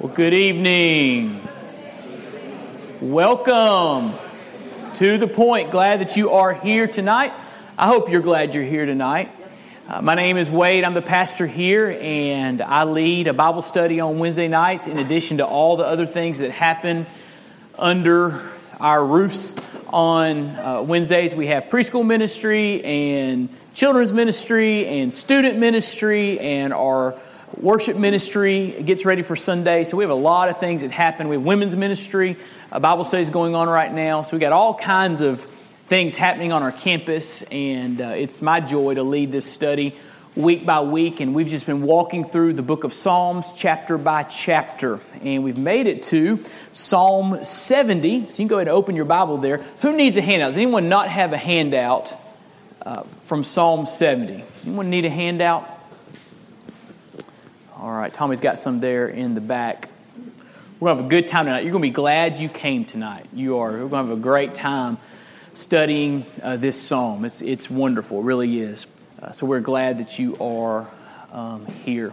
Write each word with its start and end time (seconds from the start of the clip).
Well, 0.00 0.14
good 0.14 0.32
evening. 0.32 1.40
Welcome 3.00 4.14
to 4.94 5.18
the 5.18 5.26
point. 5.26 5.72
Glad 5.72 6.02
that 6.02 6.16
you 6.16 6.30
are 6.30 6.54
here 6.54 6.86
tonight. 6.86 7.32
I 7.76 7.88
hope 7.88 8.08
you're 8.08 8.20
glad 8.20 8.54
you're 8.54 8.62
here 8.62 8.86
tonight. 8.86 9.28
Uh, 9.88 10.00
my 10.00 10.14
name 10.14 10.36
is 10.36 10.48
Wade. 10.48 10.84
I'm 10.84 10.94
the 10.94 11.02
pastor 11.02 11.48
here, 11.48 11.98
and 12.00 12.62
I 12.62 12.84
lead 12.84 13.26
a 13.26 13.32
Bible 13.32 13.60
study 13.60 13.98
on 13.98 14.20
Wednesday 14.20 14.46
nights 14.46 14.86
in 14.86 15.00
addition 15.00 15.38
to 15.38 15.44
all 15.44 15.76
the 15.76 15.84
other 15.84 16.06
things 16.06 16.38
that 16.38 16.52
happen 16.52 17.04
under 17.76 18.40
our 18.78 19.04
roofs 19.04 19.56
on 19.88 20.46
uh, 20.50 20.80
Wednesdays. 20.80 21.34
We 21.34 21.48
have 21.48 21.64
preschool 21.64 22.06
ministry 22.06 22.84
and 22.84 23.48
children's 23.74 24.12
ministry 24.12 24.86
and 24.86 25.12
student 25.12 25.58
ministry 25.58 26.38
and 26.38 26.72
our 26.72 27.18
worship 27.60 27.96
ministry 27.96 28.82
gets 28.84 29.04
ready 29.04 29.22
for 29.22 29.34
Sunday. 29.34 29.84
So 29.84 29.96
we 29.96 30.04
have 30.04 30.10
a 30.10 30.14
lot 30.14 30.48
of 30.48 30.60
things 30.60 30.82
that 30.82 30.90
happen. 30.90 31.28
We 31.28 31.36
have 31.36 31.44
women's 31.44 31.76
ministry, 31.76 32.36
a 32.70 32.78
Bible 32.78 33.04
studies 33.04 33.30
going 33.30 33.54
on 33.54 33.68
right 33.68 33.92
now. 33.92 34.22
So 34.22 34.36
we 34.36 34.40
got 34.40 34.52
all 34.52 34.74
kinds 34.74 35.20
of 35.20 35.40
things 35.40 36.14
happening 36.14 36.52
on 36.52 36.62
our 36.62 36.70
campus, 36.70 37.42
and 37.42 38.00
uh, 38.00 38.08
it's 38.08 38.42
my 38.42 38.60
joy 38.60 38.94
to 38.94 39.02
lead 39.02 39.32
this 39.32 39.50
study 39.50 39.94
week 40.36 40.64
by 40.64 40.82
week. 40.82 41.20
And 41.20 41.34
we've 41.34 41.48
just 41.48 41.66
been 41.66 41.82
walking 41.82 42.22
through 42.22 42.52
the 42.52 42.62
book 42.62 42.84
of 42.84 42.92
Psalms 42.92 43.52
chapter 43.52 43.98
by 43.98 44.22
chapter, 44.22 45.00
and 45.22 45.42
we've 45.42 45.58
made 45.58 45.86
it 45.86 46.04
to 46.04 46.44
Psalm 46.70 47.42
70. 47.42 48.20
So 48.20 48.24
you 48.24 48.36
can 48.36 48.46
go 48.46 48.56
ahead 48.56 48.68
and 48.68 48.76
open 48.76 48.94
your 48.94 49.04
Bible 49.04 49.38
there. 49.38 49.58
Who 49.80 49.96
needs 49.96 50.16
a 50.16 50.22
handout? 50.22 50.50
Does 50.50 50.58
anyone 50.58 50.88
not 50.88 51.08
have 51.08 51.32
a 51.32 51.38
handout 51.38 52.14
uh, 52.82 53.02
from 53.24 53.42
Psalm 53.42 53.86
70? 53.86 54.44
Anyone 54.64 54.90
need 54.90 55.06
a 55.06 55.10
handout? 55.10 55.77
All 57.80 57.92
right, 57.92 58.12
Tommy's 58.12 58.40
got 58.40 58.58
some 58.58 58.80
there 58.80 59.06
in 59.06 59.36
the 59.36 59.40
back. 59.40 59.88
We're 60.80 60.88
going 60.88 60.96
to 60.96 61.02
have 61.02 61.06
a 61.06 61.08
good 61.08 61.28
time 61.28 61.44
tonight. 61.44 61.62
You're 61.62 61.70
going 61.70 61.82
to 61.82 61.88
be 61.88 61.94
glad 61.94 62.40
you 62.40 62.48
came 62.48 62.84
tonight. 62.84 63.26
You 63.32 63.58
are. 63.58 63.70
We're 63.70 63.78
going 63.78 63.90
to 63.90 63.96
have 63.98 64.10
a 64.10 64.16
great 64.16 64.52
time 64.52 64.98
studying 65.54 66.26
uh, 66.42 66.56
this 66.56 66.76
psalm. 66.76 67.24
It's, 67.24 67.40
it's 67.40 67.70
wonderful, 67.70 68.18
it 68.18 68.24
really 68.24 68.58
is. 68.58 68.88
Uh, 69.22 69.30
so 69.30 69.46
we're 69.46 69.60
glad 69.60 69.98
that 69.98 70.18
you 70.18 70.36
are 70.38 70.90
um, 71.30 71.66
here. 71.66 72.12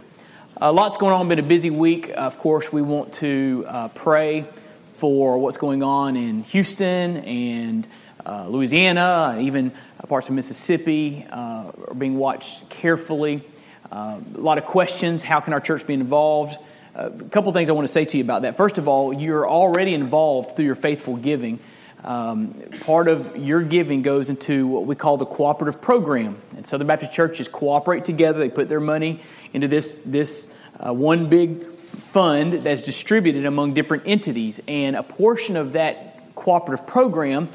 A 0.58 0.70
lot's 0.70 0.98
going 0.98 1.12
on, 1.12 1.28
been 1.28 1.40
a 1.40 1.42
busy 1.42 1.70
week. 1.70 2.12
Of 2.16 2.38
course, 2.38 2.72
we 2.72 2.80
want 2.80 3.14
to 3.14 3.64
uh, 3.66 3.88
pray 3.88 4.46
for 4.86 5.36
what's 5.38 5.56
going 5.56 5.82
on 5.82 6.14
in 6.14 6.44
Houston 6.44 7.16
and 7.16 7.88
uh, 8.24 8.46
Louisiana, 8.46 9.36
even 9.40 9.72
parts 10.06 10.28
of 10.28 10.36
Mississippi 10.36 11.26
uh, 11.28 11.72
are 11.88 11.94
being 11.94 12.18
watched 12.18 12.68
carefully. 12.68 13.42
A 13.90 14.20
lot 14.34 14.58
of 14.58 14.64
questions. 14.64 15.22
How 15.22 15.40
can 15.40 15.52
our 15.52 15.60
church 15.60 15.86
be 15.86 15.94
involved? 15.94 16.58
Uh, 16.94 17.10
a 17.20 17.24
couple 17.24 17.52
things 17.52 17.68
I 17.68 17.72
want 17.72 17.86
to 17.86 17.92
say 17.92 18.04
to 18.04 18.18
you 18.18 18.24
about 18.24 18.42
that. 18.42 18.56
First 18.56 18.78
of 18.78 18.88
all, 18.88 19.12
you're 19.12 19.48
already 19.48 19.94
involved 19.94 20.56
through 20.56 20.64
your 20.64 20.74
faithful 20.74 21.16
giving. 21.16 21.58
Um, 22.02 22.54
part 22.80 23.08
of 23.08 23.36
your 23.36 23.62
giving 23.62 24.02
goes 24.02 24.30
into 24.30 24.66
what 24.66 24.86
we 24.86 24.94
call 24.94 25.16
the 25.16 25.26
cooperative 25.26 25.80
program. 25.80 26.40
And 26.56 26.66
Southern 26.66 26.86
Baptist 26.86 27.12
churches 27.12 27.48
cooperate 27.48 28.04
together. 28.04 28.38
They 28.38 28.48
put 28.48 28.68
their 28.68 28.80
money 28.80 29.20
into 29.52 29.68
this, 29.68 29.98
this 29.98 30.56
uh, 30.78 30.92
one 30.92 31.28
big 31.28 31.64
fund 31.66 32.54
that's 32.54 32.82
distributed 32.82 33.44
among 33.44 33.74
different 33.74 34.04
entities. 34.06 34.60
And 34.66 34.96
a 34.96 35.02
portion 35.02 35.56
of 35.56 35.72
that 35.72 36.34
cooperative 36.34 36.86
program 36.86 37.48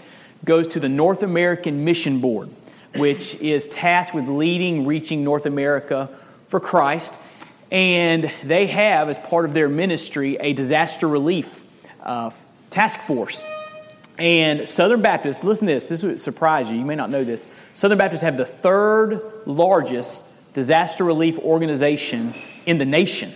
goes 0.43 0.67
to 0.69 0.79
the 0.79 0.89
North 0.89 1.23
American 1.23 1.85
Mission 1.85 2.19
Board, 2.19 2.49
which 2.95 3.35
is 3.35 3.67
tasked 3.67 4.15
with 4.15 4.27
leading, 4.27 4.85
reaching 4.85 5.23
North 5.23 5.45
America 5.45 6.09
for 6.51 6.59
Christ. 6.59 7.17
And 7.71 8.29
they 8.43 8.67
have, 8.67 9.07
as 9.07 9.17
part 9.17 9.45
of 9.45 9.53
their 9.53 9.69
ministry, 9.69 10.35
a 10.35 10.51
disaster 10.51 11.07
relief 11.07 11.63
uh, 12.03 12.31
task 12.69 12.99
force. 12.99 13.43
And 14.17 14.67
Southern 14.67 15.01
Baptists, 15.01 15.45
listen 15.45 15.67
to 15.67 15.73
this, 15.75 15.87
this 15.87 16.03
would 16.03 16.19
surprise 16.19 16.69
you, 16.69 16.77
you 16.77 16.85
may 16.85 16.95
not 16.95 17.09
know 17.09 17.23
this. 17.23 17.47
Southern 17.73 17.97
Baptists 17.97 18.23
have 18.23 18.35
the 18.35 18.45
third 18.45 19.21
largest 19.45 20.53
disaster 20.53 21.05
relief 21.05 21.39
organization 21.39 22.33
in 22.65 22.77
the 22.77 22.85
nation. 22.85 23.31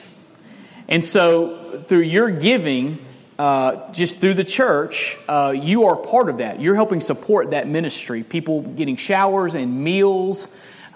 And 0.90 1.04
so, 1.04 1.81
through 1.88 2.02
your 2.02 2.30
giving, 2.30 3.00
uh, 3.40 3.94
just 3.94 4.20
through 4.20 4.34
the 4.34 4.44
church, 4.44 5.16
uh, 5.30 5.54
you 5.56 5.86
are 5.86 5.96
part 5.96 6.28
of 6.28 6.40
that. 6.40 6.59
You're 6.59 6.75
helping 6.75 7.00
support 7.00 7.52
that 7.52 7.68
ministry. 7.68 8.24
People 8.24 8.62
getting 8.62 8.98
showers 8.98 9.56
and 9.56 9.84
meals 9.84 10.50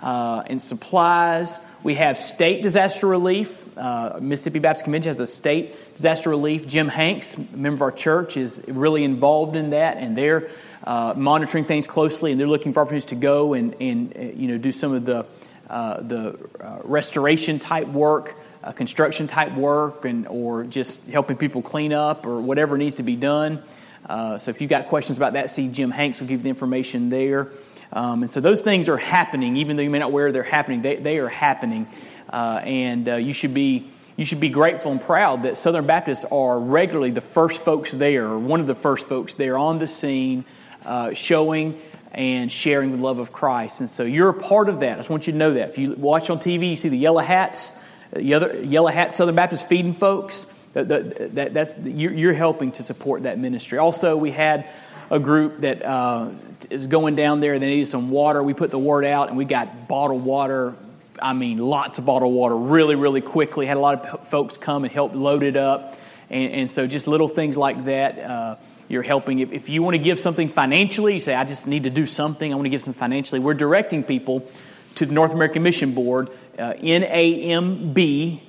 uh, 0.03 0.44
and 0.46 0.62
supplies. 0.62 1.59
We 1.81 1.95
have 1.95 2.17
state 2.17 2.62
disaster 2.62 3.07
relief. 3.07 3.63
Uh, 3.78 4.19
Mississippi 4.19 4.59
Baptist 4.59 4.84
Convention 4.84 5.09
has 5.09 5.22
a 5.22 5.28
state 5.28 5.75
disaster 5.95 6.29
relief. 6.29 6.67
Jim 6.67 6.90
Hanks, 6.90 7.38
a 7.38 7.57
member 7.57 7.75
of 7.75 7.81
our 7.81 7.91
church, 7.91 8.35
is 8.35 8.66
really 8.67 9.06
involved 9.06 9.56
in 9.56 9.69
that, 9.69 9.95
and 9.95 10.17
they're 10.17 10.50
uh, 10.84 11.13
monitoring 11.16 11.63
things 11.63 11.88
closely, 11.88 12.31
and 12.31 12.40
they're 12.40 12.47
looking 12.47 12.73
for 12.73 12.81
opportunities 12.81 13.06
to 13.07 13.16
go 13.16 13.53
and, 13.53 13.75
and 13.79 14.17
uh, 14.17 14.22
you 14.35 14.50
know 14.50 14.57
do 14.57 14.73
some 14.73 14.94
of 14.94 15.06
the 15.06 15.25
uh, 15.69 16.01
the 16.01 16.38
uh, 16.59 16.79
restoration 16.84 17.59
type 17.59 17.88
work, 17.88 18.35
uh, 18.61 18.73
construction 18.73 19.28
type 19.28 19.53
work, 19.53 20.03
and 20.03 20.28
or 20.28 20.66
just 20.66 21.09
helping 21.09 21.38
people 21.38 21.61
clean 21.61 21.94
up 21.94 22.25
or 22.25 22.41
whatever 22.41 22.78
needs 22.78 22.96
to 22.96 23.03
be 23.03 23.16
done. 23.16 23.63
so 24.09 24.51
if 24.51 24.59
you've 24.59 24.69
got 24.69 24.88
questions 24.88 25.17
about 25.17 25.34
that, 25.34 25.50
see 25.50 25.69
Jim 25.69 25.91
Hanks 25.91 26.19
will 26.19 26.28
give 26.28 26.41
you 26.41 26.44
the 26.44 26.50
information 26.50 27.09
there. 27.09 27.51
Um, 27.91 28.23
and 28.23 28.31
so 28.31 28.39
those 28.39 28.61
things 28.61 28.88
are 28.89 28.97
happening, 28.97 29.57
even 29.57 29.77
though 29.77 29.83
you 29.83 29.89
may 29.89 30.00
not 30.00 30.07
aware 30.07 30.31
they're 30.31 30.44
happening, 30.44 30.81
they, 30.81 30.97
they 30.97 31.17
are 31.17 31.27
happening. 31.27 31.88
Uh, 32.31 32.61
and 32.63 33.09
uh, 33.09 33.16
you, 33.16 33.33
should 33.33 33.53
be, 33.53 33.88
you 34.16 34.25
should 34.25 34.39
be 34.39 34.50
grateful 34.50 34.91
and 34.91 35.01
proud 35.01 35.44
that 35.44 35.57
Southern 35.57 35.88
Baptists 35.88 36.25
are 36.25 36.59
regularly 36.59 37.11
the 37.11 37.22
first 37.22 37.61
folks 37.61 37.91
there, 37.91 38.28
or 38.28 38.38
one 38.38 38.59
of 38.59 38.67
the 38.67 38.75
first 38.75 39.07
folks 39.07 39.35
there 39.35 39.57
on 39.57 39.79
the 39.79 39.88
scene, 39.88 40.45
uh, 40.85 41.13
showing 41.13 41.79
and 42.11 42.51
sharing 42.51 42.95
the 42.97 43.03
love 43.03 43.19
of 43.19 43.31
Christ. 43.31 43.81
And 43.81 43.89
so 43.89 44.03
you're 44.03 44.29
a 44.29 44.33
part 44.33 44.69
of 44.69 44.81
that. 44.81 44.94
I 44.94 44.95
just 44.97 45.09
want 45.09 45.28
you 45.28 45.33
to 45.33 45.39
know 45.39 45.53
that. 45.53 45.69
If 45.69 45.78
you 45.78 45.94
watch 45.94 46.29
on 46.29 46.39
TV, 46.39 46.72
you 46.72 46.75
see 46.75 46.89
the 46.89 46.97
yellow 46.97 47.22
hats, 47.22 47.83
the 48.11 48.23
yellow 48.23 48.89
hat 48.89 49.13
Southern 49.13 49.35
Baptist 49.35 49.67
feeding 49.67 49.94
folks. 49.94 50.45
That, 50.73 50.88
that, 50.89 51.35
that, 51.35 51.53
that's, 51.55 51.78
you're 51.79 52.33
helping 52.33 52.72
to 52.73 52.83
support 52.83 53.23
that 53.23 53.39
ministry. 53.39 53.79
Also, 53.79 54.16
we 54.17 54.29
had 54.29 54.69
a 55.09 55.19
group 55.19 55.59
that 55.59 55.83
uh, 55.83 56.29
is 56.70 56.88
going 56.88 57.16
down 57.16 57.40
there. 57.40 57.59
They 57.59 57.68
needed 57.68 57.88
some 57.88 58.09
water. 58.09 58.42
We 58.44 58.53
put 58.53 58.72
the 58.72 58.80
word 58.80 59.06
out, 59.06 59.30
and 59.30 59.38
we 59.38 59.46
got 59.46 59.88
bottled 59.88 60.24
water. 60.24 60.75
I 61.22 61.34
mean, 61.34 61.58
lots 61.58 62.00
of 62.00 62.06
bottled 62.06 62.34
water 62.34 62.56
really, 62.56 62.96
really 62.96 63.22
quickly. 63.22 63.66
Had 63.66 63.78
a 63.78 63.81
lot 63.81 64.06
of 64.06 64.28
folks 64.28 64.58
come 64.58 64.84
and 64.84 64.92
help 64.92 65.14
load 65.14 65.44
it 65.44 65.58
up. 65.58 65.96
And, 66.30 66.52
and 66.52 66.70
so, 66.70 66.88
just 66.88 67.08
little 67.08 67.28
things 67.28 67.58
like 67.58 67.86
that. 67.86 68.20
Uh, 68.20 68.56
you're 68.88 69.03
helping. 69.03 69.40
If, 69.40 69.52
if 69.52 69.70
you 69.70 69.84
want 69.84 69.96
to 69.96 70.00
give 70.00 70.20
something 70.20 70.50
financially, 70.50 71.14
you 71.14 71.20
say, 71.20 71.36
I 71.36 71.44
just 71.44 71.68
need 71.68 71.84
to 71.84 71.90
do 71.90 72.06
something. 72.06 72.52
I 72.52 72.56
want 72.56 72.66
to 72.66 72.72
give 72.72 72.81
some 72.81 72.94
financially. 72.94 73.40
We're 73.40 73.53
directing 73.53 74.03
people 74.03 74.50
to 74.96 75.06
the 75.06 75.14
North 75.14 75.34
American 75.34 75.64
Mission 75.64 75.94
Board, 75.94 76.30
uh, 76.58 76.74
NAMB.net. 76.74 78.41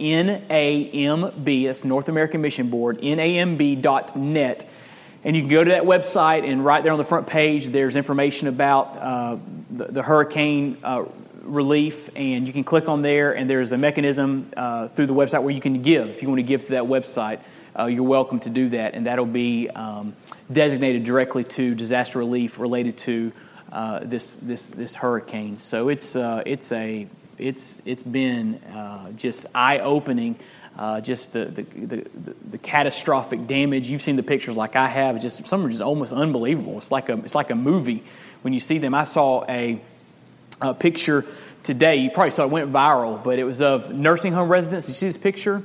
NAMB, 0.00 1.64
that's 1.66 1.84
North 1.84 2.08
American 2.08 2.40
Mission 2.40 2.70
Board, 2.70 2.98
NAMB.net 2.98 4.64
and 5.28 5.36
you 5.36 5.42
can 5.42 5.50
go 5.50 5.62
to 5.62 5.72
that 5.72 5.82
website, 5.82 6.50
and 6.50 6.64
right 6.64 6.82
there 6.82 6.90
on 6.90 6.96
the 6.96 7.04
front 7.04 7.26
page, 7.26 7.66
there's 7.66 7.96
information 7.96 8.48
about 8.48 8.96
uh, 8.96 9.36
the, 9.70 9.84
the, 9.84 10.02
hurricane 10.02 10.78
uh, 10.82 11.04
relief, 11.42 12.08
and 12.16 12.46
you 12.46 12.54
can 12.54 12.64
click 12.64 12.88
on 12.88 13.02
there, 13.02 13.36
and 13.36 13.48
there's 13.48 13.72
a 13.72 13.76
mechanism 13.76 14.50
uh, 14.56 14.88
through 14.88 15.04
the 15.04 15.12
website 15.12 15.42
where 15.42 15.52
you 15.52 15.60
can 15.60 15.82
give. 15.82 16.08
If 16.08 16.22
you 16.22 16.28
want 16.28 16.38
to 16.38 16.44
give 16.44 16.62
to 16.62 16.70
that 16.70 16.84
website, 16.84 17.40
uh, 17.78 17.84
you're 17.84 18.04
welcome 18.04 18.40
to 18.40 18.48
do 18.48 18.70
that, 18.70 18.94
and 18.94 19.04
that'll 19.04 19.26
be 19.26 19.68
um, 19.68 20.16
designated 20.50 21.04
directly 21.04 21.44
to 21.44 21.74
disaster 21.74 22.20
relief 22.20 22.58
related 22.58 22.96
to 22.96 23.30
uh, 23.70 24.00
this 24.04 24.36
this 24.36 24.70
this 24.70 24.94
hurricane. 24.94 25.58
So 25.58 25.90
it's 25.90 26.16
uh, 26.16 26.42
it's 26.46 26.72
a 26.72 27.06
it's 27.36 27.86
it's 27.86 28.02
been 28.02 28.62
just 29.18 29.44
eye 29.54 29.80
opening 29.80 30.38
uh, 30.78 31.00
just 31.00 31.32
the, 31.32 31.46
the, 31.46 31.62
the, 31.62 32.06
the, 32.50 32.58
catastrophic 32.58 33.48
damage. 33.48 33.90
You've 33.90 34.00
seen 34.00 34.14
the 34.14 34.22
pictures 34.22 34.56
like 34.56 34.76
I 34.76 34.86
have. 34.86 35.20
Just 35.20 35.44
some 35.44 35.66
are 35.66 35.68
just 35.68 35.82
almost 35.82 36.12
unbelievable. 36.12 36.78
It's 36.78 36.92
like 36.92 37.08
a 37.08 37.14
it's 37.14 37.34
like 37.34 37.50
a 37.50 37.56
movie 37.56 38.04
when 38.42 38.54
you 38.54 38.60
see 38.60 38.78
them. 38.78 38.94
I 38.94 39.02
saw 39.02 39.44
a, 39.48 39.80
a 40.60 40.74
picture 40.74 41.24
today. 41.64 41.96
You 41.96 42.10
probably 42.10 42.30
saw 42.30 42.44
it 42.44 42.50
went 42.50 42.72
viral, 42.72 43.22
but 43.22 43.40
it 43.40 43.44
was 43.44 43.60
of 43.60 43.92
nursing 43.92 44.32
home 44.32 44.48
residents. 44.48 44.86
Did 44.86 44.92
You 44.92 44.94
see 44.94 45.06
this 45.06 45.18
picture, 45.18 45.64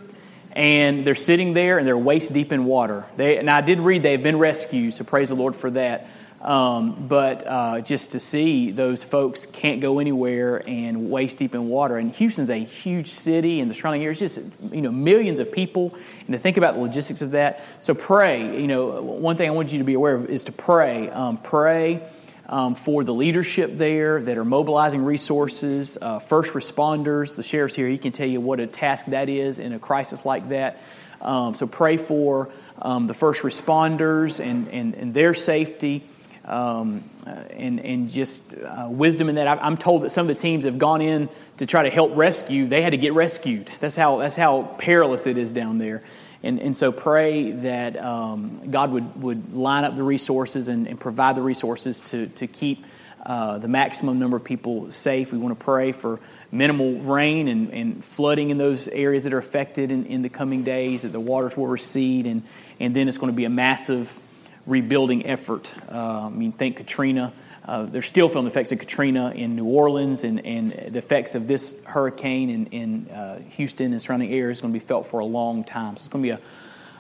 and 0.52 1.06
they're 1.06 1.14
sitting 1.14 1.54
there 1.54 1.78
and 1.78 1.88
they're 1.88 1.96
waist 1.96 2.34
deep 2.34 2.52
in 2.52 2.66
water. 2.66 3.06
They 3.16 3.38
and 3.38 3.52
I 3.52 3.62
did 3.62 3.82
read 3.82 4.02
they 4.02 4.14
have 4.14 4.24
been 4.24 4.40
rescued. 4.40 4.96
So 4.96 5.04
praise 5.04 5.30
the 5.30 5.36
Lord 5.36 5.56
for 5.56 5.70
that. 5.72 6.08
Um, 6.44 7.08
but 7.08 7.48
uh, 7.48 7.80
just 7.80 8.12
to 8.12 8.20
see 8.20 8.72
those 8.72 9.06
folks 9.06 9.46
can't 9.46 9.80
go 9.80 10.00
anywhere 10.00 10.62
and 10.68 11.10
waist 11.10 11.38
deep 11.38 11.56
in 11.56 11.70
water. 11.70 11.98
And 11.98 12.12
Houston's 12.16 12.50
a 12.50 12.58
huge 12.58 13.08
city, 13.08 13.62
and 13.62 13.72
the 13.72 13.74
surrounding 13.74 14.04
areas 14.04 14.20
just 14.20 14.42
you 14.72 14.82
know 14.82 14.92
millions 14.92 15.40
of 15.40 15.54
people. 15.54 15.96
And 16.28 16.34
to 16.34 16.38
think 16.38 16.58
about 16.58 16.74
the 16.74 16.82
logistics 16.82 17.22
of 17.22 17.32
that, 17.32 17.64
so 17.80 17.96
pray. 17.96 18.60
You 18.60 18.68
know, 18.68 19.02
one 19.02 19.38
thing 19.38 19.48
I 19.48 19.52
want 19.52 19.72
you 19.72 19.78
to 19.78 19.86
be 19.86 19.94
aware 19.94 20.16
of 20.16 20.30
is 20.30 20.44
to 20.46 20.52
pray. 20.52 21.10
Um, 21.10 21.38
pray 21.38 22.04
um, 22.48 22.76
for 22.76 23.06
the 23.06 23.14
leadership 23.14 23.72
there 23.72 24.22
that 24.22 24.38
are 24.38 24.46
mobilizing 24.46 25.06
resources, 25.06 25.98
uh, 26.02 26.20
first 26.20 26.54
responders. 26.54 27.38
The 27.38 27.44
sheriff's 27.44 27.74
here, 27.74 27.88
he 27.88 27.98
can 27.98 28.12
tell 28.12 28.28
you 28.28 28.42
what 28.42 28.60
a 28.60 28.68
task 28.68 29.08
that 29.08 29.30
is 29.30 29.60
in 29.60 29.72
a 29.72 29.80
crisis 29.80 30.26
like 30.26 30.50
that. 30.50 30.82
Um, 31.22 31.56
so 31.56 31.68
pray 31.68 31.96
for 31.96 32.50
um, 32.82 33.08
the 33.08 33.14
first 33.14 33.44
responders 33.44 34.44
and, 34.44 34.68
and, 34.68 34.94
and 34.96 35.14
their 35.14 35.34
safety. 35.34 36.04
Um, 36.46 37.06
uh, 37.26 37.30
and, 37.30 37.80
and 37.80 38.10
just 38.10 38.54
uh, 38.54 38.88
wisdom 38.90 39.30
in 39.30 39.36
that. 39.36 39.48
I'm 39.64 39.78
told 39.78 40.04
that 40.04 40.10
some 40.10 40.30
of 40.30 40.36
the 40.36 40.42
teams 40.42 40.66
have 40.66 40.78
gone 40.78 41.02
in 41.02 41.30
to 41.56 41.66
try 41.66 41.84
to 41.84 41.90
help 41.90 42.18
rescue. 42.18 42.66
They 42.66 42.82
had 42.82 42.90
to 42.90 42.98
get 42.98 43.14
rescued. 43.14 43.70
That's 43.80 43.96
how, 43.96 44.18
that's 44.18 44.36
how 44.36 44.64
perilous 44.78 45.26
it 45.26 45.38
is 45.38 45.52
down 45.52 45.78
there. 45.78 46.04
And, 46.44 46.60
and 46.60 46.76
so 46.76 46.92
pray 46.92 47.52
that 47.52 47.96
um, 47.96 48.70
God 48.70 48.92
would, 48.92 49.22
would 49.22 49.56
line 49.56 49.86
up 49.86 49.96
the 49.96 50.04
resources 50.04 50.68
and, 50.68 50.86
and 50.86 51.00
provide 51.00 51.38
the 51.38 51.42
resources 51.42 52.02
to, 52.02 52.28
to 52.28 52.48
keep 52.48 52.86
uh, 53.26 53.58
the 53.60 53.70
maximum 53.70 54.20
number 54.20 54.36
of 54.36 54.44
people 54.44 54.92
safe. 54.92 55.32
We 55.32 55.38
want 55.38 55.58
to 55.58 55.64
pray 55.64 55.94
for 55.94 56.20
minimal 56.52 57.00
rain 57.00 57.48
and, 57.48 57.72
and 57.72 58.04
flooding 58.04 58.50
in 58.50 58.58
those 58.58 58.90
areas 58.90 59.24
that 59.24 59.32
are 59.34 59.38
affected 59.38 59.94
in, 59.94 60.08
in 60.08 60.22
the 60.24 60.30
coming 60.30 60.66
days, 60.66 61.04
that 61.04 61.14
the 61.14 61.22
waters 61.22 61.56
will 61.56 61.68
recede, 61.68 62.28
and, 62.28 62.44
and 62.82 62.94
then 62.94 63.08
it's 63.08 63.18
going 63.18 63.32
to 63.32 63.38
be 63.38 63.46
a 63.46 63.50
massive 63.50 64.20
rebuilding 64.66 65.26
effort. 65.26 65.74
Uh, 65.92 66.28
I 66.28 66.30
mean, 66.30 66.52
think 66.52 66.78
Katrina. 66.78 67.34
Uh, 67.66 67.84
they're 67.84 68.02
still 68.02 68.28
feeling 68.28 68.44
the 68.44 68.52
effects 68.52 68.74
of 68.74 68.80
Katrina 68.80 69.32
in 69.32 69.56
New 69.56 69.66
Orleans, 69.66 70.26
and, 70.26 70.46
and 70.46 70.72
the 70.72 71.00
effects 71.00 71.34
of 71.36 71.48
this 71.48 71.82
hurricane 71.86 72.50
in, 72.50 72.66
in 72.68 73.10
uh, 73.10 73.40
Houston 73.52 73.94
and 73.94 74.02
surrounding 74.02 74.32
areas 74.32 74.58
is 74.58 74.62
going 74.62 74.74
to 74.74 74.80
be 74.80 74.86
felt 74.86 75.08
for 75.08 75.22
a 75.22 75.26
long 75.26 75.64
time. 75.64 75.96
So 75.96 76.02
it's 76.02 76.08
going 76.10 76.24
to 76.24 76.28
be 76.28 76.42
a, 76.42 76.46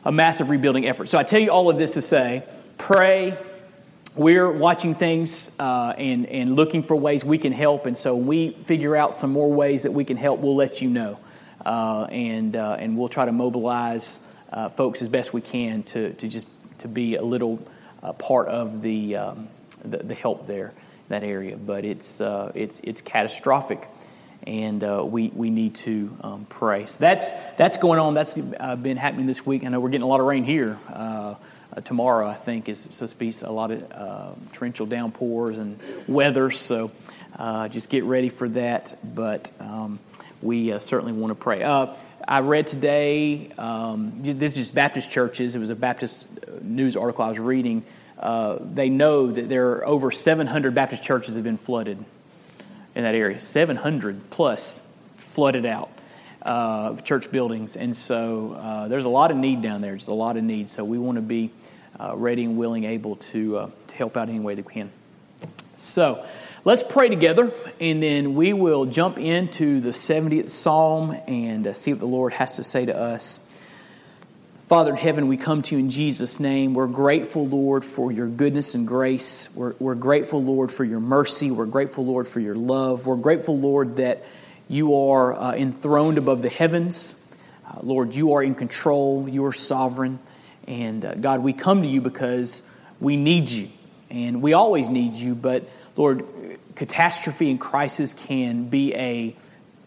a 0.05 0.11
massive 0.11 0.49
rebuilding 0.49 0.87
effort. 0.87 1.09
So 1.09 1.17
I 1.17 1.23
tell 1.23 1.39
you 1.39 1.51
all 1.51 1.69
of 1.69 1.77
this 1.77 1.95
to 1.95 2.01
say 2.01 2.43
pray. 2.77 3.37
We're 4.15 4.51
watching 4.51 4.93
things 4.93 5.55
uh, 5.59 5.95
and, 5.97 6.27
and 6.27 6.55
looking 6.55 6.83
for 6.83 6.95
ways 6.95 7.25
we 7.25 7.39
can 7.39 7.51
help. 7.51 7.87
And 7.87 7.97
so 7.97 8.15
we 8.15 8.51
figure 8.51 8.95
out 8.95 9.15
some 9.15 9.31
more 9.31 9.51
ways 9.51 9.83
that 9.83 9.91
we 9.91 10.05
can 10.05 10.17
help, 10.17 10.39
we'll 10.39 10.55
let 10.55 10.83
you 10.83 10.89
know. 10.89 11.19
Uh, 11.65 12.07
and, 12.11 12.55
uh, 12.55 12.77
and 12.77 12.95
we'll 12.95 13.07
try 13.07 13.25
to 13.25 13.31
mobilize 13.31 14.19
uh, 14.51 14.69
folks 14.69 15.01
as 15.01 15.09
best 15.09 15.33
we 15.33 15.41
can 15.41 15.81
to, 15.83 16.13
to 16.13 16.27
just 16.27 16.45
to 16.83 16.87
be 16.87 17.15
a 17.15 17.23
little 17.23 17.59
part 18.19 18.47
of 18.47 18.81
the. 18.81 19.17
Um, 19.17 19.47
the, 19.83 19.97
the 19.97 20.15
help 20.15 20.47
there, 20.47 20.73
that 21.09 21.23
area. 21.23 21.57
But 21.57 21.85
it's, 21.85 22.21
uh, 22.21 22.51
it's, 22.55 22.79
it's 22.83 23.01
catastrophic, 23.01 23.87
and 24.45 24.83
uh, 24.83 25.03
we, 25.05 25.29
we 25.29 25.49
need 25.49 25.75
to 25.75 26.17
um, 26.21 26.45
pray. 26.47 26.85
So 26.85 26.99
that's, 26.99 27.31
that's 27.57 27.77
going 27.77 27.99
on. 27.99 28.13
That's 28.13 28.37
uh, 28.59 28.75
been 28.75 28.97
happening 28.97 29.25
this 29.25 29.45
week. 29.45 29.63
I 29.63 29.67
know 29.67 29.79
we're 29.79 29.89
getting 29.89 30.03
a 30.03 30.07
lot 30.07 30.19
of 30.19 30.25
rain 30.25 30.43
here. 30.43 30.79
Uh, 30.89 31.35
uh, 31.75 31.81
tomorrow, 31.81 32.27
I 32.27 32.35
think, 32.35 32.69
is 32.69 32.79
supposed 32.79 33.13
to 33.13 33.19
be 33.19 33.33
a 33.43 33.51
lot 33.51 33.71
of 33.71 33.91
uh, 33.91 34.31
torrential 34.51 34.85
downpours 34.85 35.57
and 35.57 35.79
weather. 36.07 36.51
So 36.51 36.91
just 37.69 37.89
get 37.89 38.03
ready 38.03 38.29
for 38.29 38.47
that. 38.49 38.95
But 39.03 39.51
um, 39.59 39.99
we 40.41 40.77
certainly 40.79 41.13
want 41.13 41.31
to 41.31 41.35
pray. 41.35 41.63
I 42.27 42.39
read 42.39 42.67
today, 42.67 43.49
um, 43.57 44.13
this 44.21 44.53
is 44.53 44.57
just 44.57 44.75
Baptist 44.75 45.11
churches. 45.11 45.55
It 45.55 45.59
was 45.59 45.69
a 45.69 45.75
Baptist 45.75 46.27
news 46.61 46.95
article 46.95 47.25
I 47.25 47.29
was 47.29 47.39
reading 47.39 47.83
uh, 48.23 48.57
they 48.61 48.89
know 48.89 49.29
that 49.29 49.49
there 49.49 49.71
are 49.73 49.85
over 49.85 50.09
700 50.09 50.73
Baptist 50.73 51.03
churches 51.03 51.35
have 51.35 51.43
been 51.43 51.57
flooded 51.57 51.97
in 52.95 53.03
that 53.03 53.15
area. 53.15 53.37
700 53.37 54.29
plus 54.29 54.81
flooded 55.17 55.65
out 55.65 55.89
uh, 56.41 56.95
church 56.97 57.31
buildings, 57.31 57.75
and 57.75 57.95
so 57.95 58.53
uh, 58.53 58.87
there's 58.87 59.03
a 59.03 59.09
lot 59.09 59.31
of 59.31 59.37
need 59.37 59.61
down 59.61 59.81
there. 59.81 59.91
there's 59.91 60.07
a 60.07 60.13
lot 60.13 60.37
of 60.37 60.43
need. 60.43 60.69
So 60.69 60.85
we 60.85 60.97
want 60.97 61.17
to 61.17 61.21
be 61.21 61.51
uh, 61.99 62.15
ready 62.15 62.45
and 62.45 62.57
willing, 62.57 62.85
able 62.85 63.17
to 63.17 63.57
uh, 63.57 63.69
to 63.87 63.95
help 63.97 64.15
out 64.15 64.29
any 64.29 64.39
way 64.39 64.55
that 64.55 64.65
we 64.65 64.73
can. 64.73 64.91
So. 65.75 66.25
Let's 66.65 66.81
pray 66.81 67.09
together, 67.09 67.51
and 67.81 68.01
then 68.01 68.35
we 68.35 68.53
will 68.53 68.85
jump 68.85 69.19
into 69.19 69.81
the 69.81 69.89
70th 69.89 70.49
Psalm 70.49 71.11
and 71.27 71.75
see 71.75 71.91
what 71.91 71.99
the 71.99 72.05
Lord 72.05 72.31
has 72.31 72.55
to 72.55 72.63
say 72.63 72.85
to 72.85 72.97
us 72.97 73.51
Father 74.63 74.91
in 74.91 74.97
heaven, 74.97 75.27
we 75.27 75.35
come 75.35 75.61
to 75.61 75.75
you 75.75 75.79
in 75.79 75.89
Jesus' 75.89 76.39
name. 76.39 76.73
We're 76.73 76.87
grateful, 76.87 77.45
Lord, 77.45 77.83
for 77.83 78.13
your 78.13 78.29
goodness 78.29 78.75
and 78.75 78.87
grace. 78.87 79.53
We're, 79.53 79.73
we're 79.77 79.93
grateful, 79.93 80.41
Lord, 80.41 80.71
for 80.71 80.85
your 80.85 81.01
mercy. 81.01 81.51
We're 81.51 81.65
grateful, 81.65 82.05
Lord, 82.05 82.29
for 82.29 82.39
your 82.39 82.55
love. 82.55 83.05
We're 83.05 83.17
grateful, 83.17 83.59
Lord, 83.59 83.97
that 83.97 84.23
you 84.69 84.95
are 84.95 85.37
uh, 85.37 85.53
enthroned 85.55 86.17
above 86.17 86.41
the 86.41 86.49
heavens. 86.49 87.19
Uh, 87.67 87.81
Lord, 87.83 88.15
you 88.15 88.35
are 88.35 88.41
in 88.41 88.55
control. 88.55 89.27
You 89.27 89.43
are 89.43 89.51
sovereign. 89.51 90.17
And 90.65 91.03
uh, 91.03 91.15
God, 91.15 91.43
we 91.43 91.51
come 91.51 91.81
to 91.81 91.89
you 91.89 91.99
because 91.99 92.63
we 93.01 93.17
need 93.17 93.49
you. 93.49 93.67
And 94.09 94.41
we 94.41 94.53
always 94.53 94.87
need 94.87 95.15
you, 95.15 95.35
but 95.35 95.67
Lord, 95.95 96.25
catastrophe 96.75 97.51
and 97.51 97.59
crisis 97.59 98.13
can 98.13 98.69
be 98.69 98.93
a, 98.95 99.35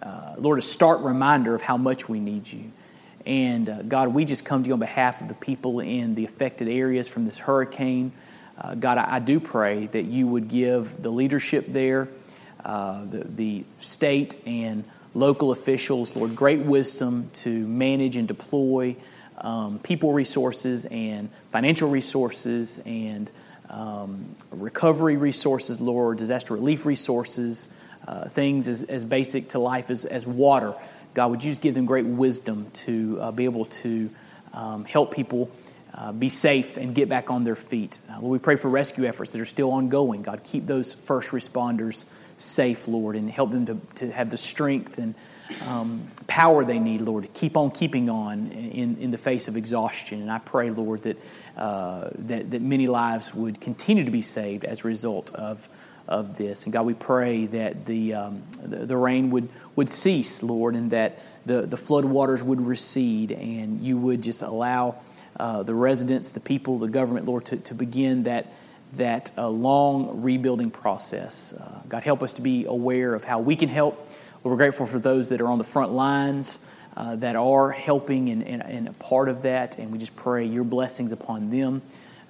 uh, 0.03 0.35
Lord, 0.39 0.59
a 0.59 0.63
stark 0.63 1.03
reminder 1.03 1.55
of 1.55 1.63
how 1.63 1.77
much 1.77 2.09
we 2.09 2.21
need 2.21 2.51
you. 2.51 2.71
And 3.25 3.69
uh, 3.69 3.83
God, 3.83 4.09
we 4.09 4.25
just 4.25 4.45
come 4.45 4.63
to 4.63 4.69
you 4.69 4.75
on 4.75 4.79
behalf 4.79 5.21
of 5.21 5.29
the 5.29 5.35
people 5.35 5.81
in 5.81 6.15
the 6.15 6.25
affected 6.25 6.69
areas 6.69 7.09
from 7.09 7.25
this 7.25 7.39
hurricane. 7.39 8.13
Uh, 8.57 8.75
God, 8.77 8.99
I, 8.99 9.17
I, 9.17 9.19
do 9.19 9.41
pray 9.41 9.87
that 9.87 10.05
you 10.05 10.27
would 10.29 10.49
give 10.49 11.03
the 11.03 11.11
leadership 11.11 11.67
there, 11.67 12.09
uh, 12.65 13.05
the, 13.05 13.25
the 13.25 13.65
state 13.79 14.37
and 14.47 14.85
local 15.13 15.51
officials, 15.51 16.15
Lord, 16.15 16.37
great 16.37 16.61
wisdom 16.61 17.31
to 17.35 17.51
manage 17.51 18.17
and 18.17 18.29
deploy 18.29 18.97
um, 19.39 19.79
people 19.81 20.13
resources 20.13 20.85
and 20.87 21.29
financial 21.51 21.91
resources 21.91 22.81
and 22.87 23.31
um, 23.71 24.35
recovery 24.51 25.17
resources, 25.17 25.81
Lord, 25.81 26.19
disaster 26.19 26.55
relief 26.55 26.87
resources, 26.87 27.69
uh, 28.07 28.29
things 28.29 28.69
as, 28.69 28.83
as 28.85 29.05
basic 29.05 29.51
to 29.51 29.59
life 29.59 29.91
as, 29.91 30.05
as 30.05 30.27
water. 30.27 30.75
God, 31.15 31.31
would 31.31 31.45
you 31.45 31.51
just 31.51 31.63
give 31.63 31.75
them 31.75 31.87
great 31.87 32.07
wisdom 32.07 32.71
to 32.73 33.19
uh, 33.21 33.31
be 33.33 33.45
able 33.45 33.65
to 33.67 34.11
um, 34.53 34.85
help 34.85 35.15
people 35.15 35.51
uh, 35.95 36.13
be 36.13 36.29
safe 36.29 36.77
and 36.77 36.95
get 36.95 37.09
back 37.09 37.31
on 37.31 37.45
their 37.45 37.55
feet. 37.55 38.01
Uh, 38.11 38.21
Lord, 38.21 38.33
we 38.33 38.39
pray 38.39 38.57
for 38.57 38.69
rescue 38.69 39.07
efforts 39.07 39.33
that 39.33 39.41
are 39.41 39.47
still 39.47 39.73
ongoing. 39.73 40.23
God, 40.23 40.43
keep 40.45 40.67
those 40.67 40.95
first 40.95 41.31
responders 41.33 42.05
safe, 42.37 42.87
Lord, 42.87 43.17
and 43.17 43.31
help 43.31 43.51
them 43.51 43.67
to, 43.67 43.81
to 43.97 44.13
have 44.13 44.31
the 44.31 44.37
strength 44.37 44.99
and 44.99 45.15
um, 45.67 46.11
power 46.27 46.65
they 46.65 46.79
need, 46.79 47.01
Lord, 47.01 47.25
to 47.25 47.31
keep 47.31 47.57
on 47.57 47.71
keeping 47.71 48.11
on 48.11 48.49
in, 48.49 48.97
in 48.99 49.11
the 49.11 49.19
face 49.19 49.49
of 49.49 49.57
exhaustion. 49.57 50.21
And 50.23 50.31
I 50.31 50.39
pray, 50.39 50.71
Lord, 50.71 51.03
that, 51.03 51.23
uh, 51.57 52.11
that, 52.15 52.51
that 52.51 52.63
many 52.63 52.87
lives 52.87 53.35
would 53.35 53.61
continue 53.61 54.05
to 54.05 54.11
be 54.11 54.23
saved 54.23 54.65
as 54.65 54.85
a 54.85 54.89
result 54.89 55.35
of 55.35 55.69
of 56.09 56.37
this. 56.37 56.65
And 56.65 56.73
God, 56.73 56.87
we 56.87 56.95
pray 56.95 57.47
that 57.47 57.85
the, 57.87 58.15
um, 58.15 58.43
the, 58.63 58.87
the, 58.87 58.97
rain 58.97 59.31
would, 59.31 59.49
would 59.75 59.89
cease, 59.89 60.43
Lord, 60.43 60.75
and 60.75 60.91
that 60.93 61.19
the, 61.45 61.63
the 61.63 61.77
flood 61.77 62.05
waters 62.05 62.43
would 62.43 62.61
recede, 62.61 63.33
and 63.33 63.81
you 63.81 63.97
would 63.97 64.23
just 64.23 64.43
allow 64.43 64.97
uh, 65.39 65.63
the 65.63 65.75
residents, 65.75 66.31
the 66.31 66.41
people, 66.41 66.79
the 66.79 66.89
government, 66.89 67.27
Lord, 67.27 67.47
to, 67.47 67.57
to 67.57 67.75
begin 67.75 68.25
that, 68.25 68.53
that 68.95 69.33
uh, 69.37 69.49
long 69.49 70.23
rebuilding 70.23 70.71
process. 70.71 71.53
Uh, 71.53 71.83
God, 71.89 72.03
help 72.03 72.23
us 72.23 72.35
to 72.35 72.43
be 72.43 72.65
aware 72.65 73.15
of 73.15 73.25
how 73.25 73.41
we 73.41 73.57
can 73.57 73.69
help. 73.69 74.09
Lord, 74.47 74.61
we're 74.61 74.65
grateful 74.65 74.87
for 74.87 75.01
those 75.01 75.31
that 75.31 75.41
are 75.41 75.49
on 75.49 75.59
the 75.59 75.65
front 75.65 75.91
lines. 75.91 76.65
Uh, 76.97 77.17
that 77.17 77.35
are 77.35 77.73
helping 77.73 78.29
and, 78.29 78.47
and, 78.47 78.63
and 78.63 78.89
a 78.89 78.93
part 78.93 79.29
of 79.29 79.43
that, 79.43 79.77
and 79.77 79.93
we 79.93 79.99
just 79.99 80.17
pray 80.17 80.47
your 80.47 80.65
blessings 80.65 81.13
upon 81.13 81.51
them. 81.51 81.83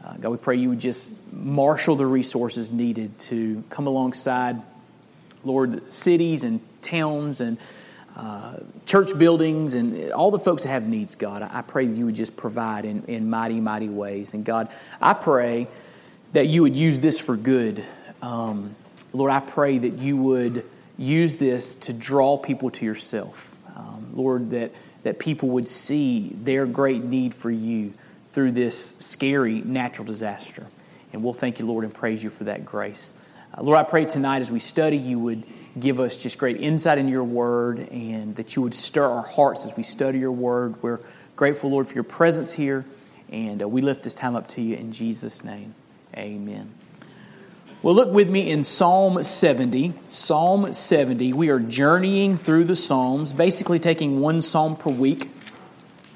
Uh, 0.02 0.14
God, 0.14 0.30
we 0.30 0.38
pray 0.38 0.56
you 0.56 0.70
would 0.70 0.80
just 0.80 1.32
marshal 1.32 1.94
the 1.94 2.06
resources 2.06 2.72
needed 2.72 3.16
to 3.18 3.62
come 3.68 3.86
alongside, 3.86 4.56
Lord, 5.44 5.88
cities 5.88 6.42
and 6.42 6.60
towns 6.82 7.40
and 7.40 7.58
uh, 8.16 8.56
church 8.86 9.16
buildings 9.16 9.74
and 9.74 10.10
all 10.10 10.32
the 10.32 10.38
folks 10.40 10.64
that 10.64 10.70
have 10.70 10.88
needs, 10.88 11.14
God. 11.14 11.42
I 11.42 11.62
pray 11.62 11.84
you 11.84 12.06
would 12.06 12.16
just 12.16 12.36
provide 12.36 12.86
in, 12.86 13.04
in 13.04 13.30
mighty, 13.30 13.60
mighty 13.60 13.90
ways. 13.90 14.32
And 14.32 14.44
God, 14.44 14.72
I 15.00 15.12
pray 15.12 15.68
that 16.32 16.46
you 16.46 16.62
would 16.62 16.74
use 16.74 16.98
this 16.98 17.20
for 17.20 17.36
good. 17.36 17.84
Um, 18.20 18.74
Lord, 19.12 19.30
I 19.30 19.38
pray 19.38 19.78
that 19.78 19.98
you 19.98 20.16
would 20.16 20.64
use 20.98 21.36
this 21.36 21.74
to 21.74 21.92
draw 21.92 22.38
people 22.38 22.70
to 22.70 22.84
yourself. 22.84 23.56
Um, 23.76 24.10
Lord, 24.14 24.50
that, 24.50 24.72
that 25.02 25.18
people 25.18 25.50
would 25.50 25.68
see 25.68 26.30
their 26.42 26.66
great 26.66 27.04
need 27.04 27.34
for 27.34 27.50
you 27.50 27.92
through 28.30 28.52
this 28.52 28.96
scary 28.98 29.60
natural 29.60 30.06
disaster. 30.06 30.66
And 31.12 31.22
we'll 31.22 31.32
thank 31.32 31.58
you, 31.58 31.66
Lord, 31.66 31.84
and 31.84 31.92
praise 31.92 32.22
you 32.22 32.30
for 32.30 32.44
that 32.44 32.64
grace. 32.64 33.14
Uh, 33.56 33.62
Lord, 33.62 33.78
I 33.78 33.84
pray 33.84 34.04
tonight 34.04 34.40
as 34.40 34.50
we 34.50 34.58
study, 34.58 34.96
you 34.96 35.18
would 35.18 35.44
give 35.78 36.00
us 36.00 36.16
just 36.16 36.38
great 36.38 36.60
insight 36.60 36.98
in 36.98 37.08
your 37.08 37.24
word 37.24 37.88
and 37.90 38.34
that 38.36 38.56
you 38.56 38.62
would 38.62 38.74
stir 38.74 39.04
our 39.04 39.22
hearts 39.22 39.64
as 39.64 39.76
we 39.76 39.82
study 39.82 40.18
your 40.18 40.32
word. 40.32 40.82
We're 40.82 41.00
grateful, 41.34 41.70
Lord, 41.70 41.86
for 41.86 41.94
your 41.94 42.04
presence 42.04 42.52
here. 42.52 42.84
And 43.30 43.62
uh, 43.62 43.68
we 43.68 43.82
lift 43.82 44.02
this 44.02 44.14
time 44.14 44.36
up 44.36 44.48
to 44.48 44.62
you 44.62 44.76
in 44.76 44.92
Jesus' 44.92 45.44
name. 45.44 45.74
Amen. 46.16 46.75
Well, 47.82 47.94
look 47.94 48.10
with 48.10 48.30
me 48.30 48.50
in 48.50 48.64
Psalm 48.64 49.22
70. 49.22 49.92
Psalm 50.08 50.72
70. 50.72 51.34
We 51.34 51.50
are 51.50 51.58
journeying 51.58 52.38
through 52.38 52.64
the 52.64 52.74
Psalms, 52.74 53.34
basically 53.34 53.78
taking 53.78 54.18
one 54.18 54.40
psalm 54.40 54.76
per 54.76 54.90
week 54.90 55.30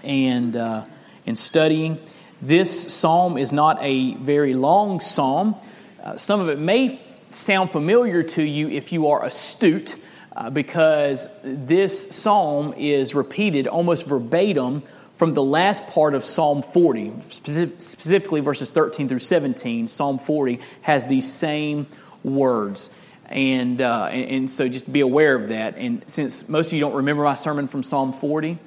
and, 0.03 0.57
uh, 0.57 0.85
and 1.27 1.39
studying. 1.39 1.99
This 2.41 2.95
psalm 2.95 3.37
is 3.37 3.53
not 3.53 3.77
a 3.83 4.15
very 4.15 4.55
long 4.55 5.01
psalm. 5.01 5.55
Uh, 6.03 6.17
some 6.17 6.41
of 6.41 6.49
it 6.49 6.59
may 6.59 6.99
sound 7.29 7.71
familiar 7.71 8.23
to 8.23 8.43
you 8.43 8.71
if 8.71 8.91
you 8.91 9.09
are 9.09 9.23
astute, 9.23 9.97
uh, 10.35 10.49
because 10.49 11.29
this 11.45 12.17
psalm 12.17 12.73
is 12.79 13.15
repeated 13.15 13.67
almost 13.69 14.07
verbatim 14.07 14.83
from 15.21 15.35
the 15.35 15.43
last 15.43 15.87
part 15.89 16.15
of 16.15 16.25
Psalm 16.25 16.63
40, 16.63 17.13
specifically 17.29 18.41
verses 18.41 18.71
13 18.71 19.07
through 19.07 19.19
17. 19.19 19.87
Psalm 19.87 20.19
40 20.19 20.61
has 20.81 21.05
these 21.05 21.31
same 21.31 21.87
words. 22.25 22.89
And, 23.27 23.83
uh, 23.83 24.09
and, 24.11 24.31
and, 24.31 24.51
so 24.51 24.67
just 24.67 24.91
be 24.91 25.01
aware 25.01 25.35
of 25.35 25.51
that. 25.51 25.77
And 25.77 26.03
since 26.09 26.49
most 26.49 26.69
of 26.69 26.73
you 26.73 26.81
don't 26.81 26.95
remember 26.95 27.25
my 27.25 27.35
sermon 27.35 27.69
from 27.69 27.83
Psalm 27.83 28.15
40, 28.15 28.53
I'm 28.53 28.59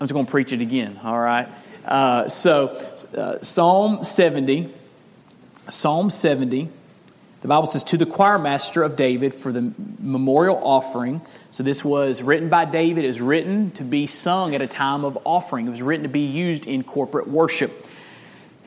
just 0.00 0.12
going 0.12 0.26
to 0.26 0.30
preach 0.30 0.52
it 0.52 0.60
again, 0.60 1.00
all 1.02 1.18
right? 1.18 1.48
Uh, 1.86 2.28
so, 2.28 2.76
uh, 3.16 3.40
Psalm 3.40 4.04
70, 4.04 4.68
Psalm 5.70 6.10
70, 6.10 6.68
the 7.40 7.48
Bible 7.48 7.66
says, 7.66 7.84
To 7.84 7.96
the 7.96 8.06
choir 8.06 8.38
master 8.38 8.82
of 8.82 8.96
David 8.96 9.32
for 9.32 9.52
the 9.52 9.72
memorial 9.98 10.60
offering. 10.62 11.20
So, 11.50 11.62
this 11.62 11.84
was 11.84 12.22
written 12.22 12.48
by 12.48 12.64
David. 12.64 13.04
It 13.04 13.08
was 13.08 13.20
written 13.20 13.70
to 13.72 13.84
be 13.84 14.06
sung 14.06 14.54
at 14.54 14.60
a 14.60 14.66
time 14.66 15.04
of 15.04 15.18
offering, 15.24 15.66
it 15.66 15.70
was 15.70 15.82
written 15.82 16.02
to 16.02 16.08
be 16.08 16.26
used 16.26 16.66
in 16.66 16.82
corporate 16.82 17.28
worship. 17.28 17.72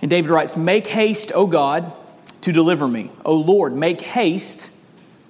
And 0.01 0.09
David 0.09 0.31
writes, 0.31 0.57
Make 0.57 0.87
haste, 0.87 1.31
O 1.35 1.47
God, 1.47 1.91
to 2.41 2.51
deliver 2.51 2.87
me. 2.87 3.11
O 3.23 3.35
Lord, 3.35 3.75
make 3.75 4.01
haste 4.01 4.75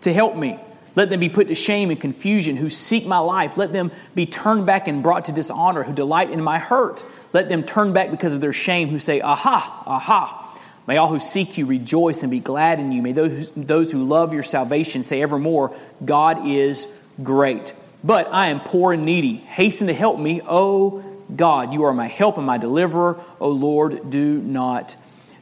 to 0.02 0.14
help 0.14 0.36
me. 0.36 0.60
Let 0.96 1.10
them 1.10 1.20
be 1.20 1.30
put 1.30 1.48
to 1.48 1.56
shame 1.56 1.90
and 1.90 2.00
confusion 2.00 2.58
who 2.58 2.70
seek 2.70 3.06
my 3.06 3.20
life. 3.20 3.58
Let 3.58 3.72
them 3.72 3.92
be 4.14 4.26
turned 4.26 4.66
back 4.66 4.88
and 4.88 5.02
brought 5.02 5.26
to 5.26 5.32
dishonor 5.32 5.84
who 5.84 5.94
delight 5.94 6.32
in 6.32 6.42
my 6.42 6.60
hurt. 6.60 7.06
Let 7.34 7.48
them 7.48 7.64
turn 7.64 7.94
back 7.94 8.12
because 8.12 8.34
of 8.34 8.42
their 8.42 8.54
shame 8.54 8.90
who 8.90 9.00
say, 9.00 9.22
Aha, 9.22 9.84
aha. 9.86 10.41
May 10.88 10.98
all 10.98 11.08
who 11.08 11.20
seek 11.20 11.58
you 11.58 11.66
rejoice 11.66 12.24
and 12.24 12.32
be 12.32 12.40
glad 12.40 12.80
in 12.80 12.92
you. 12.92 13.02
May 13.02 13.12
those, 13.12 13.52
those 13.52 13.92
who 13.92 14.04
love 14.04 14.34
your 14.34 14.44
salvation 14.44 15.04
say 15.04 15.22
evermore, 15.22 15.76
God 16.04 16.48
is 16.48 16.88
great. 17.22 17.74
But 18.04 18.28
I 18.32 18.48
am 18.48 18.62
poor 18.62 18.94
and 18.94 19.04
needy. 19.04 19.36
Hasten 19.36 19.88
to 19.88 19.94
help 19.94 20.20
me, 20.20 20.42
O 20.48 21.04
God. 21.36 21.74
You 21.74 21.84
are 21.84 21.94
my 21.94 22.08
help 22.08 22.38
and 22.38 22.46
my 22.46 22.58
deliverer. 22.58 23.20
O 23.40 23.50
Lord, 23.50 24.10
do 24.10 24.42
not 24.42 24.96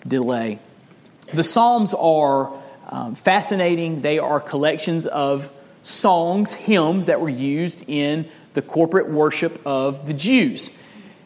delay. 0.05 0.59
The 1.33 1.43
Psalms 1.43 1.93
are 1.93 2.51
um, 2.87 3.15
fascinating. 3.15 4.01
They 4.01 4.19
are 4.19 4.39
collections 4.39 5.07
of 5.07 5.49
songs, 5.83 6.53
hymns 6.53 7.05
that 7.05 7.21
were 7.21 7.29
used 7.29 7.87
in 7.87 8.27
the 8.55 8.61
corporate 8.61 9.09
worship 9.09 9.61
of 9.65 10.05
the 10.05 10.13
Jews. 10.13 10.71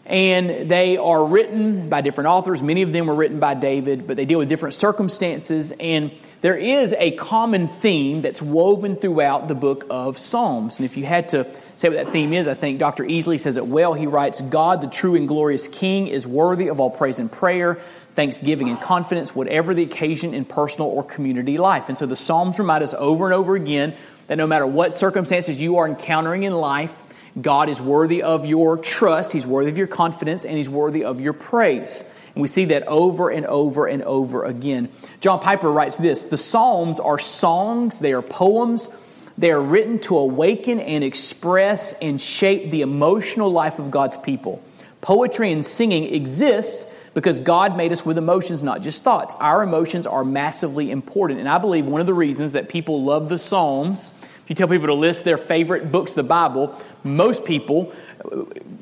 And 0.05 0.69
they 0.69 0.97
are 0.97 1.25
written 1.25 1.87
by 1.87 2.01
different 2.01 2.27
authors. 2.27 2.61
Many 2.61 2.81
of 2.81 2.91
them 2.91 3.07
were 3.07 3.15
written 3.15 3.39
by 3.39 3.53
David, 3.53 4.05
but 4.05 4.17
they 4.17 4.25
deal 4.25 4.39
with 4.39 4.49
different 4.49 4.73
circumstances. 4.73 5.71
And 5.79 6.11
there 6.41 6.57
is 6.57 6.93
a 6.99 7.11
common 7.11 7.69
theme 7.69 8.21
that's 8.21 8.41
woven 8.41 8.97
throughout 8.97 9.47
the 9.47 9.55
book 9.55 9.85
of 9.89 10.17
Psalms. 10.17 10.77
And 10.77 10.85
if 10.85 10.97
you 10.97 11.05
had 11.05 11.29
to 11.29 11.47
say 11.77 11.87
what 11.87 11.95
that 11.95 12.09
theme 12.09 12.33
is, 12.33 12.49
I 12.49 12.53
think 12.53 12.79
Dr. 12.79 13.05
Easley 13.05 13.39
says 13.39 13.55
it 13.55 13.65
well. 13.65 13.93
He 13.93 14.05
writes 14.05 14.41
God, 14.41 14.81
the 14.81 14.87
true 14.87 15.15
and 15.15 15.25
glorious 15.25 15.69
King, 15.69 16.07
is 16.07 16.27
worthy 16.27 16.67
of 16.67 16.81
all 16.81 16.89
praise 16.89 17.19
and 17.19 17.31
prayer, 17.31 17.75
thanksgiving 18.13 18.67
and 18.67 18.81
confidence, 18.81 19.33
whatever 19.33 19.73
the 19.73 19.83
occasion 19.83 20.33
in 20.33 20.43
personal 20.43 20.89
or 20.89 21.05
community 21.05 21.57
life. 21.57 21.87
And 21.87 21.97
so 21.97 22.05
the 22.05 22.17
Psalms 22.17 22.59
remind 22.59 22.83
us 22.83 22.93
over 22.93 23.23
and 23.23 23.33
over 23.33 23.55
again 23.55 23.95
that 24.27 24.35
no 24.35 24.47
matter 24.47 24.67
what 24.67 24.93
circumstances 24.93 25.61
you 25.61 25.77
are 25.77 25.87
encountering 25.87 26.43
in 26.43 26.51
life, 26.51 27.01
God 27.41 27.69
is 27.69 27.81
worthy 27.81 28.21
of 28.21 28.45
your 28.45 28.77
trust, 28.77 29.33
He's 29.33 29.47
worthy 29.47 29.69
of 29.69 29.77
your 29.77 29.87
confidence, 29.87 30.45
and 30.45 30.55
He's 30.55 30.69
worthy 30.69 31.03
of 31.03 31.19
your 31.19 31.33
praise. 31.33 32.03
And 32.35 32.41
we 32.41 32.47
see 32.47 32.65
that 32.65 32.87
over 32.87 33.29
and 33.29 33.45
over 33.45 33.87
and 33.87 34.01
over 34.03 34.43
again. 34.43 34.89
John 35.19 35.39
Piper 35.39 35.71
writes 35.71 35.97
this 35.97 36.23
The 36.23 36.37
Psalms 36.37 36.99
are 36.99 37.19
songs, 37.19 37.99
they 37.99 38.13
are 38.13 38.21
poems, 38.21 38.89
they 39.37 39.51
are 39.51 39.61
written 39.61 39.99
to 39.99 40.17
awaken 40.17 40.79
and 40.79 41.03
express 41.03 41.93
and 41.99 42.19
shape 42.19 42.69
the 42.71 42.81
emotional 42.81 43.51
life 43.51 43.79
of 43.79 43.91
God's 43.91 44.17
people. 44.17 44.63
Poetry 45.01 45.51
and 45.51 45.65
singing 45.65 46.13
exist 46.13 46.91
because 47.13 47.39
God 47.39 47.77
made 47.77 47.91
us 47.91 48.05
with 48.05 48.17
emotions, 48.17 48.63
not 48.63 48.81
just 48.81 49.03
thoughts. 49.03 49.35
Our 49.35 49.61
emotions 49.61 50.07
are 50.07 50.23
massively 50.23 50.89
important. 50.89 51.39
And 51.39 51.49
I 51.49 51.57
believe 51.57 51.85
one 51.85 52.01
of 52.01 52.07
the 52.07 52.13
reasons 52.13 52.53
that 52.53 52.69
people 52.69 53.03
love 53.03 53.29
the 53.29 53.37
Psalms 53.37 54.13
if 54.43 54.49
you 54.49 54.55
tell 54.55 54.67
people 54.67 54.87
to 54.87 54.93
list 54.93 55.23
their 55.23 55.37
favorite 55.37 55.89
books 55.91 56.11
of 56.11 56.15
the 56.17 56.23
Bible, 56.23 56.77
most 57.03 57.45
people 57.45 57.93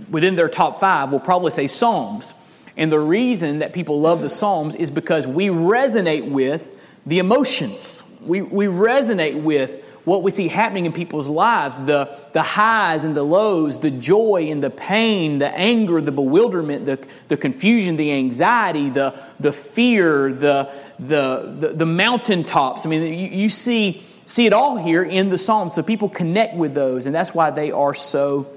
within 0.10 0.36
their 0.36 0.50
top 0.50 0.80
five 0.80 1.12
will 1.12 1.20
probably 1.20 1.52
say 1.52 1.68
Psalms. 1.68 2.34
And 2.76 2.92
the 2.92 3.00
reason 3.00 3.60
that 3.60 3.72
people 3.72 4.02
love 4.02 4.22
the 4.22 4.30
Psalms 4.30 4.76
is 4.76 4.90
because 4.90 5.28
we 5.28 5.48
resonate 5.48 6.30
with 6.30 6.84
the 7.06 7.20
emotions. 7.20 8.02
We, 8.26 8.42
we 8.42 8.66
resonate 8.66 9.44
with 9.44 9.86
what 10.04 10.24
we 10.24 10.32
see 10.32 10.48
happening 10.48 10.88
in 10.88 10.94
people's 10.94 11.30
lives 11.30 11.78
the, 11.86 12.18
the 12.34 12.42
highs 12.42 13.06
and 13.06 13.16
the 13.16 13.24
lows, 13.24 13.80
the 13.80 13.92
joy 13.92 14.48
and 14.50 14.64
the 14.64 14.72
pain, 14.72 15.38
the 15.38 15.50
anger, 15.50 16.02
the 16.02 16.12
bewilderment, 16.12 16.88
the, 16.88 17.06
the 17.28 17.38
confusion, 17.38 17.98
the 17.98 18.12
anxiety, 18.14 18.90
the, 18.90 19.20
the 19.40 19.52
fear, 19.52 20.34
the, 20.34 20.74
the, 20.98 21.56
the, 21.60 21.68
the 21.76 21.86
mountaintops. 21.86 22.84
I 22.86 22.90
mean, 22.90 23.14
you, 23.14 23.28
you 23.28 23.50
see 23.50 24.04
see 24.32 24.46
it 24.46 24.54
all 24.54 24.78
here 24.78 25.04
in 25.04 25.28
the 25.28 25.38
Psalms. 25.38 25.74
So 25.74 25.84
people 25.84 26.08
connect 26.08 26.56
with 26.56 26.74
those, 26.74 27.06
and 27.06 27.14
that's 27.14 27.34
why 27.34 27.52
they 27.52 27.72
are 27.72 27.94
so 27.94 28.48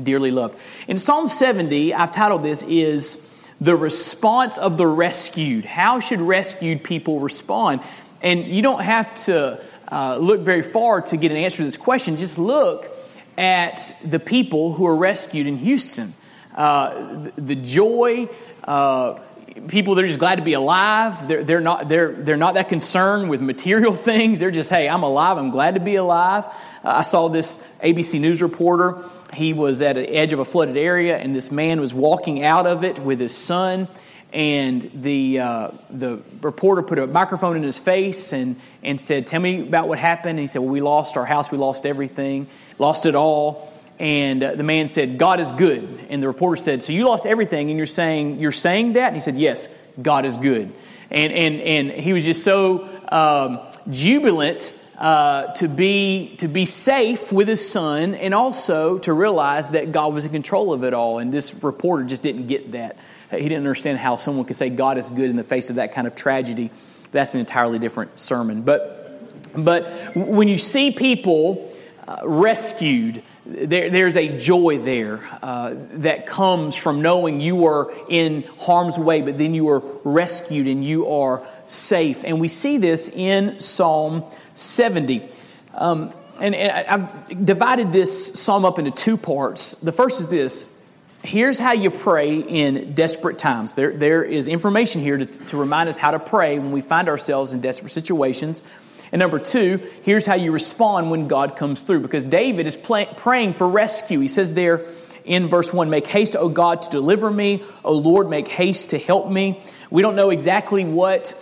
dearly 0.00 0.30
loved. 0.30 0.58
In 0.86 0.98
Psalm 0.98 1.28
70, 1.28 1.94
I've 1.94 2.12
titled 2.12 2.42
this 2.42 2.62
is 2.62 3.24
the 3.58 3.74
response 3.74 4.58
of 4.58 4.76
the 4.76 4.86
rescued. 4.86 5.64
How 5.64 5.98
should 6.00 6.20
rescued 6.20 6.84
people 6.84 7.20
respond? 7.20 7.80
And 8.20 8.44
you 8.44 8.60
don't 8.60 8.82
have 8.82 9.14
to 9.24 9.60
uh, 9.90 10.18
look 10.18 10.40
very 10.40 10.62
far 10.62 11.00
to 11.00 11.16
get 11.16 11.30
an 11.30 11.38
answer 11.38 11.58
to 11.58 11.64
this 11.64 11.78
question. 11.78 12.16
Just 12.16 12.38
look 12.38 12.94
at 13.38 13.94
the 14.04 14.18
people 14.18 14.74
who 14.74 14.86
are 14.86 14.96
rescued 14.96 15.46
in 15.46 15.56
Houston. 15.56 16.12
Uh, 16.54 17.22
the, 17.22 17.32
the, 17.40 17.54
joy, 17.54 18.28
uh, 18.64 19.18
people 19.66 19.94
that 19.94 20.04
are 20.04 20.08
just 20.08 20.20
glad 20.20 20.36
to 20.36 20.42
be 20.42 20.52
alive. 20.52 21.26
They're, 21.26 21.44
they're, 21.44 21.60
not, 21.60 21.88
they're, 21.88 22.12
they're 22.12 22.36
not 22.36 22.54
that 22.54 22.68
concerned 22.68 23.28
with 23.28 23.40
material 23.40 23.92
things. 23.94 24.40
They're 24.40 24.50
just, 24.50 24.70
hey, 24.70 24.88
I'm 24.88 25.02
alive. 25.02 25.38
I'm 25.38 25.50
glad 25.50 25.74
to 25.74 25.80
be 25.80 25.96
alive. 25.96 26.46
Uh, 26.46 26.50
I 26.84 27.02
saw 27.02 27.28
this 27.28 27.78
ABC 27.82 28.20
News 28.20 28.42
reporter. 28.42 29.02
He 29.34 29.52
was 29.52 29.82
at 29.82 29.96
the 29.96 30.08
edge 30.08 30.32
of 30.32 30.38
a 30.38 30.44
flooded 30.44 30.76
area, 30.76 31.16
and 31.16 31.34
this 31.34 31.50
man 31.50 31.80
was 31.80 31.92
walking 31.92 32.44
out 32.44 32.66
of 32.66 32.84
it 32.84 32.98
with 32.98 33.20
his 33.20 33.36
son. 33.36 33.88
And 34.32 34.90
the, 34.94 35.40
uh, 35.40 35.70
the 35.88 36.22
reporter 36.42 36.82
put 36.82 36.98
a 36.98 37.06
microphone 37.06 37.56
in 37.56 37.62
his 37.62 37.78
face 37.78 38.32
and, 38.32 38.56
and 38.82 39.00
said, 39.00 39.26
Tell 39.26 39.40
me 39.40 39.62
about 39.62 39.88
what 39.88 39.98
happened. 39.98 40.32
And 40.32 40.40
he 40.40 40.46
said, 40.46 40.60
Well, 40.60 40.70
we 40.70 40.80
lost 40.80 41.16
our 41.16 41.24
house, 41.24 41.50
we 41.50 41.56
lost 41.56 41.86
everything, 41.86 42.46
lost 42.78 43.06
it 43.06 43.14
all. 43.14 43.72
And 43.98 44.42
the 44.42 44.62
man 44.62 44.86
said, 44.88 45.18
God 45.18 45.40
is 45.40 45.50
good. 45.50 46.06
And 46.08 46.22
the 46.22 46.28
reporter 46.28 46.56
said, 46.56 46.84
So 46.84 46.92
you 46.92 47.06
lost 47.06 47.26
everything, 47.26 47.70
and 47.70 47.76
you're 47.76 47.86
saying, 47.86 48.38
you're 48.38 48.52
saying 48.52 48.92
that? 48.92 49.08
And 49.08 49.16
he 49.16 49.20
said, 49.20 49.36
Yes, 49.36 49.68
God 50.00 50.24
is 50.24 50.38
good. 50.38 50.72
And, 51.10 51.32
and, 51.32 51.60
and 51.60 51.90
he 51.90 52.12
was 52.12 52.24
just 52.24 52.44
so 52.44 52.88
um, 53.08 53.60
jubilant 53.90 54.78
uh, 54.98 55.52
to, 55.54 55.68
be, 55.68 56.34
to 56.38 56.48
be 56.48 56.66
safe 56.66 57.32
with 57.32 57.48
his 57.48 57.66
son 57.66 58.14
and 58.14 58.34
also 58.34 58.98
to 58.98 59.12
realize 59.12 59.70
that 59.70 59.92
God 59.92 60.12
was 60.12 60.24
in 60.24 60.32
control 60.32 60.72
of 60.72 60.84
it 60.84 60.92
all. 60.92 61.18
And 61.18 61.32
this 61.32 61.62
reporter 61.62 62.04
just 62.04 62.22
didn't 62.22 62.46
get 62.46 62.72
that. 62.72 62.96
He 63.30 63.38
didn't 63.38 63.58
understand 63.58 63.98
how 63.98 64.16
someone 64.16 64.44
could 64.44 64.56
say 64.56 64.70
God 64.70 64.98
is 64.98 65.08
good 65.10 65.30
in 65.30 65.36
the 65.36 65.44
face 65.44 65.70
of 65.70 65.76
that 65.76 65.92
kind 65.92 66.06
of 66.06 66.16
tragedy. 66.16 66.70
That's 67.12 67.34
an 67.34 67.40
entirely 67.40 67.78
different 67.78 68.18
sermon. 68.18 68.62
But, 68.62 69.54
but 69.54 70.14
when 70.14 70.48
you 70.48 70.58
see 70.58 70.90
people 70.90 71.72
uh, 72.06 72.20
rescued, 72.24 73.22
there, 73.48 73.88
there's 73.88 74.16
a 74.16 74.36
joy 74.36 74.78
there 74.78 75.26
uh, 75.42 75.74
that 75.94 76.26
comes 76.26 76.76
from 76.76 77.00
knowing 77.00 77.40
you 77.40 77.64
are 77.64 77.90
in 78.08 78.42
harm's 78.58 78.98
way, 78.98 79.22
but 79.22 79.38
then 79.38 79.54
you 79.54 79.70
are 79.70 79.82
rescued 80.04 80.66
and 80.66 80.84
you 80.84 81.08
are 81.08 81.46
safe. 81.66 82.24
And 82.24 82.40
we 82.40 82.48
see 82.48 82.76
this 82.76 83.08
in 83.08 83.58
Psalm 83.58 84.24
70. 84.52 85.26
Um, 85.72 86.12
and, 86.40 86.54
and 86.54 86.86
I've 86.86 87.46
divided 87.46 87.90
this 87.90 88.38
psalm 88.40 88.66
up 88.66 88.78
into 88.78 88.90
two 88.90 89.16
parts. 89.16 89.80
The 89.80 89.92
first 89.92 90.20
is 90.20 90.26
this 90.28 90.74
here's 91.24 91.58
how 91.58 91.72
you 91.72 91.90
pray 91.90 92.36
in 92.36 92.94
desperate 92.94 93.38
times. 93.38 93.74
There, 93.74 93.92
there 93.92 94.22
is 94.22 94.46
information 94.46 95.02
here 95.02 95.18
to, 95.18 95.26
to 95.26 95.56
remind 95.56 95.88
us 95.88 95.98
how 95.98 96.12
to 96.12 96.18
pray 96.18 96.58
when 96.58 96.70
we 96.70 96.80
find 96.80 97.08
ourselves 97.08 97.52
in 97.52 97.60
desperate 97.60 97.90
situations. 97.90 98.62
And 99.12 99.20
number 99.20 99.38
two, 99.38 99.80
here's 100.02 100.26
how 100.26 100.34
you 100.34 100.52
respond 100.52 101.10
when 101.10 101.28
God 101.28 101.56
comes 101.56 101.82
through. 101.82 102.00
Because 102.00 102.24
David 102.24 102.66
is 102.66 102.76
praying 102.76 103.54
for 103.54 103.68
rescue. 103.68 104.20
He 104.20 104.28
says 104.28 104.54
there 104.54 104.84
in 105.24 105.48
verse 105.48 105.72
1 105.72 105.90
Make 105.90 106.06
haste, 106.06 106.36
O 106.36 106.48
God, 106.48 106.82
to 106.82 106.90
deliver 106.90 107.30
me. 107.30 107.62
O 107.84 107.94
Lord, 107.94 108.28
make 108.28 108.48
haste 108.48 108.90
to 108.90 108.98
help 108.98 109.30
me. 109.30 109.62
We 109.90 110.02
don't 110.02 110.16
know 110.16 110.30
exactly 110.30 110.84
what 110.84 111.34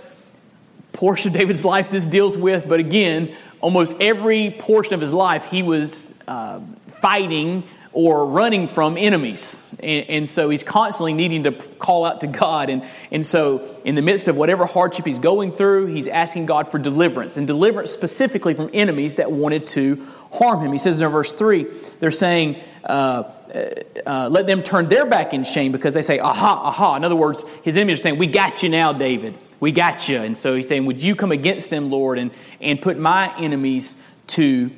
portion 0.93 1.33
of 1.33 1.39
David's 1.39 1.65
life 1.65 1.91
this 1.91 2.07
deals 2.07 2.37
with, 2.37 2.69
but 2.69 2.81
again, 2.81 3.35
almost 3.61 3.97
every 4.01 4.51
portion 4.51 4.95
of 4.95 5.01
his 5.01 5.13
life 5.13 5.47
he 5.47 5.63
was 5.63 6.15
uh, 6.27 6.61
fighting 6.87 7.65
or 7.97 8.27
running 8.27 8.67
from 8.67 8.99
enemies. 8.99 9.67
And, 9.83 10.11
and, 10.11 10.29
so 10.29 10.51
he's 10.51 10.63
constantly 10.63 11.15
needing 11.15 11.45
to 11.45 11.53
call 11.53 12.05
out 12.05 12.21
to 12.21 12.27
God. 12.27 12.69
And, 12.69 12.85
and 13.11 13.25
so, 13.25 13.67
in 13.87 13.95
the 13.95 14.03
midst 14.03 14.29
of 14.29 14.37
whatever 14.37 14.67
hardship 14.67 15.07
he's 15.07 15.19
going 15.19 15.51
through, 15.51 15.87
he's 15.87 16.07
asking 16.07 16.45
God 16.45 16.69
for 16.69 16.79
deliverance, 16.79 17.39
and 17.39 17.47
deliverance 17.47 17.91
specifically 17.91 18.53
from 18.53 18.69
enemies 18.75 19.15
that 19.15 19.33
wanted 19.33 19.67
to 19.69 20.07
harm 20.31 20.61
him. 20.61 20.73
He 20.73 20.79
says 20.79 21.01
in 21.01 21.09
verse 21.11 21.33
3, 21.33 21.67
they're 21.99 22.11
saying, 22.11 22.57
uh, 22.85 23.23
uh, 23.55 23.71
uh, 24.05 24.29
let 24.31 24.47
them 24.47 24.63
turn 24.63 24.91
their 24.91 25.07
back 25.07 25.33
in 25.33 25.43
shame 25.43 25.73
because 25.73 25.95
they 25.95 26.03
say, 26.03 26.19
aha, 26.19 26.61
aha. 26.65 26.97
In 26.97 27.05
other 27.05 27.17
words, 27.17 27.47
his 27.63 27.79
enemies 27.79 28.01
are 28.01 28.03
saying, 28.03 28.19
we 28.19 28.27
got 28.27 28.63
you 28.63 28.69
now, 28.69 28.93
David. 28.93 29.39
We 29.59 29.73
got 29.73 30.07
you. 30.07 30.19
And 30.19 30.37
so 30.37 30.55
he's 30.55 30.69
saying, 30.69 30.85
would 30.85 31.03
you 31.03 31.17
come 31.17 31.33
against 31.33 31.71
them, 31.71 31.91
Lord, 31.91 32.19
and, 32.19 32.31
and 32.61 32.79
put 32.79 32.99
my 32.99 33.35
enemies 33.39 34.03
to 34.27 34.71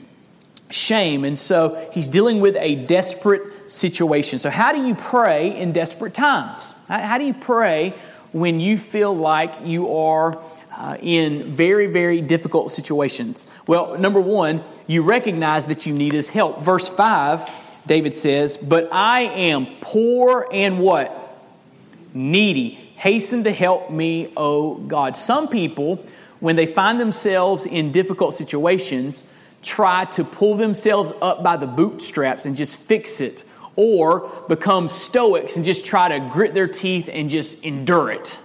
shame. 0.71 1.25
And 1.25 1.39
so 1.39 1.91
he's 1.93 2.09
dealing 2.09 2.41
with 2.41 2.57
a 2.57 2.75
desperate 2.75 3.71
situation. 3.71 4.39
So, 4.39 4.51
how 4.51 4.73
do 4.73 4.87
you 4.87 4.95
pray 4.95 5.57
in 5.57 5.73
desperate 5.73 6.15
times? 6.15 6.75
How, 6.89 7.19
do 7.19 7.25
you 7.25 7.35
pray 7.35 7.95
when 8.33 8.61
you 8.61 8.79
feel 8.79 9.15
like 9.15 9.55
you 9.65 9.95
are 9.95 10.39
uh, 10.73 10.97
in 11.01 11.45
very, 11.45 11.87
very 11.87 12.21
difficult 12.21 12.71
situations? 12.71 13.47
Well, 13.67 13.99
number 13.99 14.21
one, 14.21 14.63
you 14.87 15.03
recognize 15.03 15.67
that 15.67 15.87
you 15.87 15.95
need 15.95 16.13
his 16.13 16.31
help. 16.31 16.63
Verse 16.63 16.89
5, 16.89 17.51
David 17.87 18.15
says, 18.15 18.57
But 18.57 18.89
I 18.93 19.23
am 19.23 19.67
poor 19.81 20.49
and 20.53 20.79
what? 20.81 21.15
Needy. 22.15 22.75
Hasten 22.97 23.45
to 23.45 23.53
help 23.53 23.91
me, 23.91 24.33
O 24.37 24.75
God. 24.75 25.17
Some 25.17 25.49
people, 25.49 26.05
when 26.41 26.57
they 26.57 26.67
find 26.67 26.99
themselves 27.01 27.65
in 27.65 27.93
difficult 27.93 28.35
situations, 28.35 29.25
try 29.69 30.07
to 30.07 30.25
pull 30.25 30.57
themselves 30.57 31.13
up 31.21 31.43
by 31.43 31.57
the 31.57 31.67
bootstraps 31.67 32.47
and 32.47 32.57
just 32.57 32.79
fix 32.79 33.21
it, 33.21 33.45
or 33.77 34.29
become 34.49 34.89
stoics 34.89 35.55
and 35.55 35.65
just 35.65 35.85
try 35.87 36.09
to 36.09 36.19
grit 36.33 36.55
their 36.55 36.67
teeth 36.67 37.09
and 37.13 37.31
just 37.31 37.63
endure 37.63 38.11
it. 38.11 38.39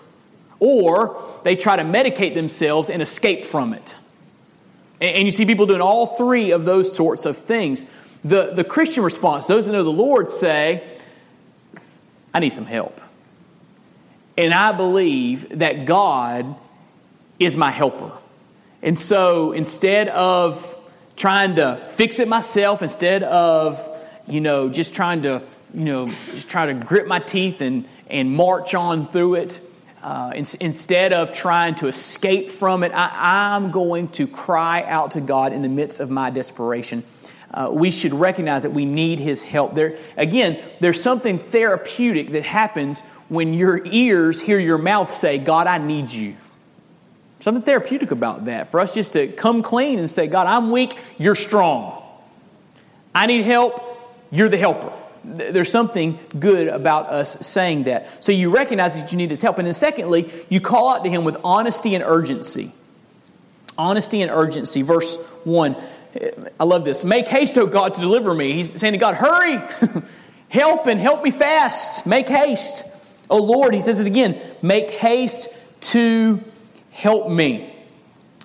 Or 0.59 1.19
they 1.43 1.55
try 1.55 1.75
to 1.75 1.83
medicate 1.83 2.35
themselves 2.35 2.89
and 2.89 3.01
escape 3.01 3.43
from 3.43 3.73
it. 3.73 3.97
And 5.01 5.25
you 5.25 5.31
see 5.31 5.45
people 5.45 5.65
doing 5.65 5.81
all 5.81 6.05
three 6.05 6.51
of 6.51 6.65
those 6.65 6.95
sorts 6.95 7.25
of 7.25 7.37
things. 7.37 7.87
The, 8.23 8.53
the 8.53 8.63
Christian 8.63 9.03
response, 9.03 9.47
those 9.47 9.65
that 9.65 9.71
know 9.71 9.83
the 9.83 9.89
Lord 9.89 10.29
say, 10.29 10.83
I 12.33 12.39
need 12.39 12.51
some 12.51 12.65
help. 12.65 13.01
And 14.37 14.53
I 14.53 14.71
believe 14.71 15.59
that 15.59 15.85
God 15.85 16.55
is 17.39 17.57
my 17.57 17.71
helper. 17.71 18.11
And 18.81 18.99
so 18.99 19.51
instead 19.51 20.09
of 20.09 20.75
trying 21.15 21.55
to 21.55 21.77
fix 21.77 22.19
it 22.19 22.27
myself 22.27 22.81
instead 22.81 23.23
of, 23.23 23.79
you 24.27 24.41
know, 24.41 24.69
just 24.69 24.93
trying 24.93 25.21
to, 25.23 25.41
you 25.73 25.85
know, 25.85 26.07
just 26.31 26.49
try 26.49 26.67
to 26.67 26.73
grit 26.73 27.07
my 27.07 27.19
teeth 27.19 27.61
and, 27.61 27.85
and 28.09 28.31
march 28.31 28.75
on 28.75 29.07
through 29.07 29.35
it. 29.35 29.61
Uh, 30.01 30.33
in, 30.35 30.45
instead 30.59 31.13
of 31.13 31.31
trying 31.31 31.75
to 31.75 31.87
escape 31.87 32.49
from 32.49 32.83
it, 32.83 32.91
I, 32.93 33.55
am 33.55 33.71
going 33.71 34.09
to 34.09 34.27
cry 34.27 34.83
out 34.83 35.11
to 35.11 35.21
God 35.21 35.53
in 35.53 35.61
the 35.61 35.69
midst 35.69 36.01
of 36.01 36.09
my 36.09 36.29
desperation. 36.29 37.05
Uh, 37.53 37.69
we 37.71 37.89
should 37.89 38.13
recognize 38.13 38.63
that 38.63 38.71
we 38.71 38.83
need 38.83 39.19
His 39.19 39.43
help. 39.43 39.75
There, 39.75 39.97
again, 40.17 40.61
there's 40.81 41.01
something 41.01 41.39
therapeutic 41.39 42.31
that 42.31 42.43
happens 42.43 42.99
when 43.29 43.53
your 43.53 43.85
ears 43.85 44.41
hear 44.41 44.59
your 44.59 44.77
mouth 44.77 45.09
say, 45.09 45.37
God, 45.37 45.67
I 45.67 45.77
need 45.77 46.11
you. 46.11 46.35
Something 47.43 47.63
therapeutic 47.63 48.11
about 48.11 48.45
that 48.45 48.69
for 48.69 48.79
us 48.79 48.93
just 48.93 49.13
to 49.13 49.27
come 49.27 49.63
clean 49.63 49.99
and 49.99 50.09
say, 50.09 50.27
God, 50.27 50.47
I'm 50.47 50.71
weak, 50.71 50.97
you're 51.17 51.35
strong. 51.35 52.01
I 53.13 53.25
need 53.25 53.43
help, 53.43 53.83
you're 54.31 54.47
the 54.47 54.57
helper. 54.57 54.93
There's 55.25 55.69
something 55.69 56.17
good 56.39 56.69
about 56.69 57.07
us 57.07 57.45
saying 57.45 57.83
that. 57.83 58.23
So 58.23 58.31
you 58.31 58.49
recognize 58.49 59.01
that 59.01 59.11
you 59.11 59.17
need 59.17 59.29
his 59.29 59.41
help. 59.41 59.57
And 59.57 59.67
then, 59.67 59.73
secondly, 59.73 60.31
you 60.47 60.61
call 60.61 60.95
out 60.95 61.03
to 61.03 61.09
him 61.09 61.25
with 61.25 61.35
honesty 61.43 61.95
and 61.95 62.03
urgency. 62.05 62.71
Honesty 63.77 64.21
and 64.21 64.31
urgency. 64.31 64.81
Verse 64.81 65.21
1. 65.43 65.75
I 66.61 66.63
love 66.63 66.85
this. 66.85 67.03
Make 67.03 67.27
haste, 67.27 67.57
O 67.57 67.65
God, 67.65 67.95
to 67.95 67.99
deliver 67.99 68.33
me. 68.33 68.53
He's 68.53 68.71
saying 68.71 68.93
to 68.93 68.97
God, 68.97 69.15
hurry, 69.15 69.61
help 70.47 70.87
and 70.87 70.97
help 70.97 71.21
me 71.21 71.31
fast. 71.31 72.07
Make 72.07 72.29
haste. 72.29 72.85
O 73.29 73.37
Lord, 73.37 73.73
he 73.73 73.81
says 73.81 73.99
it 73.99 74.07
again, 74.07 74.39
make 74.61 74.91
haste 74.91 75.49
to 75.91 76.41
help 76.93 77.29
me. 77.29 77.73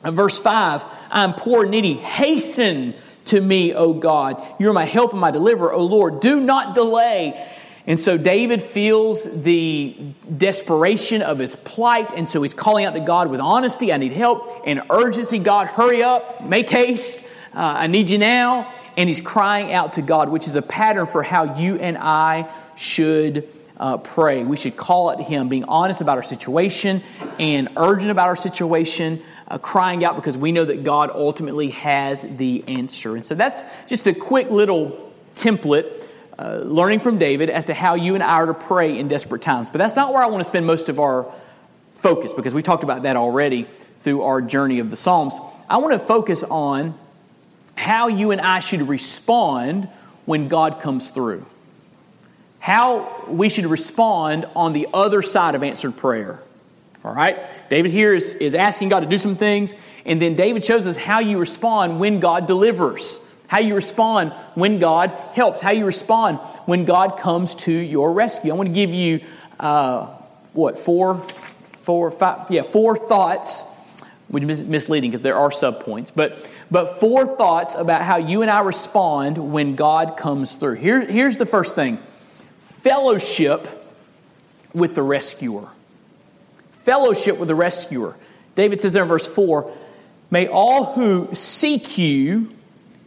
Verse 0.02 0.38
5 0.38 0.84
I'm 1.10 1.34
poor 1.34 1.62
and 1.62 1.70
needy. 1.70 1.94
Hasten 1.94 2.94
to 3.26 3.40
me, 3.40 3.74
O 3.74 3.92
God. 3.92 4.44
You're 4.58 4.72
my 4.72 4.84
help 4.84 5.12
and 5.12 5.20
my 5.20 5.30
deliverer, 5.30 5.72
O 5.72 5.84
Lord. 5.84 6.20
Do 6.20 6.40
not 6.40 6.74
delay. 6.74 7.46
And 7.86 7.98
so 7.98 8.18
David 8.18 8.60
feels 8.60 9.24
the 9.24 9.96
desperation 10.36 11.22
of 11.22 11.38
his 11.38 11.56
plight, 11.56 12.12
and 12.12 12.28
so 12.28 12.42
he's 12.42 12.52
calling 12.52 12.84
out 12.84 12.92
to 12.92 13.00
God 13.00 13.30
with 13.30 13.40
honesty. 13.40 13.94
I 13.94 13.96
need 13.96 14.12
help 14.12 14.62
and 14.66 14.82
urgency. 14.90 15.38
God, 15.38 15.68
hurry 15.68 16.02
up, 16.02 16.44
make 16.44 16.68
haste. 16.68 17.26
Uh, 17.54 17.76
I 17.78 17.86
need 17.86 18.10
you 18.10 18.18
now. 18.18 18.70
And 18.98 19.08
he's 19.08 19.22
crying 19.22 19.72
out 19.72 19.94
to 19.94 20.02
God, 20.02 20.28
which 20.28 20.46
is 20.46 20.56
a 20.56 20.60
pattern 20.60 21.06
for 21.06 21.22
how 21.22 21.56
you 21.56 21.76
and 21.76 21.96
I 21.96 22.50
should 22.76 23.48
uh, 23.78 23.96
pray. 23.98 24.44
We 24.44 24.56
should 24.56 24.76
call 24.76 25.10
it 25.10 25.20
Him, 25.20 25.48
being 25.48 25.64
honest 25.64 26.00
about 26.00 26.16
our 26.16 26.22
situation 26.22 27.02
and 27.38 27.68
urgent 27.76 28.10
about 28.10 28.26
our 28.26 28.36
situation, 28.36 29.22
uh, 29.46 29.58
crying 29.58 30.04
out 30.04 30.16
because 30.16 30.36
we 30.36 30.52
know 30.52 30.64
that 30.64 30.84
God 30.84 31.10
ultimately 31.10 31.70
has 31.70 32.36
the 32.36 32.64
answer. 32.66 33.14
And 33.14 33.24
so 33.24 33.34
that's 33.34 33.64
just 33.86 34.06
a 34.06 34.14
quick 34.14 34.50
little 34.50 35.12
template. 35.34 36.04
Uh, 36.38 36.60
learning 36.64 37.00
from 37.00 37.18
David 37.18 37.50
as 37.50 37.66
to 37.66 37.74
how 37.74 37.96
you 37.96 38.14
and 38.14 38.22
I 38.22 38.34
are 38.34 38.46
to 38.46 38.54
pray 38.54 38.96
in 38.96 39.08
desperate 39.08 39.42
times. 39.42 39.68
But 39.70 39.78
that's 39.78 39.96
not 39.96 40.12
where 40.12 40.22
I 40.22 40.26
want 40.26 40.38
to 40.38 40.44
spend 40.44 40.66
most 40.66 40.88
of 40.88 41.00
our 41.00 41.28
focus 41.94 42.32
because 42.32 42.54
we 42.54 42.62
talked 42.62 42.84
about 42.84 43.02
that 43.02 43.16
already 43.16 43.66
through 44.02 44.22
our 44.22 44.40
journey 44.40 44.78
of 44.78 44.90
the 44.90 44.94
Psalms. 44.94 45.36
I 45.68 45.78
want 45.78 45.94
to 45.94 45.98
focus 45.98 46.44
on 46.44 46.94
how 47.74 48.06
you 48.06 48.30
and 48.30 48.40
I 48.40 48.60
should 48.60 48.82
respond 48.82 49.88
when 50.26 50.46
God 50.46 50.80
comes 50.80 51.10
through 51.10 51.44
how 52.68 53.24
we 53.28 53.48
should 53.48 53.64
respond 53.64 54.44
on 54.54 54.74
the 54.74 54.86
other 54.92 55.22
side 55.22 55.54
of 55.54 55.62
answered 55.62 55.96
prayer. 55.96 56.38
All 57.02 57.14
right? 57.14 57.38
David 57.70 57.90
here 57.90 58.12
is, 58.12 58.34
is 58.34 58.54
asking 58.54 58.90
God 58.90 59.00
to 59.00 59.06
do 59.06 59.16
some 59.16 59.36
things, 59.36 59.74
and 60.04 60.20
then 60.20 60.34
David 60.34 60.62
shows 60.62 60.86
us 60.86 60.98
how 60.98 61.20
you 61.20 61.38
respond 61.38 61.98
when 61.98 62.20
God 62.20 62.46
delivers, 62.46 63.20
how 63.46 63.60
you 63.60 63.74
respond 63.74 64.32
when 64.54 64.78
God 64.78 65.08
helps, 65.32 65.62
how 65.62 65.70
you 65.70 65.86
respond 65.86 66.40
when 66.66 66.84
God 66.84 67.18
comes 67.18 67.54
to 67.54 67.72
your 67.72 68.12
rescue. 68.12 68.52
I 68.52 68.56
want 68.56 68.68
to 68.68 68.74
give 68.74 68.92
you, 68.92 69.22
uh, 69.58 70.08
what, 70.52 70.76
four, 70.76 71.22
four, 71.72 72.10
five, 72.10 72.50
yeah, 72.50 72.60
four 72.60 72.98
thoughts, 72.98 73.80
which 74.28 74.44
is 74.44 74.62
misleading 74.62 75.10
because 75.10 75.22
there 75.22 75.38
are 75.38 75.48
subpoints, 75.48 76.12
but, 76.14 76.46
but 76.70 77.00
four 77.00 77.24
thoughts 77.24 77.76
about 77.76 78.02
how 78.02 78.18
you 78.18 78.42
and 78.42 78.50
I 78.50 78.60
respond 78.60 79.38
when 79.38 79.74
God 79.74 80.18
comes 80.18 80.56
through. 80.56 80.74
Here, 80.74 81.00
here's 81.06 81.38
the 81.38 81.46
first 81.46 81.74
thing 81.74 81.98
fellowship 82.78 83.66
with 84.72 84.94
the 84.94 85.02
rescuer. 85.02 85.68
Fellowship 86.72 87.38
with 87.38 87.48
the 87.48 87.54
rescuer. 87.54 88.16
David 88.54 88.80
says 88.80 88.92
there 88.92 89.02
in 89.02 89.08
verse 89.08 89.28
4 89.28 89.70
May 90.30 90.46
all 90.46 90.92
who 90.92 91.34
seek 91.34 91.98
you 91.98 92.50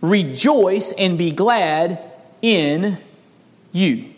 rejoice 0.02 0.92
and 0.92 1.18
be 1.18 1.32
glad 1.32 2.00
in 2.42 2.98
you. 3.72 4.12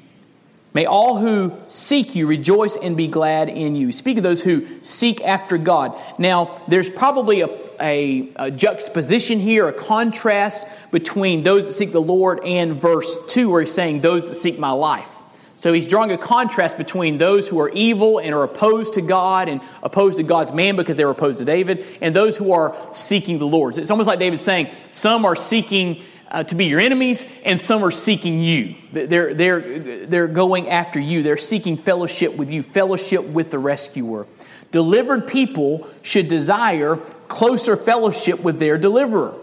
May 0.74 0.86
all 0.86 1.18
who 1.18 1.54
seek 1.68 2.16
you 2.16 2.26
rejoice 2.26 2.76
and 2.76 2.98
be 2.98 3.08
glad 3.08 3.50
in 3.50 3.76
you. 3.76 3.92
Speak 3.92 4.18
of 4.18 4.24
those 4.24 4.42
who 4.42 4.66
seek 4.82 5.22
after 5.22 5.58
God. 5.60 6.00
Now, 6.18 6.62
there's 6.68 6.90
probably 6.90 7.42
a, 7.42 7.50
a, 7.80 8.30
a, 8.38 8.52
juxtaposition 8.52 9.40
here, 9.40 9.68
a 9.68 9.74
contrast 9.74 10.66
between 10.92 11.44
those 11.44 11.68
that 11.68 11.74
seek 11.74 11.92
the 11.92 12.02
Lord 12.02 12.44
and 12.44 12.74
verse 12.74 13.18
2, 13.28 13.52
where 13.52 13.62
he's 13.62 13.74
saying, 13.74 14.02
Those 14.02 14.30
that 14.30 14.36
seek 14.36 14.58
my 14.58 14.72
life. 14.72 15.23
So 15.64 15.72
he's 15.72 15.88
drawing 15.88 16.12
a 16.12 16.18
contrast 16.18 16.78
between 16.78 17.18
those 17.20 17.48
who 17.48 17.58
are 17.62 17.70
evil 17.70 18.20
and 18.20 18.36
are 18.36 18.44
opposed 18.44 18.96
to 18.96 19.02
God 19.02 19.48
and 19.48 19.62
opposed 19.82 20.18
to 20.18 20.24
God's 20.24 20.52
man 20.52 20.76
because 20.76 20.98
they're 20.98 21.10
opposed 21.10 21.38
to 21.38 21.46
David, 21.46 21.86
and 22.02 22.14
those 22.14 22.36
who 22.36 22.52
are 22.52 22.76
seeking 22.92 23.40
the 23.40 23.48
Lord. 23.48 23.78
It's 23.78 23.90
almost 23.90 24.08
like 24.08 24.20
David's 24.20 24.42
saying, 24.42 24.68
some 24.92 25.24
are 25.24 25.38
seeking 25.38 26.02
uh, 26.30 26.44
to 26.44 26.56
be 26.56 26.66
your 26.66 26.82
enemies, 26.82 27.42
and 27.46 27.58
some 27.58 27.82
are 27.82 27.92
seeking 27.92 28.42
you. 28.42 28.76
They're, 28.92 29.34
they're, 29.34 29.80
they're 30.06 30.28
going 30.28 30.68
after 30.68 31.00
you. 31.00 31.24
They're 31.24 31.38
seeking 31.38 31.78
fellowship 31.78 32.36
with 32.36 32.52
you, 32.52 32.62
fellowship 32.62 33.24
with 33.24 33.50
the 33.50 33.58
rescuer. 33.58 34.28
Delivered 34.74 35.30
people 35.30 35.88
should 36.02 36.28
desire 36.28 36.98
closer 37.30 37.78
fellowship 37.78 38.44
with 38.44 38.60
their 38.60 38.78
deliverer. 38.78 39.34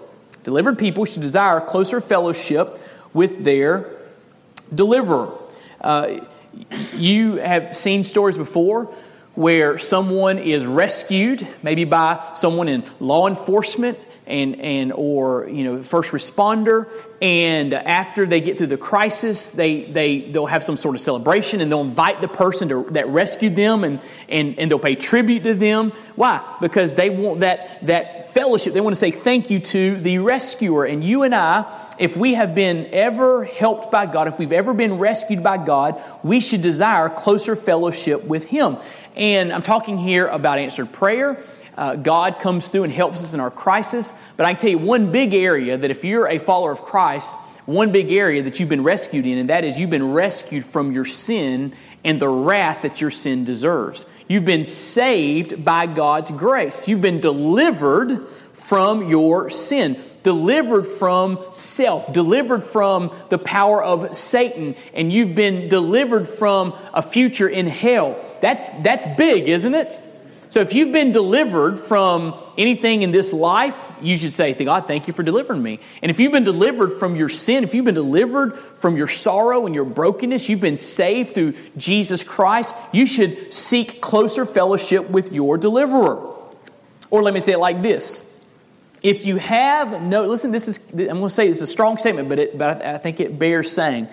Delivered 0.44 0.78
people 0.78 1.06
should 1.06 1.22
desire 1.22 1.62
closer 1.62 1.98
fellowship 1.98 2.78
with 3.14 3.42
their 3.42 3.96
deliverer. 4.74 5.38
Uh, 5.80 6.24
you 6.94 7.36
have 7.36 7.76
seen 7.76 8.04
stories 8.04 8.36
before 8.36 8.86
where 9.34 9.78
someone 9.78 10.38
is 10.38 10.66
rescued, 10.66 11.46
maybe 11.62 11.84
by 11.84 12.32
someone 12.34 12.68
in 12.68 12.84
law 12.98 13.26
enforcement, 13.28 13.98
and, 14.30 14.60
and 14.60 14.92
or 14.92 15.48
you 15.48 15.64
know 15.64 15.82
first 15.82 16.12
responder 16.12 16.88
and 17.22 17.74
after 17.74 18.24
they 18.24 18.40
get 18.40 18.56
through 18.56 18.68
the 18.68 18.78
crisis 18.78 19.52
they, 19.52 19.82
they 19.82 20.20
they'll 20.20 20.46
have 20.46 20.64
some 20.64 20.76
sort 20.76 20.94
of 20.94 21.00
celebration 21.00 21.60
and 21.60 21.70
they'll 21.70 21.82
invite 21.82 22.20
the 22.20 22.28
person 22.28 22.68
to, 22.70 22.84
that 22.90 23.08
rescued 23.08 23.56
them 23.56 23.84
and, 23.84 24.00
and, 24.28 24.58
and 24.58 24.70
they'll 24.70 24.78
pay 24.78 24.94
tribute 24.94 25.42
to 25.42 25.54
them. 25.54 25.90
Why? 26.16 26.42
Because 26.60 26.94
they 26.94 27.10
want 27.10 27.40
that 27.40 27.86
that 27.86 28.30
fellowship. 28.30 28.72
They 28.72 28.80
want 28.80 28.94
to 28.94 29.00
say 29.00 29.10
thank 29.10 29.50
you 29.50 29.60
to 29.60 29.96
the 29.96 30.18
rescuer. 30.18 30.84
And 30.84 31.04
you 31.04 31.22
and 31.22 31.34
i 31.34 31.64
if 31.98 32.16
we 32.16 32.34
have 32.34 32.54
been 32.54 32.88
ever 32.92 33.44
helped 33.44 33.90
by 33.90 34.06
god 34.06 34.28
if 34.28 34.38
we've 34.38 34.52
ever 34.52 34.72
been 34.72 34.94
rescued 34.98 35.42
by 35.42 35.58
god 35.58 36.00
we 36.22 36.40
should 36.40 36.62
desire 36.62 37.10
closer 37.10 37.56
fellowship 37.56 38.24
with 38.24 38.46
him. 38.46 38.78
And 39.14 39.52
i'm 39.52 39.62
talking 39.62 39.98
here 39.98 40.26
about 40.26 40.58
answered 40.58 40.92
prayer 40.92 41.42
uh, 41.76 41.96
God 41.96 42.40
comes 42.40 42.68
through 42.68 42.84
and 42.84 42.92
helps 42.92 43.22
us 43.22 43.34
in 43.34 43.40
our 43.40 43.50
crisis. 43.50 44.14
But 44.36 44.46
I 44.46 44.52
can 44.52 44.60
tell 44.60 44.70
you 44.70 44.78
one 44.78 45.12
big 45.12 45.34
area 45.34 45.76
that 45.76 45.90
if 45.90 46.04
you're 46.04 46.28
a 46.28 46.38
follower 46.38 46.72
of 46.72 46.82
Christ, 46.82 47.38
one 47.66 47.92
big 47.92 48.10
area 48.10 48.42
that 48.42 48.58
you've 48.58 48.68
been 48.68 48.82
rescued 48.82 49.26
in, 49.26 49.38
and 49.38 49.50
that 49.50 49.64
is 49.64 49.78
you've 49.78 49.90
been 49.90 50.12
rescued 50.12 50.64
from 50.64 50.92
your 50.92 51.04
sin 51.04 51.72
and 52.04 52.18
the 52.18 52.28
wrath 52.28 52.82
that 52.82 53.00
your 53.00 53.10
sin 53.10 53.44
deserves. 53.44 54.06
You've 54.28 54.44
been 54.44 54.64
saved 54.64 55.64
by 55.64 55.86
God's 55.86 56.30
grace. 56.30 56.88
You've 56.88 57.02
been 57.02 57.20
delivered 57.20 58.26
from 58.54 59.08
your 59.08 59.50
sin, 59.50 59.98
delivered 60.22 60.86
from 60.86 61.38
self, 61.52 62.12
delivered 62.12 62.62
from 62.62 63.14
the 63.28 63.38
power 63.38 63.82
of 63.82 64.14
Satan, 64.14 64.74
and 64.94 65.12
you've 65.12 65.34
been 65.34 65.68
delivered 65.68 66.28
from 66.28 66.74
a 66.92 67.02
future 67.02 67.48
in 67.48 67.66
hell. 67.66 68.22
That's, 68.40 68.70
that's 68.82 69.06
big, 69.16 69.48
isn't 69.48 69.74
it? 69.74 70.02
So 70.50 70.60
if 70.60 70.74
you've 70.74 70.90
been 70.90 71.12
delivered 71.12 71.78
from 71.78 72.34
anything 72.58 73.02
in 73.02 73.12
this 73.12 73.32
life, 73.32 73.98
you 74.02 74.18
should 74.18 74.32
say, 74.32 74.52
God, 74.52 74.88
thank 74.88 75.06
you 75.06 75.14
for 75.14 75.22
delivering 75.22 75.62
me. 75.62 75.78
And 76.02 76.10
if 76.10 76.18
you've 76.18 76.32
been 76.32 76.42
delivered 76.42 76.92
from 76.92 77.14
your 77.14 77.28
sin, 77.28 77.62
if 77.62 77.72
you've 77.72 77.84
been 77.84 77.94
delivered 77.94 78.58
from 78.58 78.96
your 78.96 79.06
sorrow 79.06 79.66
and 79.66 79.76
your 79.76 79.84
brokenness, 79.84 80.48
you've 80.48 80.60
been 80.60 80.76
saved 80.76 81.34
through 81.34 81.54
Jesus 81.76 82.24
Christ, 82.24 82.74
you 82.92 83.06
should 83.06 83.54
seek 83.54 84.00
closer 84.00 84.44
fellowship 84.44 85.08
with 85.08 85.30
your 85.30 85.56
deliverer. 85.56 86.34
Or 87.10 87.22
let 87.22 87.32
me 87.32 87.38
say 87.38 87.52
it 87.52 87.58
like 87.58 87.80
this. 87.80 88.26
If 89.04 89.24
you 89.26 89.36
have 89.36 90.02
no, 90.02 90.26
listen, 90.26 90.50
this 90.50 90.66
is, 90.66 90.90
I'm 90.90 91.18
going 91.18 91.22
to 91.22 91.30
say 91.30 91.46
this 91.46 91.58
is 91.58 91.62
a 91.62 91.66
strong 91.68 91.96
statement, 91.96 92.28
but, 92.28 92.40
it, 92.40 92.58
but 92.58 92.84
I 92.84 92.98
think 92.98 93.20
it 93.20 93.38
bears 93.38 93.70
saying. 93.70 94.08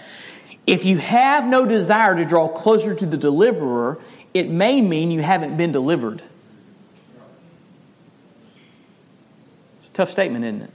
If 0.67 0.85
you 0.85 0.97
have 0.97 1.47
no 1.47 1.65
desire 1.65 2.15
to 2.15 2.25
draw 2.25 2.47
closer 2.47 2.93
to 2.93 3.05
the 3.05 3.17
deliverer, 3.17 3.99
it 4.37 4.49
may 4.49 4.81
mean 4.81 5.11
you 5.11 5.21
haven't 5.21 5.57
been 5.57 5.71
delivered. 5.71 6.21
It's 9.79 9.89
a 9.89 9.91
tough 9.91 10.09
statement, 10.09 10.45
isn't 10.45 10.61
it? 10.63 10.71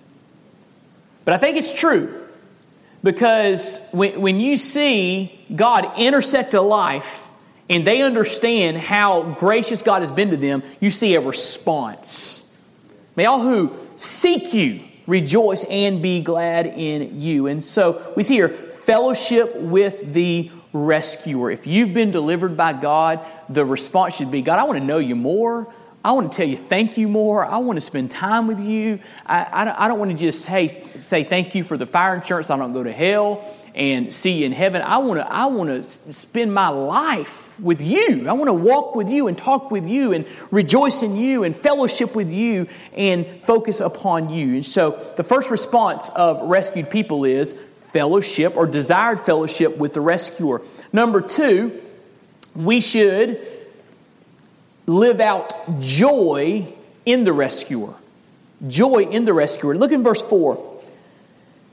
But 1.24 1.34
I 1.34 1.38
think 1.38 1.56
it's 1.56 1.72
true 1.72 2.26
because 3.02 3.88
when, 3.92 4.20
when 4.20 4.40
you 4.40 4.56
see 4.56 5.40
God 5.54 5.98
intersect 5.98 6.54
a 6.54 6.60
life 6.60 7.26
and 7.68 7.86
they 7.86 8.02
understand 8.02 8.76
how 8.78 9.22
gracious 9.22 9.82
God 9.82 10.02
has 10.02 10.10
been 10.10 10.30
to 10.30 10.36
them, 10.36 10.62
you 10.80 10.90
see 10.90 11.14
a 11.14 11.20
response. 11.20 12.68
May 13.16 13.26
all 13.26 13.40
who 13.40 13.76
seek 13.96 14.54
you 14.54 14.80
rejoice 15.06 15.64
and 15.64 16.02
be 16.02 16.20
glad 16.20 16.66
in 16.66 17.20
you. 17.20 17.46
And 17.46 17.62
so 17.62 18.12
we 18.16 18.22
see 18.22 18.34
here 18.34 18.48
fellowship 18.48 19.56
with 19.56 20.12
the 20.12 20.50
rescuer. 20.72 21.50
If 21.50 21.66
you've 21.66 21.92
been 21.92 22.10
delivered 22.10 22.56
by 22.56 22.72
God, 22.72 23.20
the 23.48 23.64
response 23.64 24.16
should 24.16 24.30
be 24.30 24.42
God, 24.42 24.58
I 24.58 24.64
want 24.64 24.78
to 24.78 24.84
know 24.84 24.98
you 24.98 25.16
more. 25.16 25.72
I 26.04 26.12
want 26.12 26.32
to 26.32 26.36
tell 26.36 26.48
you 26.48 26.56
thank 26.56 26.98
you 26.98 27.06
more. 27.06 27.44
I 27.44 27.58
want 27.58 27.76
to 27.76 27.80
spend 27.80 28.10
time 28.10 28.48
with 28.48 28.58
you. 28.58 28.98
I, 29.24 29.46
I, 29.52 29.64
don't, 29.64 29.80
I 29.80 29.88
don't 29.88 30.00
want 30.00 30.10
to 30.10 30.16
just 30.16 30.42
say, 30.42 30.68
say 30.96 31.22
thank 31.22 31.54
you 31.54 31.62
for 31.62 31.76
the 31.76 31.86
fire 31.86 32.16
insurance. 32.16 32.50
I 32.50 32.56
don't 32.56 32.72
go 32.72 32.82
to 32.82 32.92
hell 32.92 33.44
and 33.74 34.12
see 34.12 34.40
you 34.40 34.46
in 34.46 34.52
heaven. 34.52 34.82
I 34.82 34.98
want 34.98 35.20
to, 35.20 35.32
I 35.32 35.46
want 35.46 35.70
to 35.70 36.12
spend 36.12 36.52
my 36.52 36.68
life 36.68 37.58
with 37.60 37.80
you. 37.80 38.28
I 38.28 38.32
want 38.32 38.48
to 38.48 38.52
walk 38.52 38.96
with 38.96 39.08
you 39.08 39.28
and 39.28 39.38
talk 39.38 39.70
with 39.70 39.86
you 39.86 40.12
and 40.12 40.26
rejoice 40.50 41.02
in 41.02 41.16
you 41.16 41.44
and 41.44 41.54
fellowship 41.54 42.16
with 42.16 42.30
you 42.30 42.66
and 42.92 43.26
focus 43.40 43.80
upon 43.80 44.28
you. 44.28 44.54
And 44.56 44.66
so 44.66 44.90
the 45.16 45.24
first 45.24 45.50
response 45.50 46.10
of 46.10 46.42
rescued 46.42 46.90
people 46.90 47.24
is 47.24 47.54
fellowship 47.92 48.56
or 48.56 48.66
desired 48.66 49.20
fellowship 49.20 49.76
with 49.76 49.94
the 49.94 50.00
rescuer. 50.00 50.62
Number 50.92 51.20
two, 51.20 51.80
we 52.54 52.80
should 52.80 53.40
live 54.86 55.20
out 55.20 55.80
joy 55.80 56.72
in 57.06 57.24
the 57.24 57.32
rescuer. 57.32 57.94
Joy 58.66 59.04
in 59.04 59.24
the 59.24 59.32
rescuer. 59.32 59.74
Look 59.74 59.92
in 59.92 60.02
verse 60.02 60.22
4. 60.22 60.80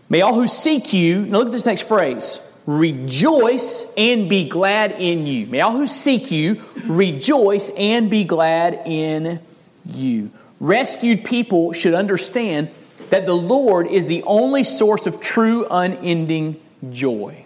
May 0.09 0.21
all 0.21 0.33
who 0.33 0.47
seek 0.47 0.91
you, 0.93 1.25
now 1.25 1.39
look 1.39 1.47
at 1.47 1.53
this 1.53 1.65
next 1.65 1.87
phrase 1.87 2.45
rejoice 2.65 3.93
and 3.97 4.29
be 4.29 4.47
glad 4.47 4.91
in 4.91 5.25
you. 5.25 5.47
May 5.47 5.61
all 5.61 5.71
who 5.71 5.87
seek 5.87 6.29
you 6.29 6.61
rejoice 6.85 7.71
and 7.71 8.11
be 8.11 8.23
glad 8.23 8.81
in 8.85 9.39
you. 9.85 10.29
Rescued 10.59 11.23
people 11.23 11.73
should 11.73 11.95
understand 11.95 12.69
that 13.09 13.25
the 13.25 13.35
Lord 13.35 13.87
is 13.87 14.07
the 14.07 14.23
only 14.23 14.63
source 14.63 15.07
of 15.07 15.19
true, 15.19 15.65
unending 15.69 16.59
joy. 16.89 17.45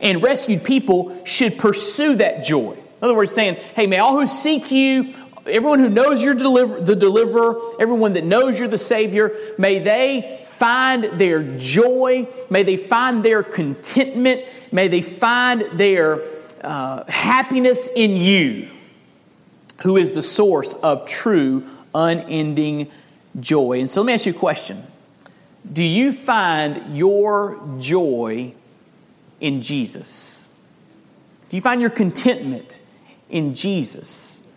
And 0.00 0.22
rescued 0.22 0.64
people 0.64 1.24
should 1.24 1.58
pursue 1.58 2.16
that 2.16 2.44
joy. 2.44 2.72
In 2.72 3.02
other 3.02 3.14
words, 3.14 3.32
saying, 3.32 3.56
hey, 3.76 3.86
may 3.86 3.98
all 3.98 4.18
who 4.18 4.26
seek 4.26 4.70
you, 4.70 5.14
everyone 5.46 5.78
who 5.78 5.88
knows 5.88 6.22
you're 6.22 6.34
deliver, 6.34 6.80
the 6.80 6.96
deliverer, 6.96 7.58
everyone 7.78 8.14
that 8.14 8.24
knows 8.24 8.58
you're 8.58 8.68
the 8.68 8.78
Savior, 8.78 9.36
may 9.58 9.78
they 9.78 10.42
find 10.44 11.04
their 11.18 11.42
joy, 11.56 12.28
may 12.50 12.62
they 12.62 12.76
find 12.76 13.24
their 13.24 13.42
contentment, 13.42 14.42
may 14.72 14.88
they 14.88 15.02
find 15.02 15.78
their 15.78 16.22
uh, 16.62 17.04
happiness 17.08 17.88
in 17.94 18.16
you, 18.16 18.68
who 19.82 19.96
is 19.96 20.12
the 20.12 20.22
source 20.22 20.72
of 20.74 21.06
true, 21.06 21.64
unending 21.94 22.90
joy. 23.38 23.80
And 23.80 23.90
so 23.90 24.00
let 24.00 24.06
me 24.06 24.12
ask 24.14 24.26
you 24.26 24.32
a 24.32 24.36
question 24.36 24.82
do 25.70 25.82
you 25.82 26.12
find 26.12 26.96
your 26.96 27.60
joy 27.78 28.52
in 29.40 29.62
Jesus? 29.62 30.52
Do 31.48 31.56
you 31.56 31.62
find 31.62 31.80
your 31.80 31.90
contentment 31.90 32.80
in 33.30 33.54
Jesus? 33.54 34.52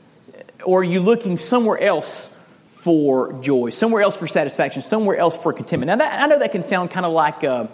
Or 0.65 0.81
are 0.81 0.83
you 0.83 0.99
looking 0.99 1.37
somewhere 1.37 1.79
else 1.79 2.33
for 2.67 3.33
joy, 3.41 3.69
somewhere 3.69 4.01
else 4.01 4.17
for 4.17 4.27
satisfaction, 4.27 4.81
somewhere 4.81 5.17
else 5.17 5.37
for 5.37 5.53
contentment? 5.53 5.87
Now, 5.87 5.95
that, 5.95 6.21
I 6.21 6.27
know 6.27 6.39
that 6.39 6.51
can 6.51 6.63
sound 6.63 6.91
kind 6.91 7.05
of 7.05 7.13
like 7.13 7.43
a, 7.43 7.69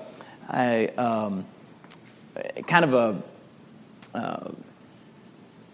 a 0.54 0.90
um, 0.90 1.46
kind 2.68 2.86
of 2.86 2.94
a, 2.94 4.18
uh, 4.18 4.52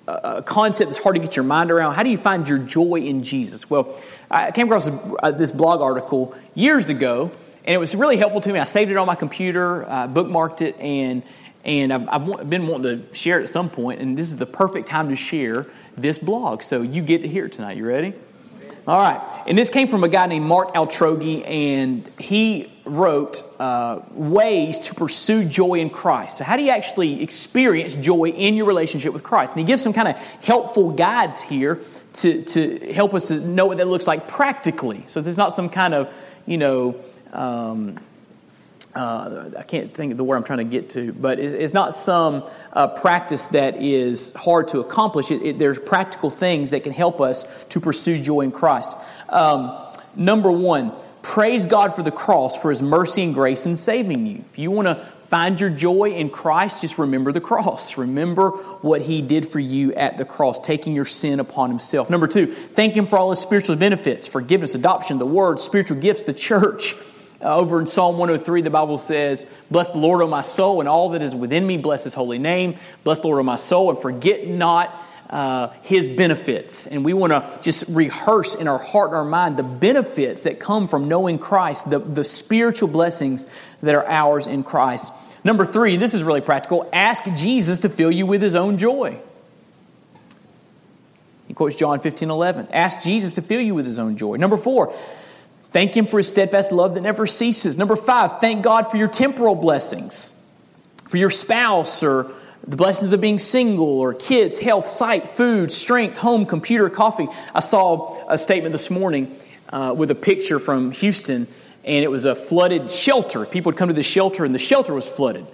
a 0.07 0.41
concept 0.43 0.89
that's 0.89 1.03
hard 1.03 1.15
to 1.15 1.21
get 1.21 1.35
your 1.35 1.45
mind 1.45 1.71
around. 1.71 1.93
How 1.93 2.03
do 2.03 2.09
you 2.09 2.17
find 2.17 2.47
your 2.47 2.57
joy 2.57 3.01
in 3.01 3.21
Jesus? 3.23 3.69
Well, 3.69 3.95
I 4.31 4.51
came 4.51 4.67
across 4.67 4.89
this 5.33 5.51
blog 5.51 5.81
article 5.81 6.35
years 6.55 6.89
ago 6.89 7.31
and 7.65 7.75
it 7.75 7.77
was 7.77 7.95
really 7.95 8.17
helpful 8.17 8.41
to 8.41 8.53
me. 8.53 8.59
I 8.59 8.65
saved 8.65 8.91
it 8.91 8.97
on 8.97 9.07
my 9.07 9.15
computer, 9.15 9.87
uh, 9.89 10.07
bookmarked 10.07 10.61
it, 10.61 10.77
and 10.79 11.23
and 11.63 11.91
I've, 11.91 12.07
I've, 12.07 12.49
been 12.49 12.67
wanting 12.67 13.07
to 13.07 13.15
share 13.15 13.39
it 13.39 13.43
at 13.43 13.49
some 13.49 13.69
point. 13.69 14.01
And 14.01 14.17
this 14.17 14.29
is 14.29 14.37
the 14.37 14.45
perfect 14.45 14.87
time 14.87 15.09
to 15.09 15.15
share 15.15 15.67
this 15.97 16.17
blog. 16.17 16.63
So 16.63 16.81
you 16.81 17.01
get 17.01 17.21
to 17.23 17.27
hear 17.27 17.45
it 17.45 17.51
tonight. 17.51 17.75
You 17.75 17.85
ready? 17.85 18.13
All 18.87 18.97
right. 18.97 19.21
And 19.45 19.57
this 19.57 19.69
came 19.69 19.87
from 19.87 20.03
a 20.03 20.07
guy 20.07 20.25
named 20.25 20.45
Mark 20.45 20.73
Altrogge, 20.73 21.47
and 21.47 22.09
he 22.17 22.71
wrote 22.85 23.43
uh, 23.59 23.99
ways 24.11 24.79
to 24.79 24.95
pursue 24.95 25.45
joy 25.45 25.75
in 25.75 25.91
Christ. 25.91 26.39
So, 26.39 26.43
how 26.43 26.57
do 26.57 26.63
you 26.63 26.71
actually 26.71 27.21
experience 27.21 27.93
joy 27.93 28.29
in 28.29 28.55
your 28.55 28.65
relationship 28.65 29.13
with 29.13 29.21
Christ? 29.21 29.55
And 29.55 29.61
he 29.61 29.67
gives 29.71 29.83
some 29.83 29.93
kind 29.93 30.07
of 30.07 30.15
helpful 30.43 30.91
guides 30.91 31.39
here 31.39 31.81
to, 32.13 32.41
to 32.41 32.91
help 32.91 33.13
us 33.13 33.27
to 33.27 33.39
know 33.39 33.67
what 33.67 33.77
that 33.77 33.87
looks 33.87 34.07
like 34.07 34.27
practically. 34.27 35.03
So, 35.05 35.21
there's 35.21 35.37
not 35.37 35.53
some 35.53 35.69
kind 35.69 35.93
of, 35.93 36.11
you 36.47 36.57
know, 36.57 36.95
um, 37.33 37.99
uh, 38.95 39.51
I 39.57 39.63
can't 39.63 39.93
think 39.93 40.11
of 40.11 40.17
the 40.17 40.23
word 40.23 40.37
I'm 40.37 40.43
trying 40.43 40.59
to 40.59 40.63
get 40.63 40.89
to, 40.91 41.13
but 41.13 41.39
it's, 41.39 41.73
not 41.73 41.95
some 41.95 42.43
uh, 42.73 42.87
practice 42.87 43.45
that 43.45 43.81
is 43.81 44.33
hard 44.33 44.69
to 44.69 44.79
accomplish. 44.79 45.29
It, 45.29 45.43
it, 45.43 45.59
there's 45.59 45.77
practical 45.77 46.29
things 46.29 46.71
that 46.71 46.83
can 46.83 46.91
help 46.91 47.21
us 47.21 47.65
to 47.65 47.79
pursue 47.79 48.19
joy 48.19 48.41
in 48.41 48.51
Christ. 48.51 48.97
Um, 49.29 49.77
number 50.15 50.51
one, 50.51 50.91
praise 51.21 51.67
God 51.67 51.95
for 51.95 52.01
the 52.01 52.11
cross, 52.11 52.57
for 52.57 52.71
his 52.71 52.81
mercy 52.81 53.23
and 53.23 53.33
grace 53.33 53.67
in 53.67 53.75
saving 53.75 54.25
you. 54.25 54.43
If 54.49 54.57
you 54.57 54.71
want 54.71 54.87
to 54.87 54.95
find 54.95 55.61
your 55.61 55.69
joy 55.69 56.13
in 56.13 56.31
Christ, 56.31 56.81
just 56.81 56.97
remember 56.97 57.31
the 57.31 57.41
cross. 57.41 57.95
Remember 57.95 58.49
what 58.81 59.03
he 59.03 59.21
did 59.21 59.47
for 59.47 59.59
you 59.59 59.93
at 59.93 60.17
the 60.17 60.25
cross, 60.25 60.57
taking 60.57 60.95
your 60.95 61.05
sin 61.05 61.39
upon 61.39 61.69
himself. 61.69 62.09
Number 62.09 62.25
two, 62.25 62.47
thank 62.47 62.95
him 62.95 63.05
for 63.05 63.19
all 63.19 63.29
his 63.29 63.39
spiritual 63.39 63.75
benefits 63.75 64.27
forgiveness, 64.27 64.73
adoption, 64.73 65.19
the 65.19 65.27
word, 65.27 65.59
spiritual 65.59 65.97
gifts, 65.97 66.23
the 66.23 66.33
church. 66.33 66.95
Uh, 67.41 67.55
over 67.55 67.79
in 67.79 67.85
Psalm 67.85 68.17
103, 68.17 68.63
the 68.63 68.69
Bible 68.69 68.97
says, 68.97 69.47
Bless 69.71 69.91
the 69.91 69.97
Lord, 69.97 70.21
O 70.21 70.27
my 70.27 70.41
soul, 70.41 70.81
and 70.81 70.89
all 70.89 71.09
that 71.09 71.21
is 71.21 71.33
within 71.33 71.65
me, 71.65 71.77
bless 71.77 72.03
his 72.03 72.13
holy 72.13 72.37
name. 72.37 72.75
Bless 73.03 73.21
the 73.21 73.27
Lord, 73.27 73.39
O 73.39 73.43
my 73.43 73.55
soul, 73.55 73.89
and 73.89 73.99
forget 73.99 74.47
not 74.47 74.93
uh, 75.29 75.69
his 75.83 76.09
benefits. 76.09 76.87
And 76.87 77.05
we 77.05 77.13
want 77.13 77.31
to 77.31 77.59
just 77.61 77.85
rehearse 77.89 78.55
in 78.55 78.67
our 78.67 78.77
heart 78.77 79.09
and 79.09 79.17
our 79.17 79.25
mind 79.25 79.57
the 79.57 79.63
benefits 79.63 80.43
that 80.43 80.59
come 80.59 80.87
from 80.87 81.07
knowing 81.07 81.39
Christ, 81.39 81.89
the, 81.89 81.99
the 81.99 82.23
spiritual 82.23 82.89
blessings 82.89 83.47
that 83.81 83.95
are 83.95 84.05
ours 84.05 84.47
in 84.47 84.63
Christ. 84.63 85.13
Number 85.43 85.65
three, 85.65 85.95
this 85.95 86.13
is 86.13 86.23
really 86.23 86.41
practical 86.41 86.89
ask 86.91 87.23
Jesus 87.35 87.81
to 87.81 87.89
fill 87.89 88.11
you 88.11 88.25
with 88.25 88.41
his 88.41 88.55
own 88.55 88.77
joy. 88.77 89.17
He 91.47 91.53
quotes 91.53 91.75
John 91.75 91.99
15 91.99 92.29
11. 92.29 92.67
Ask 92.71 93.01
Jesus 93.01 93.35
to 93.35 93.41
fill 93.41 93.61
you 93.61 93.73
with 93.73 93.85
his 93.85 93.97
own 93.97 94.17
joy. 94.17 94.35
Number 94.35 94.57
four, 94.57 94.93
thank 95.71 95.95
him 95.95 96.05
for 96.05 96.17
his 96.17 96.27
steadfast 96.27 96.71
love 96.71 96.95
that 96.95 97.01
never 97.01 97.27
ceases. 97.27 97.77
Number 97.77 97.95
five, 97.95 98.39
thank 98.41 98.63
God 98.63 98.89
for 98.91 98.97
your 98.97 99.07
temporal 99.07 99.55
blessings, 99.55 100.35
for 101.07 101.17
your 101.17 101.29
spouse 101.29 102.03
or 102.03 102.31
the 102.69 102.77
blessings 102.77 103.13
of 103.13 103.21
being 103.21 103.39
single 103.39 103.99
or 103.99 104.13
kids, 104.13 104.59
health, 104.59 104.85
sight, 104.85 105.27
food, 105.27 105.71
strength, 105.71 106.17
home, 106.17 106.45
computer, 106.45 106.89
coffee. 106.89 107.27
I 107.53 107.61
saw 107.61 108.27
a 108.29 108.37
statement 108.37 108.73
this 108.73 108.89
morning 108.89 109.35
uh, 109.69 109.93
with 109.97 110.11
a 110.11 110.15
picture 110.15 110.59
from 110.59 110.91
Houston, 110.91 111.47
and 111.83 112.03
it 112.03 112.11
was 112.11 112.25
a 112.25 112.35
flooded 112.35 112.89
shelter. 112.91 113.45
People 113.45 113.71
would 113.71 113.77
come 113.77 113.87
to 113.87 113.93
the 113.93 114.03
shelter, 114.03 114.45
and 114.45 114.53
the 114.53 114.59
shelter 114.59 114.93
was 114.93 115.09
flooded. 115.09 115.45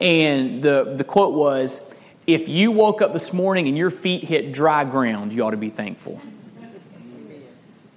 And 0.00 0.62
the, 0.62 0.94
the 0.96 1.04
quote 1.04 1.34
was 1.34 1.80
If 2.26 2.48
you 2.48 2.72
woke 2.72 3.00
up 3.02 3.12
this 3.12 3.32
morning 3.32 3.68
and 3.68 3.76
your 3.76 3.90
feet 3.90 4.24
hit 4.24 4.52
dry 4.52 4.84
ground, 4.84 5.32
you 5.32 5.44
ought 5.44 5.52
to 5.52 5.56
be 5.56 5.70
thankful. 5.70 6.20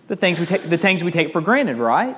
The 0.09 0.15
things 0.15 0.39
we 0.39 0.45
take, 0.45 0.63
the 0.63 0.77
things 0.77 1.03
we 1.03 1.11
take 1.11 1.29
for 1.29 1.39
granted, 1.39 1.77
right? 1.77 2.17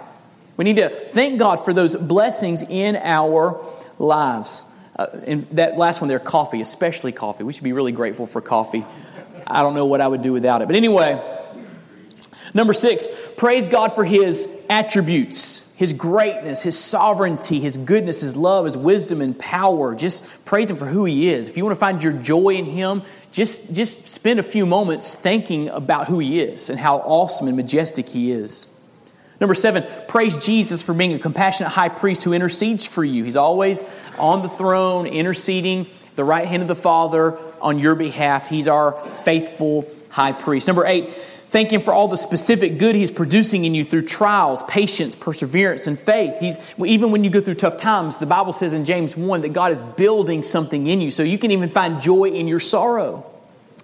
We 0.58 0.64
need 0.64 0.78
to 0.78 0.90
thank 0.90 1.40
God 1.40 1.64
for 1.64 1.74
those 1.74 1.96
blessings 1.96 2.64
in 2.64 2.96
our 2.96 3.64
lives. 4.00 4.66
Uh, 4.98 5.08
and 5.26 5.48
that 5.52 5.78
last 5.78 6.02
one 6.02 6.08
there, 6.08 6.20
coffee, 6.20 6.62
especially 6.62 7.12
coffee. 7.12 7.44
We 7.44 7.54
should 7.54 7.64
be 7.64 7.74
really 7.74 7.92
grateful 7.92 8.26
for 8.26 8.42
coffee. 8.42 8.86
I 9.46 9.62
don't 9.62 9.76
know 9.76 9.86
what 9.86 10.02
I 10.02 10.08
would 10.08 10.22
do 10.22 10.32
without 10.32 10.62
it. 10.62 10.68
But 10.68 10.76
anyway, 10.76 11.22
number 12.54 12.74
six, 12.74 13.08
praise 13.38 13.68
God 13.68 13.94
for 13.94 14.06
his 14.06 14.66
attributes, 14.70 15.76
his 15.76 15.92
greatness, 15.92 16.64
his 16.64 16.78
sovereignty, 16.80 17.60
his 17.60 17.78
goodness, 17.78 18.22
his 18.22 18.38
love, 18.38 18.66
his 18.66 18.78
wisdom 18.78 19.22
and 19.22 19.38
power. 19.38 19.96
Just 19.96 20.46
praise 20.46 20.72
him 20.72 20.78
for 20.78 20.86
who 20.86 21.04
he 21.06 21.30
is. 21.30 21.50
If 21.50 21.58
you 21.58 21.66
want 21.66 21.76
to 21.76 21.80
find 21.80 22.02
your 22.02 22.14
joy 22.14 22.52
in 22.52 22.66
him, 22.66 23.04
just, 23.32 23.74
just 23.74 24.08
spend 24.08 24.40
a 24.40 24.44
few 24.44 24.66
moments 24.66 25.16
thinking 25.16 25.70
about 25.70 26.08
who 26.08 26.20
he 26.20 26.40
is 26.40 26.70
and 26.70 26.80
how 26.80 26.98
awesome 26.98 27.48
and 27.48 27.56
majestic 27.56 28.10
he 28.10 28.32
is. 28.32 28.68
Number 29.40 29.56
seven, 29.56 29.84
praise 30.08 30.38
Jesus 30.38 30.84
for 30.84 30.94
being 30.94 31.14
a 31.14 31.20
compassionate 31.20 31.72
high 31.72 31.90
priest 31.90 32.24
who 32.24 32.34
intercedes 32.34 32.86
for 32.86 33.04
you. 33.04 33.24
He's 33.24 33.36
always 33.36 33.84
on 34.20 34.44
the 34.44 34.50
throne, 34.50 35.08
interceding 35.08 35.88
the 36.16 36.24
right 36.24 36.48
hand 36.48 36.62
of 36.62 36.68
the 36.68 36.76
Father 36.76 37.40
on 37.60 37.80
your 37.80 37.96
behalf. 37.96 38.48
He's 38.48 38.68
our 38.68 38.92
faithful 39.24 39.88
high 40.10 40.34
priest. 40.34 40.68
Number 40.68 40.86
eight, 40.86 41.10
thank 41.52 41.72
Him 41.72 41.82
for 41.82 41.94
all 41.94 42.08
the 42.08 42.18
specific 42.18 42.80
good 42.80 42.96
He's 42.96 43.12
producing 43.12 43.66
in 43.66 43.76
you 43.76 43.86
through 43.86 44.04
trials, 44.04 44.64
patience, 44.64 45.14
perseverance, 45.14 45.86
and 45.86 46.00
faith. 46.00 46.40
He's, 46.40 46.58
even 46.84 47.12
when 47.12 47.24
you 47.24 47.30
go 47.30 47.42
through 47.42 47.56
tough 47.56 47.78
times, 47.78 48.18
the 48.18 48.26
Bible 48.26 48.54
says 48.54 48.74
in 48.74 48.84
James 48.84 49.16
1 49.16 49.42
that 49.42 49.54
God 49.54 49.72
is 49.74 49.78
building 49.96 50.44
something 50.44 50.88
in 50.88 51.00
you, 51.02 51.12
so 51.12 51.24
you 51.24 51.38
can 51.38 51.52
even 51.52 51.70
find 51.70 52.02
joy 52.02 52.32
in 52.32 52.48
your 52.48 52.60
sorrow. 52.60 53.26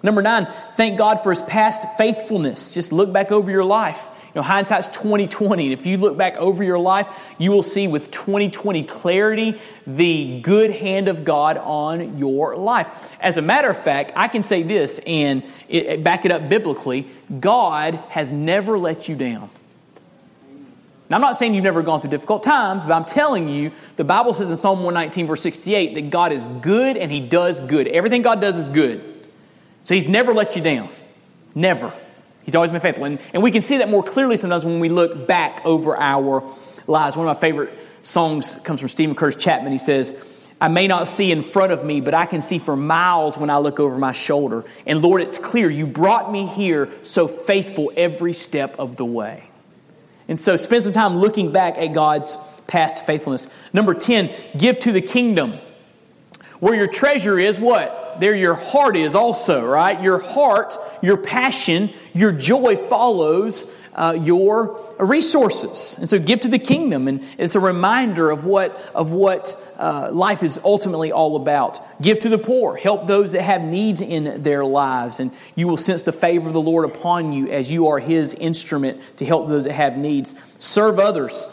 Number 0.02 0.22
nine, 0.22 0.46
thank 0.76 0.98
God 0.98 1.22
for 1.22 1.30
His 1.30 1.42
past 1.42 1.84
faithfulness. 1.96 2.74
Just 2.74 2.92
look 2.92 3.12
back 3.12 3.32
over 3.32 3.50
your 3.50 3.64
life 3.64 4.08
know, 4.34 4.42
hindsight's 4.42 4.88
2020. 4.88 5.64
And 5.64 5.72
if 5.72 5.86
you 5.86 5.96
look 5.96 6.16
back 6.16 6.36
over 6.36 6.62
your 6.62 6.78
life, 6.78 7.34
you 7.38 7.50
will 7.50 7.62
see 7.62 7.88
with 7.88 8.10
2020 8.10 8.84
clarity 8.84 9.60
the 9.86 10.40
good 10.40 10.70
hand 10.70 11.08
of 11.08 11.24
God 11.24 11.56
on 11.58 12.18
your 12.18 12.56
life. 12.56 13.16
As 13.20 13.36
a 13.36 13.42
matter 13.42 13.70
of 13.70 13.82
fact, 13.82 14.12
I 14.14 14.28
can 14.28 14.42
say 14.42 14.62
this 14.62 15.00
and 15.06 15.42
it, 15.68 16.04
back 16.04 16.24
it 16.24 16.32
up 16.32 16.48
biblically 16.48 17.06
God 17.40 17.94
has 18.08 18.32
never 18.32 18.78
let 18.78 19.08
you 19.08 19.16
down. 19.16 19.50
Now, 21.08 21.16
I'm 21.16 21.22
not 21.22 21.36
saying 21.36 21.54
you've 21.54 21.64
never 21.64 21.82
gone 21.82 22.00
through 22.00 22.10
difficult 22.10 22.42
times, 22.42 22.84
but 22.84 22.92
I'm 22.92 23.06
telling 23.06 23.48
you, 23.48 23.72
the 23.96 24.04
Bible 24.04 24.34
says 24.34 24.50
in 24.50 24.56
Psalm 24.58 24.82
119, 24.82 25.26
verse 25.26 25.40
68, 25.40 25.94
that 25.94 26.10
God 26.10 26.32
is 26.32 26.46
good 26.46 26.98
and 26.98 27.10
He 27.10 27.20
does 27.20 27.60
good. 27.60 27.88
Everything 27.88 28.20
God 28.20 28.40
does 28.40 28.58
is 28.58 28.68
good. 28.68 29.02
So 29.84 29.94
He's 29.94 30.06
never 30.06 30.34
let 30.34 30.54
you 30.54 30.62
down. 30.62 30.90
Never. 31.54 31.94
He's 32.48 32.54
always 32.54 32.70
been 32.70 32.80
faithful. 32.80 33.04
And, 33.04 33.20
and 33.34 33.42
we 33.42 33.50
can 33.50 33.60
see 33.60 33.76
that 33.76 33.90
more 33.90 34.02
clearly 34.02 34.38
sometimes 34.38 34.64
when 34.64 34.80
we 34.80 34.88
look 34.88 35.26
back 35.26 35.60
over 35.66 35.94
our 36.00 36.42
lives. 36.86 37.14
One 37.14 37.28
of 37.28 37.36
my 37.36 37.38
favorite 37.38 37.70
songs 38.00 38.58
comes 38.60 38.80
from 38.80 38.88
Steven 38.88 39.14
Curtis 39.14 39.44
Chapman. 39.44 39.70
He 39.70 39.76
says, 39.76 40.18
I 40.58 40.68
may 40.68 40.86
not 40.86 41.08
see 41.08 41.30
in 41.30 41.42
front 41.42 41.72
of 41.72 41.84
me, 41.84 42.00
but 42.00 42.14
I 42.14 42.24
can 42.24 42.40
see 42.40 42.58
for 42.58 42.74
miles 42.74 43.36
when 43.36 43.50
I 43.50 43.58
look 43.58 43.78
over 43.78 43.98
my 43.98 44.12
shoulder. 44.12 44.64
And 44.86 45.02
Lord, 45.02 45.20
it's 45.20 45.36
clear 45.36 45.68
you 45.68 45.86
brought 45.86 46.32
me 46.32 46.46
here 46.46 46.88
so 47.02 47.28
faithful 47.28 47.92
every 47.94 48.32
step 48.32 48.78
of 48.78 48.96
the 48.96 49.04
way. 49.04 49.50
And 50.26 50.38
so 50.38 50.56
spend 50.56 50.84
some 50.84 50.94
time 50.94 51.16
looking 51.16 51.52
back 51.52 51.76
at 51.76 51.88
God's 51.88 52.38
past 52.66 53.04
faithfulness. 53.04 53.48
Number 53.74 53.92
10, 53.92 54.30
give 54.56 54.78
to 54.78 54.92
the 54.92 55.02
kingdom. 55.02 55.58
Where 56.60 56.74
your 56.74 56.86
treasure 56.86 57.38
is, 57.38 57.60
what? 57.60 58.06
There 58.20 58.34
your 58.34 58.54
heart 58.54 58.96
is 58.96 59.14
also, 59.14 59.66
right? 59.66 60.00
Your 60.02 60.18
heart, 60.18 60.76
your 61.02 61.16
passion, 61.16 61.90
your 62.14 62.32
joy 62.32 62.76
follows 62.76 63.74
uh, 63.98 64.12
your 64.12 64.78
resources. 65.00 65.98
And 65.98 66.08
so 66.08 66.20
give 66.20 66.40
to 66.40 66.48
the 66.48 66.58
kingdom. 66.60 67.08
And 67.08 67.24
it's 67.36 67.56
a 67.56 67.60
reminder 67.60 68.30
of 68.30 68.44
what, 68.44 68.78
of 68.94 69.10
what 69.10 69.56
uh, 69.76 70.10
life 70.12 70.44
is 70.44 70.60
ultimately 70.64 71.10
all 71.10 71.34
about. 71.34 71.80
Give 72.00 72.18
to 72.20 72.28
the 72.28 72.38
poor. 72.38 72.76
Help 72.76 73.08
those 73.08 73.32
that 73.32 73.42
have 73.42 73.62
needs 73.62 74.00
in 74.00 74.42
their 74.42 74.64
lives. 74.64 75.18
And 75.18 75.32
you 75.56 75.66
will 75.66 75.76
sense 75.76 76.02
the 76.02 76.12
favor 76.12 76.46
of 76.46 76.54
the 76.54 76.60
Lord 76.60 76.84
upon 76.84 77.32
you 77.32 77.48
as 77.48 77.72
you 77.72 77.88
are 77.88 77.98
His 77.98 78.34
instrument 78.34 79.00
to 79.16 79.26
help 79.26 79.48
those 79.48 79.64
that 79.64 79.72
have 79.72 79.98
needs. 79.98 80.34
Serve 80.58 81.00
others. 81.00 81.46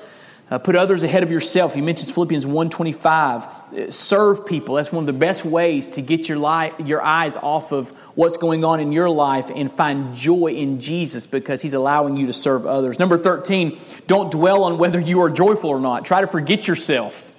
Uh, 0.50 0.60
put 0.60 0.76
others 0.76 1.02
ahead 1.02 1.24
of 1.24 1.32
yourself. 1.32 1.74
He 1.74 1.82
mentions 1.82 2.12
Philippians 2.12 2.46
125. 2.46 3.44
Uh, 3.44 3.90
serve 3.90 4.46
people. 4.46 4.76
That's 4.76 4.92
one 4.92 5.02
of 5.02 5.08
the 5.08 5.14
best 5.14 5.44
ways 5.44 5.88
to 5.90 6.02
get 6.04 6.30
your, 6.30 6.38
li- 6.38 6.72
your 6.86 7.02
eyes 7.02 7.36
off 7.38 7.72
of 7.72 7.90
what's 8.14 8.38
going 8.38 8.64
on 8.64 8.80
in 8.80 8.92
your 8.92 9.10
life 9.10 9.50
and 9.54 9.72
find 9.72 10.14
joy 10.14 10.54
in 10.54 10.80
Jesus 10.80 11.26
because 11.26 11.64
he's 11.64 11.74
allowing 11.74 12.16
you 12.16 12.28
to 12.28 12.34
serve 12.34 12.68
others. 12.68 13.00
Number 13.00 13.18
13, 13.18 13.78
don't 14.06 14.32
dwell 14.32 14.64
on 14.64 14.78
whether 14.78 15.00
you 15.00 15.20
are 15.22 15.32
joyful 15.32 15.72
or 15.72 15.80
not. 15.80 16.06
Try 16.06 16.22
to 16.22 16.28
forget 16.28 16.68
yourself. 16.68 17.34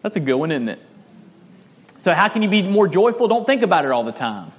That's 0.00 0.16
a 0.16 0.20
good 0.20 0.36
one, 0.36 0.50
isn't 0.52 0.70
it? 0.70 0.80
So, 1.98 2.14
how 2.14 2.28
can 2.28 2.42
you 2.42 2.48
be 2.48 2.62
more 2.62 2.88
joyful? 2.88 3.28
Don't 3.28 3.46
think 3.46 3.62
about 3.62 3.84
it 3.84 3.90
all 3.90 4.02
the 4.02 4.10
time. 4.10 4.52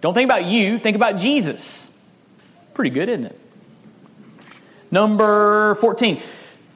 Don't 0.00 0.14
think 0.14 0.26
about 0.26 0.44
you, 0.44 0.78
think 0.78 0.96
about 0.96 1.16
Jesus. 1.16 1.96
Pretty 2.74 2.90
good, 2.90 3.08
isn't 3.08 3.24
it? 3.24 3.40
Number 4.90 5.74
14. 5.76 6.20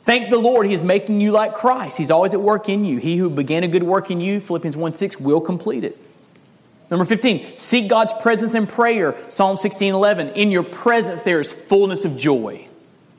Thank 0.04 0.30
the 0.30 0.38
Lord, 0.38 0.66
He 0.66 0.72
is 0.72 0.82
making 0.82 1.20
you 1.20 1.30
like 1.30 1.54
Christ. 1.54 1.98
He's 1.98 2.10
always 2.10 2.34
at 2.34 2.40
work 2.40 2.68
in 2.68 2.84
you. 2.84 2.98
He 2.98 3.16
who 3.16 3.30
began 3.30 3.62
a 3.62 3.68
good 3.68 3.84
work 3.84 4.10
in 4.10 4.20
you, 4.20 4.40
Philippians 4.40 4.76
1 4.76 4.94
6, 4.94 5.20
will 5.20 5.40
complete 5.40 5.84
it. 5.84 5.96
Number 6.90 7.04
15, 7.04 7.58
seek 7.58 7.88
God's 7.88 8.12
presence 8.12 8.54
in 8.54 8.66
prayer. 8.66 9.16
Psalm 9.30 9.56
16 9.56 9.94
11. 9.94 10.30
In 10.30 10.50
your 10.50 10.62
presence, 10.62 11.22
there 11.22 11.40
is 11.40 11.52
fullness 11.52 12.04
of 12.04 12.16
joy. 12.16 12.68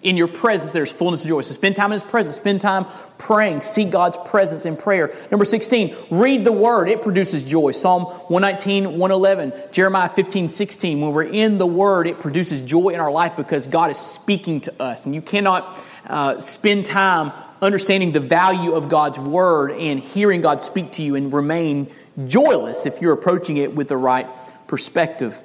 In 0.04 0.18
your 0.18 0.28
presence, 0.28 0.72
there's 0.72 0.92
fullness 0.92 1.24
of 1.24 1.30
joy. 1.30 1.42
So 1.42 1.54
spend 1.54 1.76
time 1.78 1.88
in 1.88 1.94
His 1.94 2.04
presence. 2.04 2.36
Spend 2.36 2.60
time 2.60 2.86
praying. 3.18 3.62
Seek 3.62 3.90
God's 3.90 4.18
presence 4.26 4.66
in 4.66 4.76
prayer. 4.76 5.14
Number 5.32 5.46
16, 5.46 5.96
read 6.12 6.44
the 6.44 6.52
Word. 6.52 6.90
It 6.90 7.02
produces 7.02 7.44
joy. 7.44 7.72
Psalm 7.72 8.04
119, 8.04 8.98
111, 8.98 9.54
Jeremiah 9.72 10.10
15, 10.10 10.50
16. 10.50 11.00
When 11.00 11.14
we're 11.14 11.24
in 11.24 11.58
the 11.58 11.66
Word, 11.66 12.08
it 12.08 12.20
produces 12.20 12.62
joy 12.62 12.90
in 12.90 13.00
our 13.00 13.12
life 13.12 13.38
because 13.38 13.66
God 13.68 13.92
is 13.92 13.98
speaking 13.98 14.62
to 14.62 14.82
us. 14.82 15.06
And 15.06 15.16
you 15.16 15.22
cannot 15.22 15.74
uh, 16.06 16.38
spend 16.40 16.86
time 16.86 17.32
understanding 17.62 18.12
the 18.12 18.20
value 18.20 18.74
of 18.74 18.90
God's 18.90 19.20
Word 19.20 19.72
and 19.72 20.00
hearing 20.00 20.42
God 20.42 20.62
speak 20.62 20.92
to 20.94 21.04
you 21.04 21.16
and 21.16 21.32
remain 21.32 21.90
joyless 22.26 22.86
if 22.86 23.02
you're 23.02 23.14
approaching 23.14 23.58
it 23.58 23.74
with 23.74 23.88
the 23.88 23.98
right 23.98 24.28
perspective. 24.68 25.40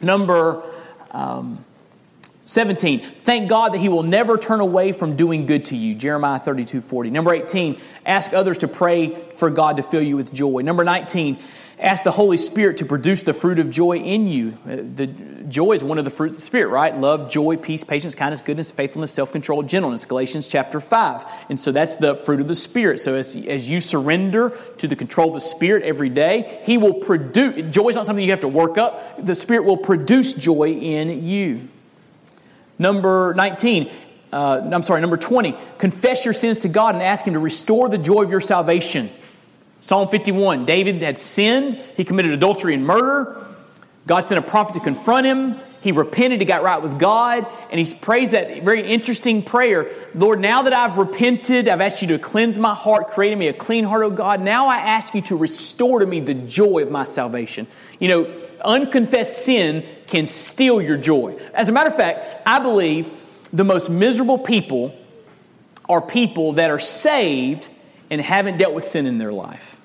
Number 0.00 0.62
um, 1.10 1.64
17, 2.52 3.00
thank 3.00 3.48
God 3.48 3.72
that 3.72 3.78
He 3.78 3.88
will 3.88 4.02
never 4.02 4.36
turn 4.36 4.60
away 4.60 4.92
from 4.92 5.16
doing 5.16 5.46
good 5.46 5.64
to 5.66 5.76
you. 5.76 5.94
Jeremiah 5.94 6.38
32 6.38 6.82
40. 6.82 7.08
Number 7.08 7.32
18, 7.32 7.80
ask 8.04 8.34
others 8.34 8.58
to 8.58 8.68
pray 8.68 9.14
for 9.30 9.48
God 9.48 9.78
to 9.78 9.82
fill 9.82 10.02
you 10.02 10.18
with 10.18 10.34
joy. 10.34 10.60
Number 10.60 10.84
19, 10.84 11.38
ask 11.78 12.04
the 12.04 12.10
Holy 12.10 12.36
Spirit 12.36 12.76
to 12.76 12.84
produce 12.84 13.22
the 13.22 13.32
fruit 13.32 13.58
of 13.58 13.70
joy 13.70 13.96
in 13.96 14.28
you. 14.28 14.58
Uh, 14.66 14.76
the 14.94 15.06
joy 15.48 15.72
is 15.72 15.82
one 15.82 15.96
of 15.96 16.04
the 16.04 16.10
fruits 16.10 16.34
of 16.34 16.40
the 16.40 16.44
Spirit, 16.44 16.68
right? 16.68 16.94
Love, 16.94 17.30
joy, 17.30 17.56
peace, 17.56 17.84
patience, 17.84 18.14
kindness, 18.14 18.42
goodness, 18.42 18.70
faithfulness, 18.70 19.12
self 19.12 19.32
control, 19.32 19.62
gentleness. 19.62 20.04
Galatians 20.04 20.46
chapter 20.46 20.78
5. 20.78 21.24
And 21.48 21.58
so 21.58 21.72
that's 21.72 21.96
the 21.96 22.14
fruit 22.14 22.42
of 22.42 22.48
the 22.48 22.54
Spirit. 22.54 23.00
So 23.00 23.14
as, 23.14 23.34
as 23.34 23.70
you 23.70 23.80
surrender 23.80 24.50
to 24.76 24.86
the 24.86 24.96
control 24.96 25.28
of 25.28 25.34
the 25.34 25.40
Spirit 25.40 25.84
every 25.84 26.10
day, 26.10 26.60
He 26.64 26.76
will 26.76 26.92
produce. 26.92 27.74
Joy 27.74 27.88
is 27.88 27.96
not 27.96 28.04
something 28.04 28.22
you 28.22 28.32
have 28.32 28.40
to 28.40 28.48
work 28.48 28.76
up, 28.76 29.24
the 29.24 29.34
Spirit 29.34 29.64
will 29.64 29.78
produce 29.78 30.34
joy 30.34 30.68
in 30.68 31.24
you. 31.24 31.68
Number 32.82 33.32
19, 33.34 33.88
uh, 34.32 34.68
I'm 34.72 34.82
sorry, 34.82 35.00
number 35.00 35.16
20, 35.16 35.54
confess 35.78 36.24
your 36.24 36.34
sins 36.34 36.58
to 36.60 36.68
God 36.68 36.96
and 36.96 37.02
ask 37.02 37.24
Him 37.24 37.34
to 37.34 37.38
restore 37.38 37.88
the 37.88 37.96
joy 37.96 38.24
of 38.24 38.30
your 38.30 38.40
salvation. 38.40 39.08
Psalm 39.80 40.08
51 40.08 40.64
David 40.64 41.00
had 41.00 41.18
sinned, 41.18 41.76
he 41.96 42.04
committed 42.04 42.32
adultery 42.32 42.74
and 42.74 42.84
murder. 42.84 43.46
God 44.06 44.24
sent 44.24 44.44
a 44.44 44.48
prophet 44.48 44.74
to 44.74 44.80
confront 44.80 45.26
him. 45.26 45.60
He 45.80 45.92
repented, 45.92 46.40
he 46.40 46.44
got 46.44 46.62
right 46.62 46.80
with 46.80 46.98
God, 46.98 47.46
and 47.70 47.84
he 47.84 47.94
prays 47.94 48.32
that 48.32 48.62
very 48.62 48.82
interesting 48.82 49.42
prayer 49.42 49.88
Lord, 50.14 50.40
now 50.40 50.62
that 50.62 50.72
I've 50.72 50.98
repented, 50.98 51.68
I've 51.68 51.80
asked 51.80 52.02
you 52.02 52.08
to 52.08 52.18
cleanse 52.18 52.58
my 52.58 52.74
heart, 52.74 53.08
create 53.08 53.32
in 53.32 53.38
me 53.38 53.48
a 53.48 53.52
clean 53.52 53.84
heart, 53.84 54.02
O 54.02 54.10
God. 54.10 54.40
Now 54.40 54.66
I 54.66 54.76
ask 54.76 55.14
you 55.14 55.22
to 55.22 55.36
restore 55.36 56.00
to 56.00 56.06
me 56.06 56.20
the 56.20 56.34
joy 56.34 56.82
of 56.82 56.90
my 56.90 57.04
salvation. 57.04 57.66
You 58.00 58.08
know, 58.08 58.34
unconfessed 58.64 59.44
sin 59.44 59.84
can 60.06 60.26
steal 60.26 60.80
your 60.80 60.96
joy. 60.96 61.38
As 61.54 61.68
a 61.68 61.72
matter 61.72 61.90
of 61.90 61.96
fact, 61.96 62.42
I 62.46 62.58
believe 62.58 63.10
the 63.52 63.64
most 63.64 63.90
miserable 63.90 64.38
people 64.38 64.94
are 65.88 66.00
people 66.00 66.54
that 66.54 66.70
are 66.70 66.78
saved 66.78 67.68
and 68.10 68.20
haven't 68.20 68.56
dealt 68.56 68.74
with 68.74 68.84
sin 68.84 69.06
in 69.06 69.18
their 69.18 69.32
life. 69.32 69.78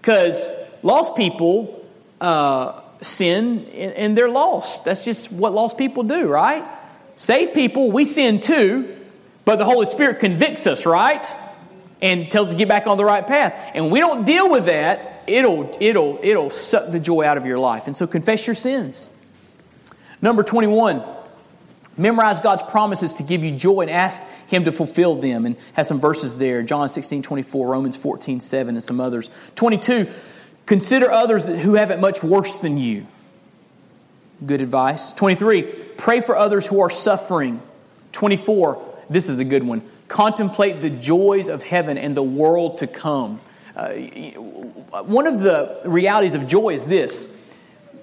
Because 0.00 0.54
lost 0.82 1.16
people, 1.16 1.86
uh, 2.20 2.80
sin 3.02 3.64
and 3.66 4.16
they're 4.16 4.28
lost. 4.28 4.84
That's 4.84 5.04
just 5.04 5.32
what 5.32 5.52
lost 5.52 5.78
people 5.78 6.02
do, 6.02 6.28
right? 6.28 6.64
Saved 7.16 7.54
people, 7.54 7.90
we 7.90 8.04
sin 8.04 8.40
too, 8.40 8.96
but 9.44 9.56
the 9.56 9.64
Holy 9.64 9.86
Spirit 9.86 10.20
convicts 10.20 10.66
us, 10.66 10.86
right? 10.86 11.26
And 12.02 12.30
tells 12.30 12.48
us 12.48 12.52
to 12.54 12.58
get 12.58 12.68
back 12.68 12.86
on 12.86 12.96
the 12.96 13.04
right 13.04 13.26
path. 13.26 13.72
And 13.74 13.90
we 13.90 14.00
don't 14.00 14.24
deal 14.24 14.50
with 14.50 14.66
that, 14.66 15.09
it'll 15.30 15.76
it'll 15.80 16.18
it'll 16.22 16.50
suck 16.50 16.90
the 16.90 17.00
joy 17.00 17.24
out 17.24 17.36
of 17.36 17.46
your 17.46 17.58
life. 17.58 17.86
And 17.86 17.96
so 17.96 18.06
confess 18.06 18.46
your 18.46 18.54
sins. 18.54 19.10
Number 20.20 20.42
21. 20.42 21.02
Memorize 21.96 22.40
God's 22.40 22.62
promises 22.62 23.14
to 23.14 23.22
give 23.22 23.44
you 23.44 23.50
joy 23.50 23.82
and 23.82 23.90
ask 23.90 24.22
Him 24.46 24.64
to 24.64 24.72
fulfill 24.72 25.16
them. 25.16 25.44
And 25.44 25.56
have 25.74 25.86
some 25.86 26.00
verses 26.00 26.38
there 26.38 26.62
John 26.62 26.88
16, 26.88 27.22
24, 27.22 27.66
Romans 27.66 27.96
14, 27.96 28.40
7, 28.40 28.74
and 28.74 28.82
some 28.82 29.00
others. 29.00 29.28
22, 29.56 30.08
Consider 30.70 31.10
others 31.10 31.44
who 31.44 31.74
have 31.74 31.90
it 31.90 31.98
much 31.98 32.22
worse 32.22 32.54
than 32.54 32.78
you. 32.78 33.04
Good 34.46 34.60
advice. 34.60 35.10
23, 35.10 35.62
pray 35.96 36.20
for 36.20 36.36
others 36.36 36.64
who 36.64 36.80
are 36.80 36.88
suffering. 36.88 37.60
24, 38.12 38.80
this 39.10 39.28
is 39.28 39.40
a 39.40 39.44
good 39.44 39.64
one. 39.64 39.82
Contemplate 40.06 40.80
the 40.80 40.88
joys 40.88 41.48
of 41.48 41.64
heaven 41.64 41.98
and 41.98 42.16
the 42.16 42.22
world 42.22 42.78
to 42.78 42.86
come. 42.86 43.40
Uh, 43.80 43.94
one 45.04 45.26
of 45.26 45.40
the 45.40 45.80
realities 45.86 46.34
of 46.34 46.46
joy 46.46 46.74
is 46.74 46.86
this 46.86 47.34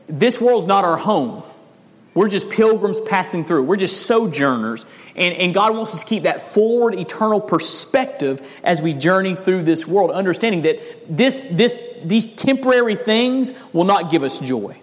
this 0.08 0.42
world's 0.42 0.66
not 0.66 0.86
our 0.86 0.98
home. 0.98 1.44
We're 2.16 2.30
just 2.30 2.50
pilgrims 2.50 3.00
passing 3.00 3.46
through. 3.46 3.64
We're 3.64 3.76
just 3.76 4.08
sojourners. 4.08 4.88
And, 5.16 5.36
and 5.36 5.54
God 5.54 5.76
wants 5.76 5.94
us 5.94 6.02
to 6.02 6.08
keep 6.08 6.24
that 6.24 6.42
forward 6.42 6.96
eternal 6.96 7.40
perspective 7.40 8.60
as 8.64 8.82
we 8.82 8.94
journey 8.94 9.36
through 9.36 9.64
this 9.64 9.86
world, 9.86 10.10
understanding 10.10 10.64
that 10.64 10.80
this, 11.16 11.48
this, 11.52 11.80
these 12.04 12.26
temporary 12.26 12.96
things 12.96 13.54
will 13.72 13.84
not 13.84 14.10
give 14.10 14.24
us 14.24 14.40
joy. 14.40 14.80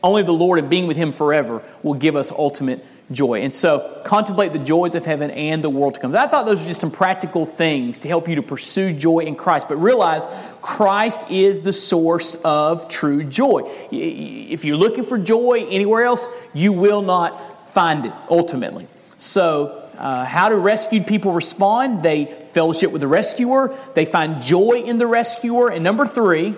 Only 0.00 0.22
the 0.22 0.32
Lord 0.32 0.60
and 0.60 0.70
being 0.70 0.86
with 0.86 0.96
Him 0.96 1.10
forever 1.10 1.60
will 1.82 1.94
give 1.94 2.14
us 2.14 2.30
ultimate 2.30 2.86
joy. 3.10 3.42
And 3.42 3.52
so, 3.52 4.00
contemplate 4.04 4.52
the 4.52 4.58
joys 4.58 4.94
of 4.94 5.04
heaven 5.04 5.30
and 5.30 5.62
the 5.62 5.70
world 5.70 5.94
to 5.94 6.00
come. 6.00 6.16
I 6.16 6.26
thought 6.26 6.46
those 6.46 6.62
were 6.62 6.68
just 6.68 6.80
some 6.80 6.90
practical 6.90 7.44
things 7.44 7.98
to 7.98 8.08
help 8.08 8.28
you 8.28 8.36
to 8.36 8.42
pursue 8.42 8.92
joy 8.92 9.20
in 9.20 9.36
Christ. 9.36 9.68
But 9.68 9.76
realize 9.76 10.26
Christ 10.62 11.30
is 11.30 11.62
the 11.62 11.72
source 11.72 12.34
of 12.44 12.88
true 12.88 13.22
joy. 13.24 13.70
If 13.90 14.64
you're 14.64 14.76
looking 14.76 15.04
for 15.04 15.18
joy 15.18 15.66
anywhere 15.68 16.04
else, 16.04 16.28
you 16.54 16.72
will 16.72 17.02
not 17.02 17.68
find 17.68 18.06
it 18.06 18.12
ultimately. 18.30 18.86
So, 19.18 19.82
uh, 19.98 20.24
how 20.24 20.48
do 20.48 20.56
rescued 20.56 21.06
people 21.06 21.32
respond? 21.32 22.02
They 22.02 22.24
fellowship 22.24 22.90
with 22.90 23.00
the 23.00 23.08
rescuer, 23.08 23.76
they 23.94 24.04
find 24.04 24.40
joy 24.40 24.82
in 24.84 24.98
the 24.98 25.06
rescuer. 25.06 25.68
And 25.68 25.84
number 25.84 26.06
three, 26.06 26.54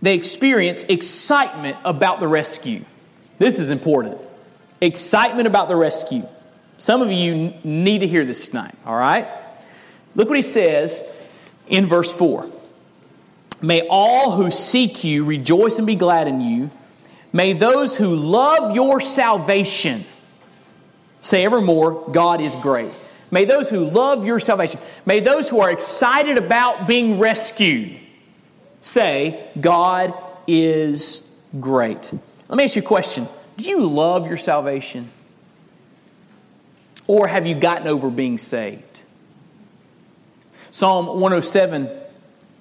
they 0.00 0.14
experience 0.14 0.82
excitement 0.84 1.76
about 1.84 2.18
the 2.18 2.26
rescue. 2.26 2.84
This 3.38 3.60
is 3.60 3.70
important 3.70 4.20
excitement 4.86 5.46
about 5.46 5.68
the 5.68 5.76
rescue. 5.76 6.26
Some 6.76 7.02
of 7.02 7.10
you 7.10 7.54
need 7.64 8.00
to 8.00 8.06
hear 8.06 8.24
this 8.24 8.48
tonight, 8.48 8.74
all 8.84 8.96
right? 8.96 9.28
Look 10.14 10.28
what 10.28 10.36
he 10.36 10.42
says 10.42 11.02
in 11.68 11.86
verse 11.86 12.12
4. 12.12 12.50
May 13.62 13.86
all 13.88 14.32
who 14.32 14.50
seek 14.50 15.04
you 15.04 15.24
rejoice 15.24 15.78
and 15.78 15.86
be 15.86 15.94
glad 15.94 16.26
in 16.26 16.40
you. 16.40 16.70
May 17.32 17.52
those 17.52 17.96
who 17.96 18.14
love 18.14 18.74
your 18.74 19.00
salvation 19.00 20.04
say 21.20 21.44
evermore, 21.44 22.10
God 22.10 22.40
is 22.40 22.56
great. 22.56 22.94
May 23.30 23.44
those 23.44 23.70
who 23.70 23.88
love 23.88 24.26
your 24.26 24.40
salvation, 24.40 24.80
may 25.06 25.20
those 25.20 25.48
who 25.48 25.60
are 25.60 25.70
excited 25.70 26.36
about 26.36 26.86
being 26.86 27.18
rescued 27.18 27.98
say, 28.80 29.48
God 29.58 30.12
is 30.46 31.42
great. 31.60 32.12
Let 32.48 32.56
me 32.58 32.64
ask 32.64 32.76
you 32.76 32.82
a 32.82 32.84
question 32.84 33.28
do 33.56 33.64
you 33.64 33.86
love 33.86 34.26
your 34.26 34.36
salvation? 34.36 35.08
Or 37.06 37.26
have 37.26 37.46
you 37.46 37.54
gotten 37.54 37.88
over 37.88 38.10
being 38.10 38.38
saved? 38.38 39.02
Psalm 40.70 41.06
107, 41.06 41.88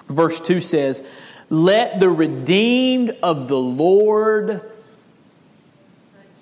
verse 0.08 0.40
2 0.42 0.60
says, 0.60 1.06
Let 1.50 2.00
the 2.00 2.10
redeemed 2.10 3.16
of 3.24 3.48
the 3.48 3.58
Lord 3.58 4.62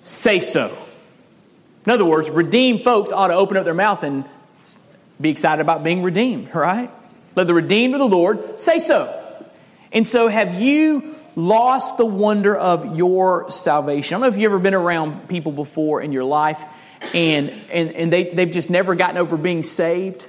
say 0.02 0.40
so. 0.40 0.76
In 1.86 1.92
other 1.92 2.04
words, 2.04 2.28
redeemed 2.30 2.82
folks 2.82 3.12
ought 3.12 3.28
to 3.28 3.34
open 3.34 3.56
up 3.56 3.64
their 3.64 3.74
mouth 3.74 4.02
and 4.02 4.24
be 5.20 5.30
excited 5.30 5.62
about 5.62 5.84
being 5.84 6.02
redeemed, 6.02 6.54
right? 6.54 6.90
Let 7.36 7.46
the 7.46 7.54
redeemed 7.54 7.94
of 7.94 8.00
the 8.00 8.08
Lord 8.08 8.60
say 8.60 8.78
so. 8.78 9.16
And 9.92 10.06
so, 10.06 10.28
have 10.28 10.60
you 10.60 11.14
lost 11.40 11.96
the 11.96 12.06
wonder 12.06 12.56
of 12.56 12.96
your 12.96 13.50
salvation. 13.50 14.14
I 14.14 14.18
don't 14.18 14.20
know 14.22 14.34
if 14.34 14.40
you've 14.40 14.52
ever 14.52 14.58
been 14.58 14.74
around 14.74 15.28
people 15.28 15.52
before 15.52 16.02
in 16.02 16.12
your 16.12 16.24
life 16.24 16.64
and, 17.14 17.50
and, 17.72 17.92
and 17.92 18.12
they, 18.12 18.24
they've 18.34 18.50
just 18.50 18.70
never 18.70 18.94
gotten 18.94 19.16
over 19.16 19.36
being 19.36 19.62
saved. 19.62 20.28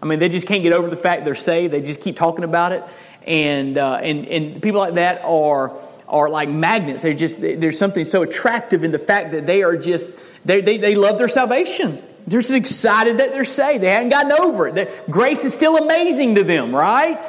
I 0.00 0.06
mean, 0.06 0.18
they 0.18 0.28
just 0.28 0.46
can't 0.46 0.62
get 0.62 0.72
over 0.72 0.88
the 0.88 0.96
fact 0.96 1.24
they're 1.24 1.34
saved. 1.34 1.72
They 1.72 1.80
just 1.80 2.00
keep 2.00 2.16
talking 2.16 2.44
about 2.44 2.72
it. 2.72 2.84
And, 3.26 3.76
uh, 3.76 3.96
and, 3.96 4.26
and 4.26 4.62
people 4.62 4.80
like 4.80 4.94
that 4.94 5.22
are, 5.24 5.72
are 6.08 6.30
like 6.30 6.48
magnets. 6.48 7.02
They're 7.02 7.14
just, 7.14 7.40
there's 7.40 7.78
something 7.78 8.04
so 8.04 8.22
attractive 8.22 8.84
in 8.84 8.92
the 8.92 8.98
fact 8.98 9.32
that 9.32 9.46
they 9.46 9.62
are 9.62 9.76
just, 9.76 10.18
they, 10.44 10.60
they, 10.60 10.78
they 10.78 10.94
love 10.94 11.18
their 11.18 11.28
salvation. 11.28 12.00
They're 12.26 12.40
just 12.40 12.54
excited 12.54 13.18
that 13.18 13.32
they're 13.32 13.44
saved. 13.44 13.82
They 13.82 13.90
haven't 13.90 14.10
gotten 14.10 14.32
over 14.32 14.68
it. 14.68 15.10
Grace 15.10 15.44
is 15.44 15.54
still 15.54 15.76
amazing 15.76 16.36
to 16.36 16.44
them, 16.44 16.74
right? 16.74 17.22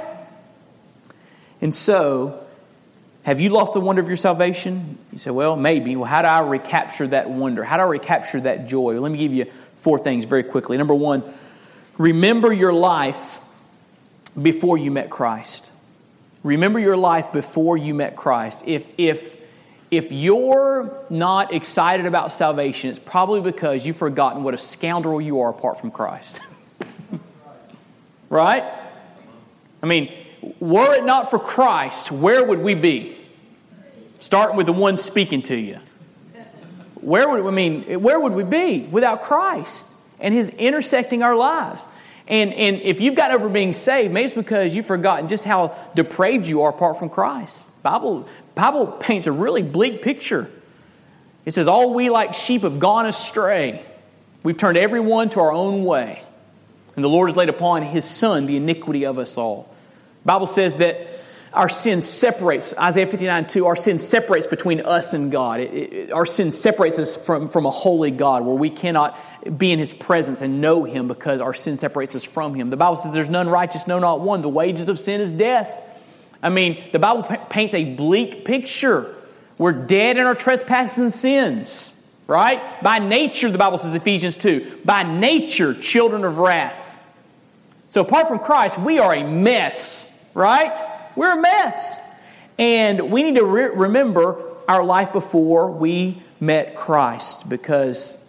And 1.62 1.74
so, 1.74 2.47
have 3.28 3.42
you 3.42 3.50
lost 3.50 3.74
the 3.74 3.82
wonder 3.82 4.02
of 4.02 4.08
your 4.08 4.16
salvation? 4.16 4.98
You 5.12 5.18
say, 5.18 5.32
well, 5.32 5.58
maybe. 5.58 5.98
Well, 5.98 6.06
how 6.06 6.22
do 6.22 6.30
I 6.30 6.40
recapture 6.48 7.08
that 7.08 7.30
wonder? 7.30 7.62
How 7.62 7.76
do 7.76 7.84
I 7.84 7.88
recapture 7.88 8.40
that 8.40 8.68
joy? 8.68 8.94
Well, 8.94 9.02
let 9.02 9.12
me 9.12 9.18
give 9.18 9.34
you 9.34 9.48
four 9.76 10.00
things 10.00 10.24
very 10.24 10.44
quickly. 10.44 10.78
Number 10.78 10.96
one, 10.96 11.26
remember 11.98 12.54
your 12.54 12.72
life 12.72 13.42
before 14.42 14.78
you 14.78 14.92
met 14.92 15.10
Christ. 15.10 15.74
Remember 16.42 16.80
your 16.80 16.96
life 16.96 17.34
before 17.34 17.76
you 17.76 17.94
met 17.94 18.16
Christ. 18.16 18.64
If, 18.66 18.90
if, 18.98 19.36
if 19.92 20.14
you're 20.14 20.98
not 21.10 21.54
excited 21.54 22.06
about 22.06 22.32
salvation, 22.32 22.92
it's 22.92 22.98
probably 22.98 23.42
because 23.42 23.86
you've 23.86 23.98
forgotten 23.98 24.46
what 24.46 24.54
a 24.54 24.58
scoundrel 24.58 25.20
you 25.20 25.42
are 25.42 25.50
apart 25.50 25.82
from 25.82 25.92
Christ. 25.92 26.40
right? 28.30 28.64
I 29.84 29.86
mean, 29.86 30.14
were 30.60 30.94
it 30.96 31.04
not 31.04 31.30
for 31.30 31.40
Christ, 31.40 32.12
where 32.12 32.44
would 32.44 32.60
we 32.60 32.74
be? 32.74 33.18
Starting 34.20 34.58
with 34.58 34.66
the 34.66 34.74
one 34.74 34.98
speaking 34.98 35.42
to 35.44 35.56
you. 35.56 35.80
Where 37.02 37.30
would 37.30 37.46
I 37.46 37.52
mean? 37.52 38.02
Where 38.02 38.20
would 38.20 38.34
we 38.34 38.44
be 38.44 38.80
without 38.80 39.22
Christ 39.22 39.96
and 40.20 40.34
His 40.34 40.50
intersecting 40.50 41.24
our 41.24 41.36
lives? 41.36 41.88
And 42.28 42.54
and 42.54 42.82
if 42.82 43.00
you've 43.00 43.16
got 43.16 43.32
over 43.32 43.48
being 43.48 43.74
saved, 43.74 44.14
maybe 44.14 44.26
it's 44.26 44.34
because 44.34 44.76
you've 44.76 44.88
forgotten 44.88 45.28
just 45.28 45.46
how 45.46 45.76
depraved 45.96 46.48
you 46.48 46.64
are 46.64 46.72
apart 46.72 47.00
from 47.00 47.10
Christ. 47.10 47.82
Bible 47.84 48.28
Bible 48.56 48.88
paints 48.88 49.28
a 49.28 49.32
really 49.32 49.64
bleak 49.64 50.02
picture. 50.02 50.50
It 51.46 51.54
says, 51.54 51.68
"All 51.68 51.94
we 51.94 52.10
like 52.10 52.34
sheep 52.34 52.64
have 52.64 52.80
gone 52.80 53.06
astray; 53.06 53.82
we've 54.44 54.58
turned 54.58 54.78
everyone 54.78 55.30
to 55.30 55.40
our 55.40 55.52
own 55.52 55.86
way, 55.86 56.22
and 56.96 57.04
the 57.06 57.10
Lord 57.10 57.30
has 57.30 57.38
laid 57.38 57.50
upon 57.50 57.84
His 57.84 58.04
Son 58.04 58.48
the 58.48 58.58
iniquity 58.58 59.06
of 59.06 59.18
us 59.18 59.38
all." 59.38 59.70
Bible 60.28 60.46
says 60.46 60.76
that 60.76 61.08
our 61.54 61.70
sin 61.70 62.02
separates, 62.02 62.78
Isaiah 62.78 63.08
59 63.08 63.48
2, 63.48 63.66
our 63.66 63.78
sin 63.78 63.98
separates 63.98 64.46
between 64.46 64.82
us 64.82 65.14
and 65.14 65.32
God. 65.32 65.62
It, 65.62 65.74
it, 65.74 66.12
our 66.12 66.26
sin 66.26 66.52
separates 66.52 67.00
us 67.00 67.16
from, 67.16 67.48
from 67.48 67.66
a 67.66 67.72
holy 67.72 68.12
God 68.12 68.46
where 68.46 68.54
we 68.54 68.70
cannot 68.70 69.18
be 69.58 69.72
in 69.72 69.80
His 69.80 69.94
presence 69.94 70.42
and 70.42 70.60
know 70.60 70.84
Him 70.84 71.08
because 71.08 71.40
our 71.40 71.54
sin 71.54 71.78
separates 71.78 72.14
us 72.14 72.26
from 72.26 72.54
Him. 72.54 72.70
The 72.70 72.78
Bible 72.78 72.98
says 72.98 73.14
there's 73.14 73.30
none 73.30 73.48
righteous, 73.48 73.88
no, 73.88 74.00
not 74.00 74.20
one. 74.20 74.42
The 74.42 74.50
wages 74.50 74.90
of 74.90 75.00
sin 75.00 75.22
is 75.22 75.32
death. 75.32 75.84
I 76.44 76.50
mean, 76.50 76.84
the 76.92 77.00
Bible 77.00 77.24
paints 77.24 77.74
a 77.74 77.96
bleak 77.96 78.44
picture. 78.44 79.16
We're 79.58 79.72
dead 79.72 80.18
in 80.18 80.26
our 80.26 80.36
trespasses 80.36 81.00
and 81.00 81.14
sins, 81.14 82.16
right? 82.28 82.84
By 82.84 83.00
nature, 83.00 83.50
the 83.50 83.58
Bible 83.58 83.78
says, 83.78 83.96
Ephesians 83.96 84.36
2, 84.36 84.82
by 84.84 85.04
nature, 85.04 85.74
children 85.74 86.26
of 86.26 86.38
wrath. 86.38 86.88
So 87.90 88.02
apart 88.02 88.28
from 88.28 88.40
Christ, 88.40 88.78
we 88.78 89.00
are 89.00 89.14
a 89.14 89.24
mess, 89.24 90.07
right? 90.38 90.78
We're 91.16 91.38
a 91.38 91.42
mess. 91.42 92.00
And 92.60 93.12
we 93.12 93.24
need 93.24 93.36
to 93.36 93.44
re- 93.44 93.72
remember 93.74 94.40
our 94.68 94.84
life 94.84 95.12
before 95.12 95.72
we 95.72 96.22
met 96.40 96.76
Christ 96.76 97.50
because 97.50 98.24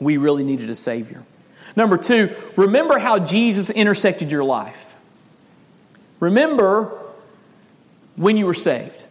we 0.00 0.16
really 0.16 0.42
needed 0.42 0.70
a 0.70 0.74
Savior. 0.74 1.22
Number 1.76 1.98
two, 1.98 2.34
remember 2.56 2.98
how 2.98 3.18
Jesus 3.18 3.68
intersected 3.70 4.32
your 4.32 4.44
life. 4.44 4.94
Remember 6.18 6.98
when 8.16 8.36
you 8.36 8.46
were 8.46 8.54
saved. 8.54 9.06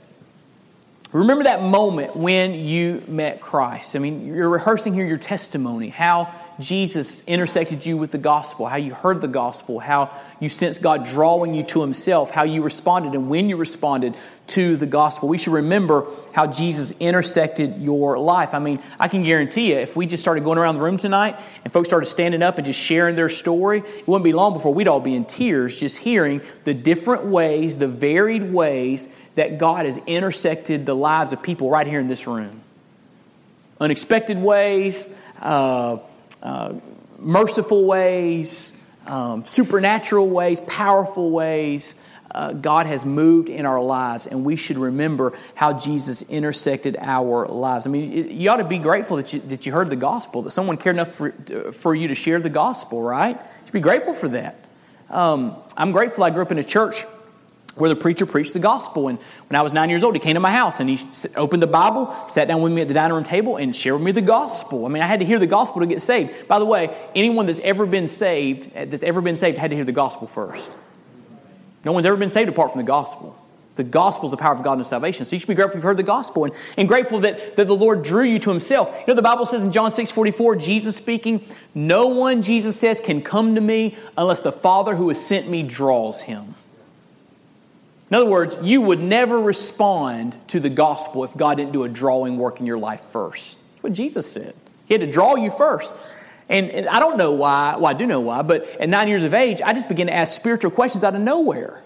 Remember 1.12 1.44
that 1.44 1.62
moment 1.62 2.16
when 2.16 2.56
you 2.56 3.04
met 3.08 3.42
Christ. 3.42 3.96
I 3.96 4.00
mean, 4.00 4.26
you're 4.26 4.50
rehearsing 4.50 4.96
here 4.96 5.06
your 5.06 5.18
testimony, 5.18 5.90
how 5.90 6.34
Jesus 6.60 7.24
intersected 7.28 7.86
you 7.86 7.98
with 7.98 8.12
the 8.12 8.18
gospel, 8.18 8.66
how 8.66 8.78
you 8.78 8.94
heard 8.94 9.22
the 9.22 9.28
gospel, 9.28 9.80
how 9.80 10.12
you 10.40 10.50
sensed 10.50 10.82
God 10.82 11.06
drawing 11.06 11.54
you 11.54 11.64
to 11.64 11.82
Himself, 11.82 12.32
how 12.32 12.44
you 12.44 12.62
responded, 12.62 13.14
and 13.14 13.30
when 13.30 13.50
you 13.50 13.58
responded 13.58 14.16
to 14.46 14.76
the 14.76 14.86
gospel. 14.86 15.30
We 15.30 15.38
should 15.38 15.54
remember 15.54 16.06
how 16.34 16.48
Jesus 16.48 16.92
intersected 17.00 17.82
your 17.82 18.20
life. 18.20 18.54
I 18.54 18.60
mean, 18.60 18.80
I 19.00 19.08
can 19.08 19.24
guarantee 19.24 19.72
you, 19.72 19.78
if 19.78 19.96
we 19.96 20.06
just 20.06 20.22
started 20.22 20.44
going 20.44 20.58
around 20.58 20.76
the 20.76 20.82
room 20.82 20.98
tonight 20.98 21.40
and 21.64 21.72
folks 21.72 21.88
started 21.88 22.08
standing 22.08 22.42
up 22.42 22.58
and 22.58 22.66
just 22.66 22.80
sharing 22.80 23.16
their 23.16 23.30
story, 23.30 23.80
it 23.80 24.08
wouldn't 24.08 24.26
be 24.26 24.34
long 24.34 24.54
before 24.54 24.74
we'd 24.74 24.88
all 24.88 25.00
be 25.00 25.16
in 25.16 25.26
tears 25.26 25.80
just 25.80 25.98
hearing 26.00 26.42
the 26.66 26.74
different 26.74 27.26
ways, 27.26 27.78
the 27.78 27.88
varied 27.88 28.52
ways 28.54 29.08
that 29.36 29.58
God 29.58 29.86
has 29.86 29.98
intersected 30.06 30.86
the 30.86 30.96
lives 30.96 31.34
of 31.34 31.42
people 31.42 31.70
right 31.70 31.88
here 31.88 32.00
in 32.00 32.08
this 32.08 32.28
room. 32.28 32.62
Unexpected 33.80 34.38
ways, 34.38 35.20
uh, 35.42 35.98
uh, 36.44 36.74
merciful 37.18 37.86
ways, 37.86 38.80
um, 39.08 39.46
supernatural 39.46 40.30
ways, 40.30 40.62
powerful 40.62 41.32
ways. 41.32 42.00
Uh, 42.30 42.52
God 42.52 42.86
has 42.86 43.06
moved 43.06 43.48
in 43.48 43.66
our 43.66 43.82
lives, 43.82 44.28
and 44.28 44.44
we 44.44 44.56
should 44.56 44.78
remember 44.78 45.34
how 45.56 45.72
Jesus 45.72 46.24
intersected 46.30 46.98
our 47.00 47.48
lives. 47.48 47.88
I 47.88 47.92
mean, 47.92 48.40
you 48.40 48.50
ought 48.50 48.58
to 48.58 48.64
be 48.64 48.80
grateful 48.80 49.18
that 49.18 49.34
you, 49.34 49.40
that 49.42 49.66
you 49.66 49.72
heard 49.72 49.90
the 49.90 49.96
gospel, 49.96 50.42
that 50.42 50.52
someone 50.52 50.78
cared 50.78 50.96
enough 50.96 51.14
for, 51.14 51.32
for 51.72 51.96
you 51.96 52.08
to 52.08 52.16
share 52.16 52.40
the 52.40 52.50
gospel, 52.50 53.02
right? 53.02 53.36
You 53.36 53.66
should 53.66 53.74
be 53.74 53.80
grateful 53.80 54.14
for 54.14 54.30
that. 54.30 54.58
Um, 55.10 55.56
I'm 55.78 55.92
grateful 55.92 56.24
I 56.24 56.32
grew 56.32 56.42
up 56.42 56.52
in 56.52 56.58
a 56.58 56.64
church 56.64 57.06
where 57.76 57.90
the 57.90 57.96
preacher 57.96 58.26
preached 58.26 58.54
the 58.54 58.60
gospel. 58.60 59.08
And 59.08 59.18
when 59.48 59.60
I 59.60 59.62
was 59.62 59.74
nine 59.74 59.90
years 59.90 60.04
old, 60.04 60.16
he 60.16 60.20
came 60.20 60.36
to 60.36 60.40
my 60.40 60.52
house 60.52 60.80
and 60.80 60.90
he 60.90 61.00
opened 61.36 61.62
the 61.62 61.68
Bible, 61.68 62.14
sat 62.28 62.48
down 62.48 62.62
with 62.62 62.72
me 62.72 62.82
at 62.82 62.88
the 62.88 62.94
dining 62.94 63.16
room 63.16 63.24
table, 63.24 63.58
and 63.58 63.76
shared 63.76 63.96
with 63.96 64.04
me 64.04 64.12
the 64.12 64.22
gospel. 64.22 64.86
I 64.86 64.90
mean, 64.90 65.04
I 65.04 65.08
had 65.08 65.20
to 65.20 65.26
hear 65.26 65.40
the 65.40 65.48
gospel 65.48 65.82
to 65.82 65.88
get 65.88 66.02
saved. 66.02 66.48
By 66.48 66.60
the 66.60 66.66
way, 66.66 66.96
anyone 67.16 67.46
that's 67.46 67.60
ever 67.60 67.86
been 67.86 68.08
saved, 68.08 68.74
that's 68.74 69.04
ever 69.04 69.22
been 69.22 69.38
saved, 69.38 69.58
had 69.58 69.72
to 69.72 69.76
hear 69.76 69.86
the 69.86 69.92
gospel 69.92 70.28
first. 70.28 70.72
No 71.86 71.92
one's 71.92 72.06
ever 72.06 72.18
been 72.18 72.30
saved 72.30 72.50
apart 72.50 72.72
from 72.72 72.80
the 72.80 72.88
gospel. 72.88 73.38
The 73.76 73.84
gospel 73.84 74.26
is 74.26 74.32
the 74.32 74.38
power 74.38 74.54
of 74.54 74.62
God 74.62 74.78
and 74.78 74.86
salvation. 74.86 75.26
So 75.26 75.36
you 75.36 75.40
should 75.40 75.48
be 75.48 75.56
grateful 75.56 75.78
you've 75.78 75.84
heard 75.84 75.98
the 75.98 76.04
gospel 76.04 76.46
and, 76.46 76.54
and 76.78 76.88
grateful 76.88 77.22
that, 77.22 77.56
that 77.56 77.66
the 77.66 77.76
Lord 77.76 78.04
drew 78.04 78.24
you 78.24 78.38
to 78.40 78.50
himself. 78.52 78.90
You 79.00 79.06
know, 79.08 79.16
the 79.16 79.24
Bible 79.24 79.48
says 79.48 79.64
in 79.64 79.72
John 79.72 79.90
6 79.90 80.12
44, 80.12 80.58
Jesus 80.58 80.96
speaking, 80.96 81.44
No 81.74 82.08
one, 82.08 82.44
Jesus 82.44 82.80
says, 82.80 83.02
can 83.02 83.22
come 83.22 83.56
to 83.56 83.62
me 83.62 83.96
unless 84.16 84.42
the 84.42 84.52
Father 84.52 84.96
who 84.96 85.08
has 85.08 85.26
sent 85.26 85.50
me 85.50 85.64
draws 85.64 86.22
him. 86.22 86.54
In 88.14 88.18
other 88.18 88.30
words, 88.30 88.60
you 88.62 88.80
would 88.80 89.00
never 89.00 89.42
respond 89.42 90.38
to 90.50 90.60
the 90.60 90.70
gospel 90.70 91.24
if 91.24 91.36
God 91.36 91.58
didn't 91.58 91.72
do 91.72 91.84
a 91.84 91.90
drawing 91.90 92.38
work 92.38 92.60
in 92.60 92.68
your 92.68 92.78
life 92.78 93.02
first. 93.02 93.58
That's 93.72 93.84
what 93.84 93.94
Jesus 93.94 94.32
said. 94.32 94.54
He 94.86 94.94
had 94.94 95.02
to 95.02 95.12
draw 95.12 95.34
you 95.34 95.50
first. 95.50 95.92
And, 96.48 96.70
and 96.70 96.88
I 96.88 97.00
don't 97.00 97.18
know 97.18 97.32
why, 97.32 97.76
well, 97.76 97.88
I 97.88 97.94
do 97.94 98.06
know 98.06 98.20
why, 98.20 98.44
but 98.44 98.68
at 98.80 98.88
nine 98.88 99.08
years 99.08 99.24
of 99.24 99.34
age, 99.34 99.64
I 99.64 99.74
just 99.74 99.90
began 99.90 100.06
to 100.06 100.14
ask 100.14 100.40
spiritual 100.40 100.70
questions 100.70 101.04
out 101.04 101.16
of 101.16 101.22
nowhere. 101.22 101.82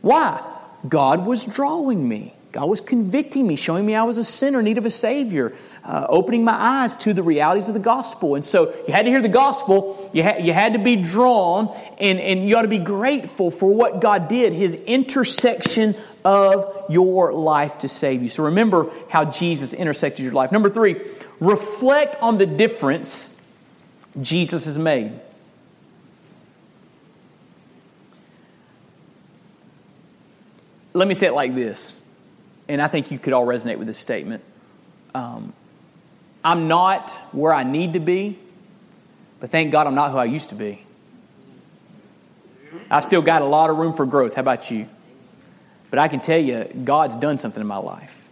Why? 0.00 0.50
God 0.88 1.26
was 1.26 1.44
drawing 1.44 2.08
me. 2.08 2.32
God 2.54 2.70
was 2.70 2.80
convicting 2.80 3.48
me, 3.48 3.56
showing 3.56 3.84
me 3.84 3.96
I 3.96 4.04
was 4.04 4.16
a 4.16 4.22
sinner 4.22 4.60
in 4.60 4.64
need 4.64 4.78
of 4.78 4.86
a 4.86 4.90
Savior, 4.90 5.56
uh, 5.82 6.06
opening 6.08 6.44
my 6.44 6.52
eyes 6.52 6.94
to 6.94 7.12
the 7.12 7.20
realities 7.20 7.66
of 7.66 7.74
the 7.74 7.80
gospel. 7.80 8.36
And 8.36 8.44
so 8.44 8.72
you 8.86 8.94
had 8.94 9.06
to 9.06 9.10
hear 9.10 9.20
the 9.20 9.28
gospel, 9.28 10.08
you, 10.14 10.22
ha- 10.22 10.36
you 10.38 10.52
had 10.52 10.74
to 10.74 10.78
be 10.78 10.94
drawn, 10.94 11.76
and, 11.98 12.20
and 12.20 12.48
you 12.48 12.56
ought 12.56 12.62
to 12.62 12.68
be 12.68 12.78
grateful 12.78 13.50
for 13.50 13.74
what 13.74 14.00
God 14.00 14.28
did, 14.28 14.52
His 14.52 14.76
intersection 14.76 15.96
of 16.24 16.84
your 16.88 17.32
life 17.32 17.78
to 17.78 17.88
save 17.88 18.22
you. 18.22 18.28
So 18.28 18.44
remember 18.44 18.88
how 19.08 19.24
Jesus 19.24 19.74
intersected 19.74 20.24
your 20.24 20.32
life. 20.32 20.52
Number 20.52 20.70
three, 20.70 21.00
reflect 21.40 22.14
on 22.22 22.38
the 22.38 22.46
difference 22.46 23.52
Jesus 24.20 24.66
has 24.66 24.78
made. 24.78 25.10
Let 30.92 31.08
me 31.08 31.14
say 31.14 31.26
it 31.26 31.34
like 31.34 31.56
this 31.56 32.00
and 32.68 32.80
I 32.80 32.88
think 32.88 33.10
you 33.10 33.18
could 33.18 33.32
all 33.32 33.46
resonate 33.46 33.78
with 33.78 33.86
this 33.86 33.98
statement. 33.98 34.42
Um, 35.14 35.52
I'm 36.44 36.68
not 36.68 37.10
where 37.32 37.52
I 37.52 37.64
need 37.64 37.94
to 37.94 38.00
be, 38.00 38.38
but 39.40 39.50
thank 39.50 39.72
God 39.72 39.86
I'm 39.86 39.94
not 39.94 40.10
who 40.10 40.18
I 40.18 40.24
used 40.24 40.50
to 40.50 40.54
be. 40.54 40.84
I've 42.90 43.04
still 43.04 43.22
got 43.22 43.42
a 43.42 43.46
lot 43.46 43.70
of 43.70 43.76
room 43.76 43.92
for 43.92 44.06
growth. 44.06 44.34
How 44.34 44.40
about 44.40 44.70
you? 44.70 44.88
But 45.90 45.98
I 45.98 46.08
can 46.08 46.20
tell 46.20 46.38
you, 46.38 46.64
God's 46.84 47.16
done 47.16 47.38
something 47.38 47.60
in 47.60 47.66
my 47.66 47.76
life. 47.76 48.28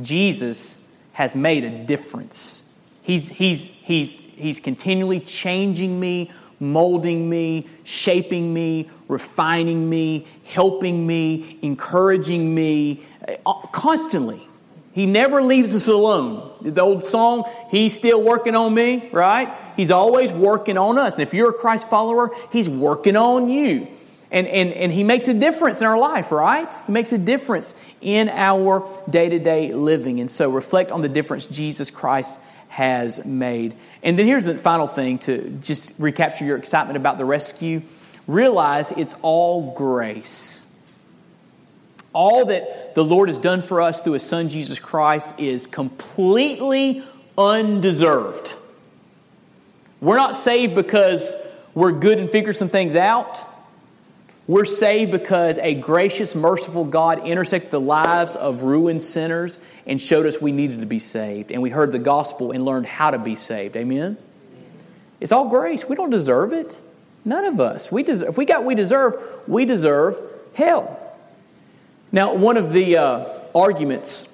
Jesus 0.00 0.90
has 1.12 1.34
made 1.34 1.64
a 1.64 1.84
difference. 1.84 2.82
He's, 3.02 3.28
he's, 3.28 3.68
he's, 3.68 4.20
he's 4.20 4.60
continually 4.60 5.20
changing 5.20 6.00
me, 6.00 6.30
molding 6.60 7.28
me, 7.28 7.66
shaping 7.84 8.52
me, 8.52 8.88
refining 9.08 9.88
me, 9.88 10.26
helping 10.44 11.06
me, 11.06 11.58
encouraging 11.62 12.54
me 12.54 13.02
uh, 13.46 13.54
constantly. 13.72 14.46
He 14.92 15.06
never 15.06 15.42
leaves 15.42 15.74
us 15.74 15.88
alone. 15.88 16.54
The 16.62 16.80
old 16.80 17.02
song, 17.02 17.50
He's 17.70 17.94
still 17.94 18.22
working 18.22 18.54
on 18.54 18.72
me, 18.72 19.08
right? 19.10 19.52
He's 19.76 19.90
always 19.90 20.32
working 20.32 20.78
on 20.78 20.98
us. 20.98 21.14
And 21.14 21.22
if 21.22 21.34
you're 21.34 21.50
a 21.50 21.54
Christ 21.54 21.90
follower, 21.90 22.30
He's 22.52 22.68
working 22.68 23.16
on 23.16 23.48
you. 23.48 23.88
And, 24.30 24.46
and, 24.46 24.72
and 24.72 24.92
He 24.92 25.02
makes 25.02 25.26
a 25.26 25.34
difference 25.34 25.80
in 25.80 25.88
our 25.88 25.98
life, 25.98 26.30
right? 26.30 26.72
He 26.86 26.92
makes 26.92 27.12
a 27.12 27.18
difference 27.18 27.74
in 28.00 28.28
our 28.28 28.88
day 29.10 29.28
to 29.28 29.40
day 29.40 29.72
living. 29.72 30.20
And 30.20 30.30
so 30.30 30.48
reflect 30.48 30.92
on 30.92 31.02
the 31.02 31.08
difference 31.08 31.46
Jesus 31.46 31.90
Christ 31.90 32.40
has 32.74 33.24
made. 33.24 33.72
And 34.02 34.18
then 34.18 34.26
here's 34.26 34.46
the 34.46 34.58
final 34.58 34.88
thing 34.88 35.20
to 35.20 35.48
just 35.62 35.94
recapture 36.00 36.44
your 36.44 36.56
excitement 36.56 36.96
about 36.96 37.18
the 37.18 37.24
rescue 37.24 37.82
realize 38.26 38.90
it's 38.90 39.14
all 39.22 39.72
grace. 39.74 40.70
All 42.12 42.46
that 42.46 42.96
the 42.96 43.04
Lord 43.04 43.28
has 43.28 43.38
done 43.38 43.62
for 43.62 43.80
us 43.80 44.00
through 44.00 44.14
His 44.14 44.24
Son 44.24 44.48
Jesus 44.48 44.80
Christ 44.80 45.38
is 45.38 45.68
completely 45.68 47.04
undeserved. 47.38 48.56
We're 50.00 50.16
not 50.16 50.34
saved 50.34 50.74
because 50.74 51.36
we're 51.74 51.92
good 51.92 52.18
and 52.18 52.28
figure 52.28 52.52
some 52.52 52.70
things 52.70 52.96
out. 52.96 53.38
We're 54.46 54.66
saved 54.66 55.10
because 55.10 55.58
a 55.58 55.74
gracious, 55.74 56.34
merciful 56.34 56.84
God 56.84 57.26
intersected 57.26 57.70
the 57.70 57.80
lives 57.80 58.36
of 58.36 58.62
ruined 58.62 59.02
sinners 59.02 59.58
and 59.86 60.00
showed 60.00 60.26
us 60.26 60.40
we 60.40 60.52
needed 60.52 60.80
to 60.80 60.86
be 60.86 60.98
saved. 60.98 61.50
And 61.50 61.62
we 61.62 61.70
heard 61.70 61.92
the 61.92 61.98
gospel 61.98 62.52
and 62.52 62.64
learned 62.64 62.84
how 62.84 63.10
to 63.10 63.18
be 63.18 63.36
saved. 63.36 63.74
Amen? 63.74 64.18
It's 65.18 65.32
all 65.32 65.48
grace. 65.48 65.88
We 65.88 65.96
don't 65.96 66.10
deserve 66.10 66.52
it. 66.52 66.82
None 67.24 67.46
of 67.46 67.58
us. 67.58 67.90
We 67.90 68.02
deserve, 68.02 68.28
if 68.28 68.36
we 68.36 68.44
got 68.44 68.64
we 68.64 68.74
deserve, 68.74 69.14
we 69.46 69.64
deserve 69.64 70.20
hell. 70.54 71.00
Now, 72.12 72.34
one 72.34 72.58
of 72.58 72.72
the 72.72 72.98
uh, 72.98 73.26
arguments 73.54 74.30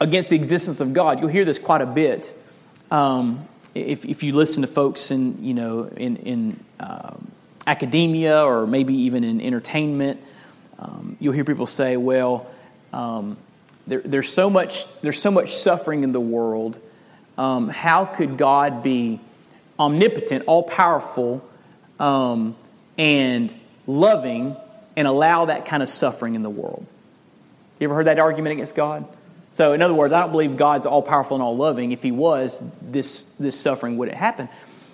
against 0.00 0.30
the 0.30 0.36
existence 0.36 0.80
of 0.80 0.92
God, 0.92 1.20
you'll 1.20 1.28
hear 1.28 1.44
this 1.44 1.60
quite 1.60 1.80
a 1.80 1.86
bit. 1.86 2.34
Um, 2.90 3.46
if, 3.74 4.04
if 4.04 4.22
you 4.22 4.34
listen 4.34 4.62
to 4.62 4.66
folks 4.66 5.10
in, 5.10 5.42
you 5.42 5.54
know, 5.54 5.84
in, 5.84 6.16
in 6.16 6.64
um, 6.80 7.31
academia 7.66 8.44
or 8.44 8.66
maybe 8.66 8.94
even 8.94 9.24
in 9.24 9.40
entertainment, 9.40 10.22
um, 10.78 11.16
you'll 11.20 11.32
hear 11.32 11.44
people 11.44 11.66
say, 11.66 11.96
well, 11.96 12.48
um, 12.92 13.36
there, 13.86 14.00
there's, 14.00 14.28
so 14.28 14.50
much, 14.50 15.00
there's 15.00 15.20
so 15.20 15.30
much 15.30 15.52
suffering 15.52 16.04
in 16.04 16.12
the 16.12 16.20
world. 16.20 16.78
Um, 17.38 17.68
how 17.68 18.04
could 18.04 18.36
God 18.36 18.82
be 18.82 19.20
omnipotent, 19.78 20.44
all 20.46 20.62
powerful, 20.62 21.44
um, 21.98 22.56
and 22.98 23.54
loving 23.86 24.56
and 24.96 25.08
allow 25.08 25.46
that 25.46 25.64
kind 25.64 25.82
of 25.82 25.88
suffering 25.88 26.34
in 26.34 26.42
the 26.42 26.50
world? 26.50 26.86
You 27.78 27.86
ever 27.86 27.94
heard 27.94 28.06
that 28.06 28.18
argument 28.18 28.52
against 28.52 28.76
God? 28.76 29.06
So, 29.50 29.72
in 29.72 29.82
other 29.82 29.92
words, 29.92 30.12
I 30.12 30.20
don't 30.20 30.30
believe 30.30 30.56
God's 30.56 30.86
all 30.86 31.02
powerful 31.02 31.34
and 31.36 31.42
all 31.42 31.56
loving. 31.56 31.92
If 31.92 32.02
He 32.02 32.12
was, 32.12 32.58
this, 32.80 33.34
this 33.34 33.58
suffering 33.58 33.98
wouldn't 33.98 34.16
happen. 34.16 34.48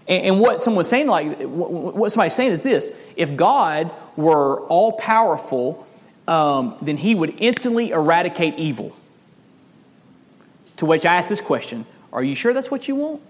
And, 0.09 0.25
and 0.25 0.41
what 0.41 0.61
someone's 0.61 0.89
saying, 0.89 1.07
like 1.07 1.39
what 1.43 2.11
somebody's 2.11 2.35
saying, 2.35 2.51
is 2.51 2.63
this: 2.63 2.99
If 3.15 3.37
God 3.37 3.93
were 4.17 4.63
all 4.63 4.93
powerful, 4.93 5.87
um, 6.27 6.77
then 6.83 6.97
He 6.97 7.15
would 7.15 7.35
instantly 7.39 7.91
eradicate 7.91 8.55
evil. 8.59 8.97
To 10.79 10.87
which 10.87 11.07
I 11.07 11.17
ask 11.17 11.29
this 11.29 11.41
question: 11.41 11.87
Are 12.13 12.25
you 12.25 12.35
sure 12.35 12.53
that's 12.53 12.71
what 12.71 12.89
you 12.89 12.97
want? 12.97 13.21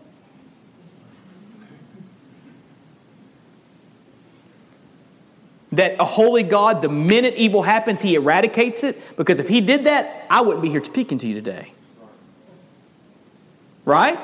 that 5.72 5.96
a 6.00 6.04
holy 6.04 6.42
God, 6.42 6.82
the 6.82 6.88
minute 6.88 7.34
evil 7.34 7.62
happens, 7.62 8.00
he 8.00 8.14
eradicates 8.14 8.84
it? 8.84 9.16
Because 9.16 9.38
if 9.38 9.48
he 9.48 9.60
did 9.60 9.84
that, 9.84 10.26
I 10.30 10.40
wouldn't 10.40 10.62
be 10.62 10.70
here 10.70 10.82
speaking 10.82 11.18
to 11.18 11.28
you 11.28 11.34
today. 11.34 11.72
Right? 13.84 14.18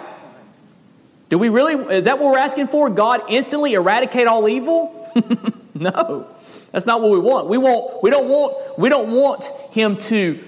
Do 1.34 1.38
we 1.38 1.48
really, 1.48 1.74
is 1.92 2.04
that 2.04 2.20
what 2.20 2.30
we're 2.30 2.38
asking 2.38 2.68
for? 2.68 2.88
God 2.88 3.22
instantly 3.28 3.74
eradicate 3.74 4.28
all 4.28 4.48
evil? 4.48 5.10
no. 5.74 6.28
That's 6.70 6.86
not 6.86 7.00
what 7.00 7.10
we 7.10 7.18
want. 7.18 7.48
We 7.48 7.58
want 7.58 8.04
we 8.04 8.10
don't 8.10 8.28
want 8.28 8.78
we 8.78 8.88
don't 8.88 9.10
want 9.10 9.46
him 9.72 9.96
to 9.96 10.38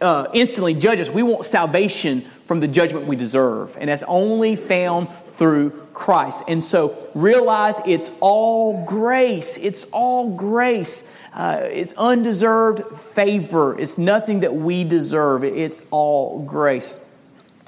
uh, 0.00 0.28
instantly 0.32 0.74
judge 0.74 1.00
us. 1.00 1.10
We 1.10 1.24
want 1.24 1.44
salvation 1.46 2.20
from 2.44 2.60
the 2.60 2.68
judgment 2.68 3.08
we 3.08 3.16
deserve, 3.16 3.76
and 3.80 3.88
that's 3.88 4.04
only 4.04 4.54
found 4.54 5.08
through 5.30 5.70
Christ. 5.92 6.44
And 6.46 6.62
so 6.62 6.96
realize 7.16 7.80
it's 7.84 8.12
all 8.20 8.86
grace. 8.86 9.58
It's 9.58 9.82
all 9.90 10.36
grace. 10.36 11.12
Uh, 11.34 11.62
it's 11.64 11.92
undeserved 11.94 12.96
favor. 12.96 13.76
It's 13.76 13.98
nothing 13.98 14.40
that 14.40 14.54
we 14.54 14.84
deserve. 14.84 15.42
It's 15.42 15.82
all 15.90 16.44
grace. 16.44 17.04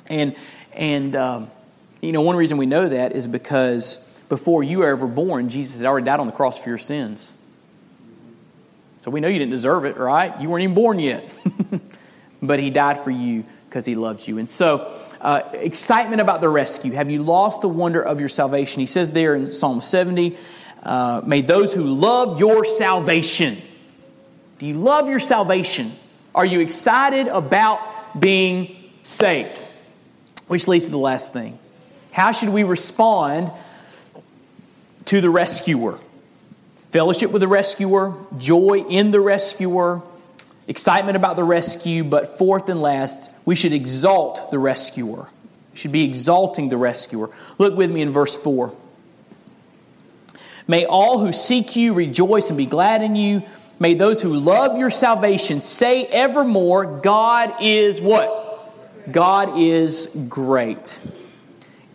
And 0.06 0.36
and 0.72 1.16
um, 1.16 1.50
you 2.00 2.12
know 2.12 2.22
one 2.22 2.36
reason 2.36 2.58
we 2.58 2.66
know 2.66 2.88
that 2.88 3.12
is 3.12 3.26
because 3.26 4.04
before 4.28 4.62
you 4.62 4.78
were 4.78 4.88
ever 4.88 5.06
born, 5.06 5.48
Jesus 5.48 5.78
had 5.80 5.86
already 5.86 6.04
died 6.04 6.20
on 6.20 6.26
the 6.26 6.32
cross 6.32 6.60
for 6.60 6.68
your 6.68 6.78
sins. 6.78 7.38
So 9.00 9.10
we 9.10 9.20
know 9.20 9.28
you 9.28 9.38
didn't 9.38 9.52
deserve 9.52 9.84
it, 9.84 9.96
right? 9.96 10.38
You 10.40 10.48
weren't 10.48 10.64
even 10.64 10.74
born 10.74 10.98
yet. 10.98 11.30
but 12.42 12.60
he 12.60 12.70
died 12.70 12.98
for 12.98 13.10
you 13.10 13.44
because 13.68 13.86
he 13.86 13.94
loves 13.94 14.26
you. 14.28 14.38
And 14.38 14.48
so, 14.48 14.92
uh, 15.20 15.42
excitement 15.52 16.20
about 16.20 16.40
the 16.40 16.48
rescue. 16.48 16.92
Have 16.92 17.10
you 17.10 17.22
lost 17.22 17.60
the 17.60 17.68
wonder 17.68 18.00
of 18.02 18.20
your 18.20 18.28
salvation? 18.28 18.80
He 18.80 18.86
says 18.86 19.12
there 19.12 19.34
in 19.34 19.50
Psalm 19.50 19.80
70, 19.80 20.36
uh, 20.82 21.22
may 21.24 21.42
those 21.42 21.74
who 21.74 21.82
love 21.82 22.38
your 22.38 22.64
salvation. 22.64 23.56
Do 24.58 24.66
you 24.66 24.74
love 24.74 25.08
your 25.08 25.18
salvation? 25.18 25.92
Are 26.34 26.46
you 26.46 26.60
excited 26.60 27.26
about 27.28 28.20
being 28.20 28.76
saved? 29.02 29.62
Which 30.46 30.68
leads 30.68 30.86
to 30.86 30.90
the 30.90 30.98
last 30.98 31.32
thing. 31.32 31.58
How 32.18 32.32
should 32.32 32.48
we 32.50 32.64
respond 32.64 33.52
to 35.06 35.20
the 35.20 35.30
rescuer? 35.30 35.98
fellowship 36.90 37.30
with 37.30 37.40
the 37.40 37.48
rescuer, 37.48 38.14
joy 38.38 38.84
in 38.88 39.10
the 39.10 39.20
rescuer, 39.20 40.02
excitement 40.66 41.16
about 41.16 41.36
the 41.36 41.44
rescue, 41.44 42.02
but 42.02 42.38
fourth 42.38 42.68
and 42.68 42.80
last, 42.80 43.30
we 43.44 43.54
should 43.54 43.72
exalt 43.72 44.50
the 44.50 44.58
rescuer. 44.58 45.28
We 45.72 45.78
should 45.78 45.92
be 45.92 46.04
exalting 46.04 46.70
the 46.70 46.76
rescuer. 46.76 47.30
Look 47.58 47.76
with 47.76 47.90
me 47.90 48.00
in 48.00 48.10
verse 48.10 48.34
4. 48.36 48.74
May 50.66 50.84
all 50.86 51.18
who 51.18 51.32
seek 51.32 51.76
you 51.76 51.94
rejoice 51.94 52.48
and 52.48 52.58
be 52.58 52.66
glad 52.66 53.02
in 53.02 53.16
you. 53.16 53.42
May 53.78 53.94
those 53.94 54.20
who 54.20 54.34
love 54.34 54.76
your 54.76 54.90
salvation 54.90 55.60
say 55.60 56.04
evermore, 56.06 57.00
God 57.00 57.54
is 57.60 58.00
what? 58.00 59.12
God 59.12 59.58
is 59.58 60.06
great. 60.28 61.00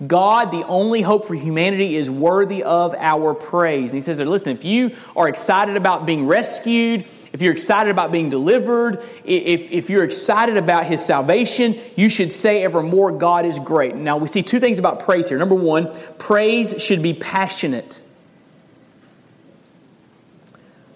God, 0.05 0.51
the 0.51 0.65
only 0.65 1.01
hope 1.01 1.25
for 1.25 1.35
humanity, 1.35 1.95
is 1.95 2.09
worthy 2.09 2.63
of 2.63 2.93
our 2.95 3.33
praise. 3.33 3.91
And 3.91 3.97
he 3.97 4.01
says 4.01 4.17
there, 4.17 4.27
listen, 4.27 4.51
if 4.51 4.65
you 4.65 4.95
are 5.15 5.29
excited 5.29 5.77
about 5.77 6.05
being 6.05 6.25
rescued, 6.25 7.05
if 7.31 7.41
you're 7.41 7.51
excited 7.51 7.89
about 7.89 8.11
being 8.11 8.29
delivered, 8.29 9.03
if, 9.25 9.71
if 9.71 9.89
you're 9.89 10.03
excited 10.03 10.57
about 10.57 10.85
his 10.85 11.03
salvation, 11.03 11.75
you 11.95 12.09
should 12.09 12.31
say 12.31 12.63
evermore, 12.63 13.11
God 13.11 13.45
is 13.45 13.59
great. 13.59 13.95
Now, 13.95 14.17
we 14.17 14.27
see 14.27 14.43
two 14.43 14.59
things 14.59 14.77
about 14.77 14.99
praise 14.99 15.29
here. 15.29 15.37
Number 15.37 15.55
one, 15.55 15.91
praise 16.19 16.81
should 16.81 17.01
be 17.01 17.13
passionate. 17.13 18.01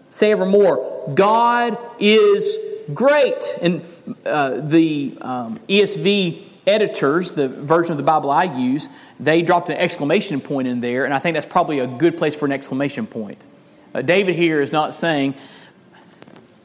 Say 0.10 0.32
evermore, 0.32 1.12
God 1.14 1.78
is 2.00 2.58
great. 2.94 3.58
And 3.62 3.82
uh, 4.26 4.62
the 4.62 5.18
um, 5.22 5.60
ESV 5.68 6.47
editors, 6.68 7.32
the 7.32 7.48
version 7.48 7.92
of 7.92 7.98
the 7.98 8.04
Bible 8.04 8.30
I 8.30 8.44
use, 8.44 8.90
they 9.20 9.42
dropped 9.42 9.70
an 9.70 9.78
exclamation 9.78 10.42
point 10.42 10.68
in 10.68 10.82
there, 10.82 11.06
and 11.06 11.14
I 11.14 11.20
think 11.20 11.36
that's 11.36 11.46
probably 11.46 11.80
a 11.80 11.88
good 11.88 12.18
place 12.18 12.36
for 12.36 12.46
an 12.46 12.52
exclamation 12.52 13.08
point. 13.08 13.48
Uh, 13.96 14.02
David 14.02 14.36
here 14.36 14.62
is 14.62 14.72
not 14.74 14.94
saying, 14.94 15.36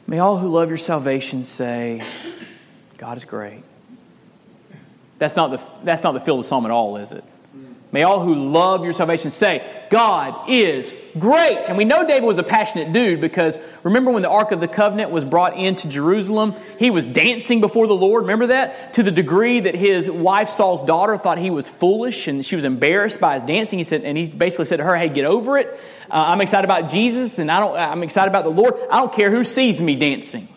May 0.05 0.19
all 0.19 0.37
who 0.37 0.49
love 0.49 0.67
your 0.67 0.77
salvation 0.77 1.45
say, 1.45 2.05
God 2.97 3.17
is 3.17 3.25
great. 3.25 3.63
That's 5.17 5.35
not 5.35 5.51
the, 5.51 5.63
that's 5.83 6.03
not 6.03 6.11
the 6.11 6.19
feel 6.19 6.35
of 6.35 6.41
the 6.41 6.47
psalm 6.47 6.65
at 6.65 6.71
all, 6.71 6.97
is 6.97 7.13
it? 7.13 7.23
May 7.93 8.01
all 8.01 8.21
who 8.21 8.33
love 8.33 8.83
your 8.83 8.91
salvation 8.91 9.29
say, 9.29 9.63
God 9.91 10.49
is 10.49 10.95
great. 11.19 11.69
And 11.69 11.77
we 11.77 11.85
know 11.85 12.07
David 12.07 12.25
was 12.25 12.39
a 12.39 12.43
passionate 12.43 12.91
dude 12.91 13.21
because 13.21 13.59
remember 13.83 14.09
when 14.09 14.23
the 14.23 14.31
Ark 14.31 14.51
of 14.51 14.59
the 14.59 14.67
Covenant 14.67 15.11
was 15.11 15.23
brought 15.23 15.55
into 15.55 15.87
Jerusalem? 15.87 16.55
He 16.79 16.89
was 16.89 17.05
dancing 17.05 17.61
before 17.61 17.85
the 17.85 17.93
Lord. 17.93 18.23
Remember 18.23 18.47
that? 18.47 18.93
To 18.95 19.03
the 19.03 19.11
degree 19.11 19.59
that 19.59 19.75
his 19.75 20.09
wife, 20.09 20.49
Saul's 20.49 20.83
daughter, 20.83 21.17
thought 21.17 21.37
he 21.37 21.51
was 21.51 21.69
foolish 21.69 22.27
and 22.27 22.43
she 22.43 22.55
was 22.55 22.65
embarrassed 22.65 23.19
by 23.19 23.35
his 23.35 23.43
dancing. 23.43 23.77
He 23.77 23.83
said, 23.83 24.01
and 24.01 24.17
he 24.17 24.27
basically 24.27 24.65
said 24.65 24.77
to 24.77 24.83
her, 24.85 24.95
Hey, 24.95 25.09
get 25.09 25.25
over 25.25 25.59
it. 25.59 25.67
Uh, 26.09 26.25
I'm 26.29 26.41
excited 26.41 26.65
about 26.65 26.89
Jesus 26.89 27.37
and 27.37 27.51
I 27.51 27.59
don't, 27.59 27.77
I'm 27.77 28.01
excited 28.01 28.31
about 28.31 28.43
the 28.43 28.49
Lord. 28.49 28.73
I 28.89 29.01
don't 29.01 29.13
care 29.13 29.29
who 29.29 29.43
sees 29.43 29.79
me 29.79 29.95
dancing. 29.95 30.47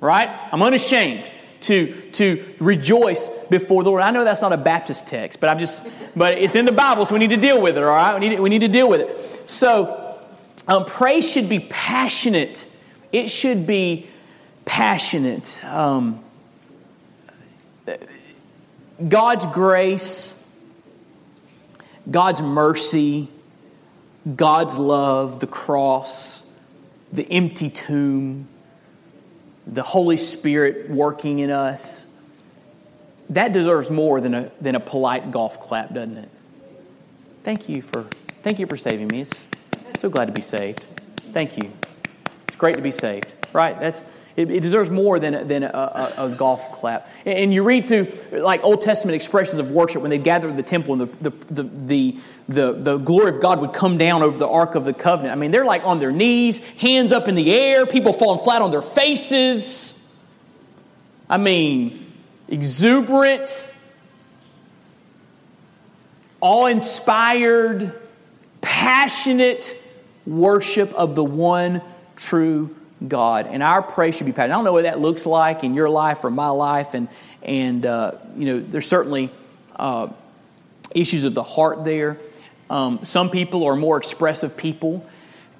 Right? 0.00 0.30
I'm 0.52 0.62
unashamed 0.62 1.30
to, 1.62 1.92
to 2.12 2.44
rejoice 2.58 3.48
before 3.48 3.82
the 3.82 3.90
Lord. 3.90 4.02
I 4.02 4.10
know 4.10 4.24
that's 4.24 4.42
not 4.42 4.52
a 4.52 4.56
Baptist 4.56 5.08
text, 5.08 5.40
but 5.40 5.50
I'm 5.50 5.58
just, 5.58 5.88
but 6.16 6.38
it's 6.38 6.54
in 6.54 6.64
the 6.64 6.72
Bible, 6.72 7.06
so 7.06 7.14
we 7.14 7.18
need 7.18 7.30
to 7.30 7.36
deal 7.36 7.60
with 7.60 7.76
it, 7.76 7.82
all 7.82 7.90
right? 7.90 8.18
We 8.18 8.28
need, 8.28 8.40
we 8.40 8.48
need 8.48 8.60
to 8.60 8.68
deal 8.68 8.88
with 8.88 9.00
it. 9.00 9.48
So, 9.48 10.18
um, 10.66 10.84
praise 10.84 11.30
should 11.30 11.48
be 11.48 11.66
passionate. 11.70 12.66
It 13.12 13.30
should 13.30 13.66
be 13.66 14.06
passionate. 14.64 15.64
Um, 15.64 16.22
God's 19.06 19.46
grace, 19.46 20.46
God's 22.10 22.42
mercy, 22.42 23.28
God's 24.36 24.76
love, 24.76 25.40
the 25.40 25.46
cross, 25.46 26.52
the 27.12 27.30
empty 27.30 27.70
tomb, 27.70 28.48
the 29.70 29.82
Holy 29.82 30.16
Spirit 30.16 30.88
working 30.90 31.38
in 31.38 31.50
us, 31.50 32.06
that 33.28 33.52
deserves 33.52 33.90
more 33.90 34.20
than 34.20 34.34
a, 34.34 34.50
than 34.60 34.74
a 34.74 34.80
polite 34.80 35.30
golf 35.30 35.60
clap, 35.60 35.92
doesn't 35.92 36.16
it? 36.16 36.30
Thank 37.44 37.68
you 37.68 37.82
for, 37.82 38.04
thank 38.42 38.58
you 38.58 38.66
for 38.66 38.76
saving 38.76 39.08
me. 39.08 39.20
It's 39.20 39.48
so 39.98 40.08
glad 40.08 40.24
to 40.26 40.32
be 40.32 40.40
saved. 40.40 40.84
Thank 41.32 41.62
you. 41.62 41.72
It's 42.46 42.56
great 42.56 42.76
to 42.76 42.82
be 42.82 42.90
saved, 42.90 43.34
right? 43.52 43.78
That's, 43.78 44.04
it, 44.38 44.52
it 44.52 44.60
deserves 44.60 44.88
more 44.88 45.18
than, 45.18 45.48
than 45.48 45.64
a, 45.64 45.66
a, 45.66 46.26
a, 46.26 46.28
golf 46.28 46.70
clap. 46.70 47.10
And 47.26 47.52
you 47.52 47.64
read 47.64 47.88
through 47.88 48.12
like 48.30 48.62
Old 48.62 48.82
Testament 48.82 49.16
expressions 49.16 49.58
of 49.58 49.72
worship 49.72 50.00
when 50.00 50.10
they 50.10 50.18
gather 50.18 50.48
at 50.48 50.56
the 50.56 50.62
temple 50.62 50.92
and 50.92 51.10
the, 51.10 51.30
the, 51.30 51.30
the, 51.52 51.62
the, 51.64 52.16
the, 52.48 52.72
the 52.72 52.98
glory 52.98 53.34
of 53.34 53.42
God 53.42 53.60
would 53.60 53.72
come 53.72 53.98
down 53.98 54.22
over 54.22 54.38
the 54.38 54.46
Ark 54.46 54.76
of 54.76 54.84
the 54.84 54.92
Covenant. 54.92 55.32
I 55.32 55.34
mean, 55.34 55.50
they're 55.50 55.64
like 55.64 55.82
on 55.84 55.98
their 55.98 56.12
knees, 56.12 56.64
hands 56.78 57.10
up 57.10 57.26
in 57.26 57.34
the 57.34 57.52
air, 57.52 57.84
people 57.84 58.12
falling 58.12 58.38
flat 58.38 58.62
on 58.62 58.70
their 58.70 58.80
faces. 58.80 59.96
I 61.28 61.38
mean, 61.38 62.06
exuberant, 62.46 63.74
awe 66.40 66.66
inspired, 66.66 68.00
passionate 68.60 69.74
worship 70.26 70.92
of 70.94 71.16
the 71.16 71.24
one 71.24 71.82
true 72.14 72.76
God. 73.06 73.46
And 73.46 73.62
our 73.62 73.82
praise 73.82 74.16
should 74.16 74.26
be 74.26 74.32
passionate. 74.32 74.54
I 74.54 74.56
don't 74.56 74.64
know 74.64 74.72
what 74.72 74.84
that 74.84 74.98
looks 74.98 75.26
like 75.26 75.62
in 75.64 75.74
your 75.74 75.88
life 75.88 76.24
or 76.24 76.30
my 76.30 76.48
life. 76.48 76.94
And, 76.94 77.08
and 77.42 77.86
uh, 77.86 78.12
you 78.36 78.46
know, 78.46 78.60
there's 78.60 78.86
certainly 78.86 79.30
uh, 79.76 80.08
issues 80.94 81.24
of 81.24 81.34
the 81.34 81.42
heart 81.42 81.84
there. 81.84 82.18
Um, 82.70 83.04
some 83.04 83.30
people 83.30 83.64
are 83.64 83.76
more 83.76 83.96
expressive 83.96 84.56
people. 84.56 85.06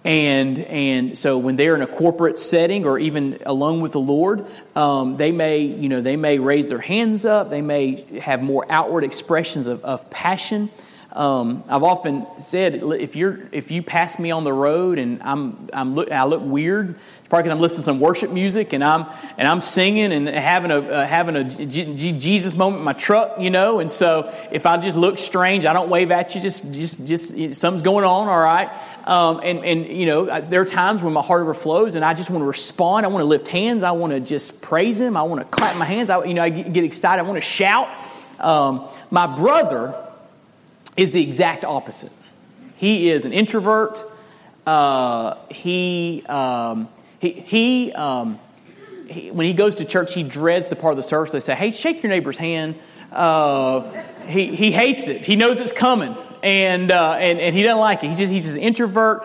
And, 0.05 0.59
and 0.59 1.19
so 1.19 1.39
when 1.39 1.57
they're 1.57 1.75
in 1.75 1.83
a 1.83 1.87
corporate 1.87 2.39
setting 2.39 2.87
or 2.87 2.99
even 2.99 3.41
alone 3.45 3.81
with 3.81 3.93
the 3.93 4.01
Lord, 4.01 4.47
um, 4.75 5.17
they, 5.17 5.33
may, 5.33 5.61
you 5.61 5.89
know, 5.89 6.01
they 6.01 6.17
may 6.17 6.39
raise 6.39 6.69
their 6.69 6.79
hands 6.79 7.27
up. 7.27 7.51
They 7.51 7.63
may 7.63 7.97
have 8.21 8.43
more 8.43 8.65
outward 8.71 9.05
expressions 9.05 9.67
of, 9.67 9.85
of 9.85 10.09
passion. 10.11 10.71
Um, 11.13 11.65
I've 11.69 11.83
often 11.83 12.27
said 12.39 12.83
if 12.83 13.17
you're 13.17 13.49
if 13.51 13.71
you 13.71 13.83
pass 13.83 14.19
me 14.19 14.31
on 14.31 14.45
the 14.45 14.53
road 14.53 14.99
and 14.99 15.23
I'm 15.23 15.69
I'm 15.73 15.95
look, 15.95 16.13
I 16.13 16.25
look 16.25 16.43
weird, 16.45 16.97
probably 17.29 17.45
because 17.45 17.53
I'm 17.57 17.61
listening 17.61 17.81
to 17.81 17.85
some 17.85 18.01
worship 18.01 18.31
music 18.31 18.73
and 18.73 18.83
I'm 18.83 19.07
and 19.37 19.47
I'm 19.47 19.61
singing 19.61 20.13
and 20.13 20.29
having 20.29 20.71
a 20.71 20.79
uh, 20.79 21.07
having 21.07 21.37
a 21.37 21.45
G- 21.45 21.95
G- 21.95 22.19
Jesus 22.19 22.57
moment 22.57 22.81
in 22.81 22.85
my 22.85 22.93
truck, 22.95 23.41
you 23.41 23.51
know. 23.51 23.81
And 23.81 23.91
so 23.91 24.33
if 24.51 24.67
I 24.67 24.77
just 24.79 24.97
look 24.97 25.19
strange, 25.19 25.67
I 25.67 25.73
don't 25.73 25.89
wave 25.89 26.11
at 26.11 26.35
you. 26.35 26.41
Just 26.41 26.73
just 26.73 27.07
just 27.07 27.55
something's 27.61 27.83
going 27.83 28.05
on, 28.05 28.29
all 28.29 28.41
right. 28.41 28.71
Um, 29.07 29.41
and 29.43 29.65
and 29.65 29.87
you 29.87 30.07
know 30.07 30.41
there 30.41 30.61
are 30.61 30.67
times 30.67 31.03
when 31.03 31.13
my 31.13 31.23
heart 31.23 31.43
overflows 31.43 31.95
and 31.95 32.05
I 32.05 32.15
just 32.15 32.31
want 32.31 32.43
to 32.43 32.47
respond. 32.47 33.07
I 33.07 33.09
want 33.09 33.23
to 33.23 33.27
lift 33.27 33.49
hands. 33.49 33.83
I 33.85 33.93
want 33.93 34.13
to 34.13 34.21
just 34.21 34.63
praise 34.63 35.01
Him. 35.01 35.17
I 35.17 35.23
want 35.23 35.41
to 35.41 35.47
clap 35.47 35.77
my 35.79 35.85
hands. 35.85 36.11
I 36.11 36.25
you 36.25 36.35
know 36.35 36.43
I 36.43 36.51
get 36.51 36.85
excited. 36.85 37.21
I 37.21 37.25
want 37.25 37.37
to 37.37 37.43
shout. 37.43 37.89
Um, 38.39 38.87
my 39.11 39.27
brother 39.27 39.95
is 40.97 41.11
the 41.13 41.23
exact 41.23 41.65
opposite. 41.65 42.13
He 42.77 43.11
is 43.11 43.25
an 43.27 43.33
introvert. 43.33 44.05
uh, 44.67 45.37
he, 45.51 46.23
um, 46.29 46.89
he, 47.21 47.33
he, 47.33 47.93
um, 47.93 48.39
he, 49.09 49.31
when 49.31 49.47
he 49.47 49.53
goes 49.53 49.77
to 49.77 49.85
church, 49.85 50.15
he 50.15 50.23
dreads 50.23 50.69
the 50.69 50.77
part 50.77 50.93
of 50.93 50.97
the 50.97 51.03
service. 51.03 51.33
They 51.33 51.41
say, 51.41 51.55
hey, 51.55 51.71
shake 51.71 52.03
your 52.03 52.11
neighbor's 52.11 52.39
hand. 52.39 52.77
Uh, 53.11 53.91
he, 54.27 54.55
he 54.55 54.71
hates 54.71 55.09
it. 55.09 55.23
He 55.23 55.37
knows 55.37 55.61
it's 55.61 55.73
coming. 55.73 56.17
And, 56.43 56.91
uh, 56.91 57.13
and, 57.15 57.41
and 57.41 57.57
he 57.57 57.63
doesn't 57.63 57.81
like 57.81 58.05
it. 58.05 58.09
He's 58.09 58.19
just, 58.19 58.33
he's 58.33 58.45
just 58.45 58.57
an 58.57 58.63
introvert. 58.63 59.25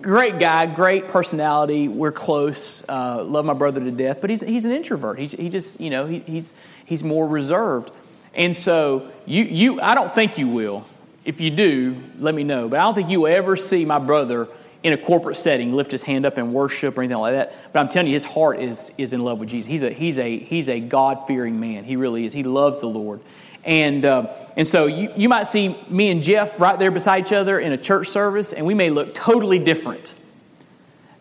Great 0.00 0.40
guy, 0.40 0.66
great 0.66 1.06
personality. 1.08 1.86
We're 1.86 2.10
close. 2.10 2.88
Uh, 2.88 3.22
love 3.22 3.44
my 3.44 3.54
brother 3.54 3.80
to 3.80 3.90
death. 3.92 4.20
But 4.20 4.30
he's, 4.30 4.40
he's 4.40 4.64
an 4.64 4.72
introvert. 4.72 5.18
He, 5.18 5.26
he 5.26 5.48
just, 5.48 5.80
you 5.80 5.90
know, 5.90 6.06
he, 6.06 6.18
he's, 6.20 6.52
he's 6.84 7.04
more 7.04 7.28
reserved. 7.28 7.92
And 8.34 8.56
so 8.56 9.08
you, 9.26 9.44
you, 9.44 9.80
I 9.80 9.94
don't 9.94 10.12
think 10.12 10.38
you 10.38 10.48
will. 10.48 10.86
If 11.24 11.40
you 11.40 11.50
do, 11.50 12.02
let 12.18 12.34
me 12.34 12.42
know. 12.42 12.68
But 12.68 12.80
I 12.80 12.82
don't 12.82 12.94
think 12.94 13.10
you 13.10 13.20
will 13.20 13.32
ever 13.32 13.54
see 13.54 13.84
my 13.84 14.00
brother 14.00 14.48
in 14.82 14.92
a 14.92 14.96
corporate 14.96 15.36
setting 15.36 15.72
lift 15.72 15.92
his 15.92 16.02
hand 16.02 16.26
up 16.26 16.38
in 16.38 16.52
worship 16.52 16.98
or 16.98 17.02
anything 17.02 17.18
like 17.18 17.34
that. 17.34 17.54
But 17.72 17.80
I'm 17.80 17.88
telling 17.88 18.08
you, 18.08 18.14
his 18.14 18.24
heart 18.24 18.58
is, 18.58 18.92
is 18.98 19.12
in 19.12 19.22
love 19.22 19.38
with 19.38 19.48
Jesus. 19.48 19.70
He's 19.70 19.82
a, 19.82 19.90
he's 19.90 20.18
a, 20.18 20.38
he's 20.38 20.68
a 20.68 20.80
God 20.80 21.26
fearing 21.26 21.60
man. 21.60 21.84
He 21.84 21.96
really 21.96 22.24
is. 22.24 22.32
He 22.32 22.42
loves 22.42 22.80
the 22.80 22.88
Lord. 22.88 23.20
And, 23.64 24.04
uh, 24.04 24.34
and 24.56 24.66
so 24.66 24.86
you, 24.86 25.12
you 25.16 25.28
might 25.28 25.44
see 25.44 25.76
me 25.88 26.10
and 26.10 26.22
Jeff 26.22 26.60
right 26.60 26.78
there 26.78 26.90
beside 26.90 27.26
each 27.26 27.32
other 27.32 27.60
in 27.60 27.72
a 27.72 27.78
church 27.78 28.08
service, 28.08 28.52
and 28.52 28.66
we 28.66 28.74
may 28.74 28.90
look 28.90 29.14
totally 29.14 29.60
different. 29.60 30.16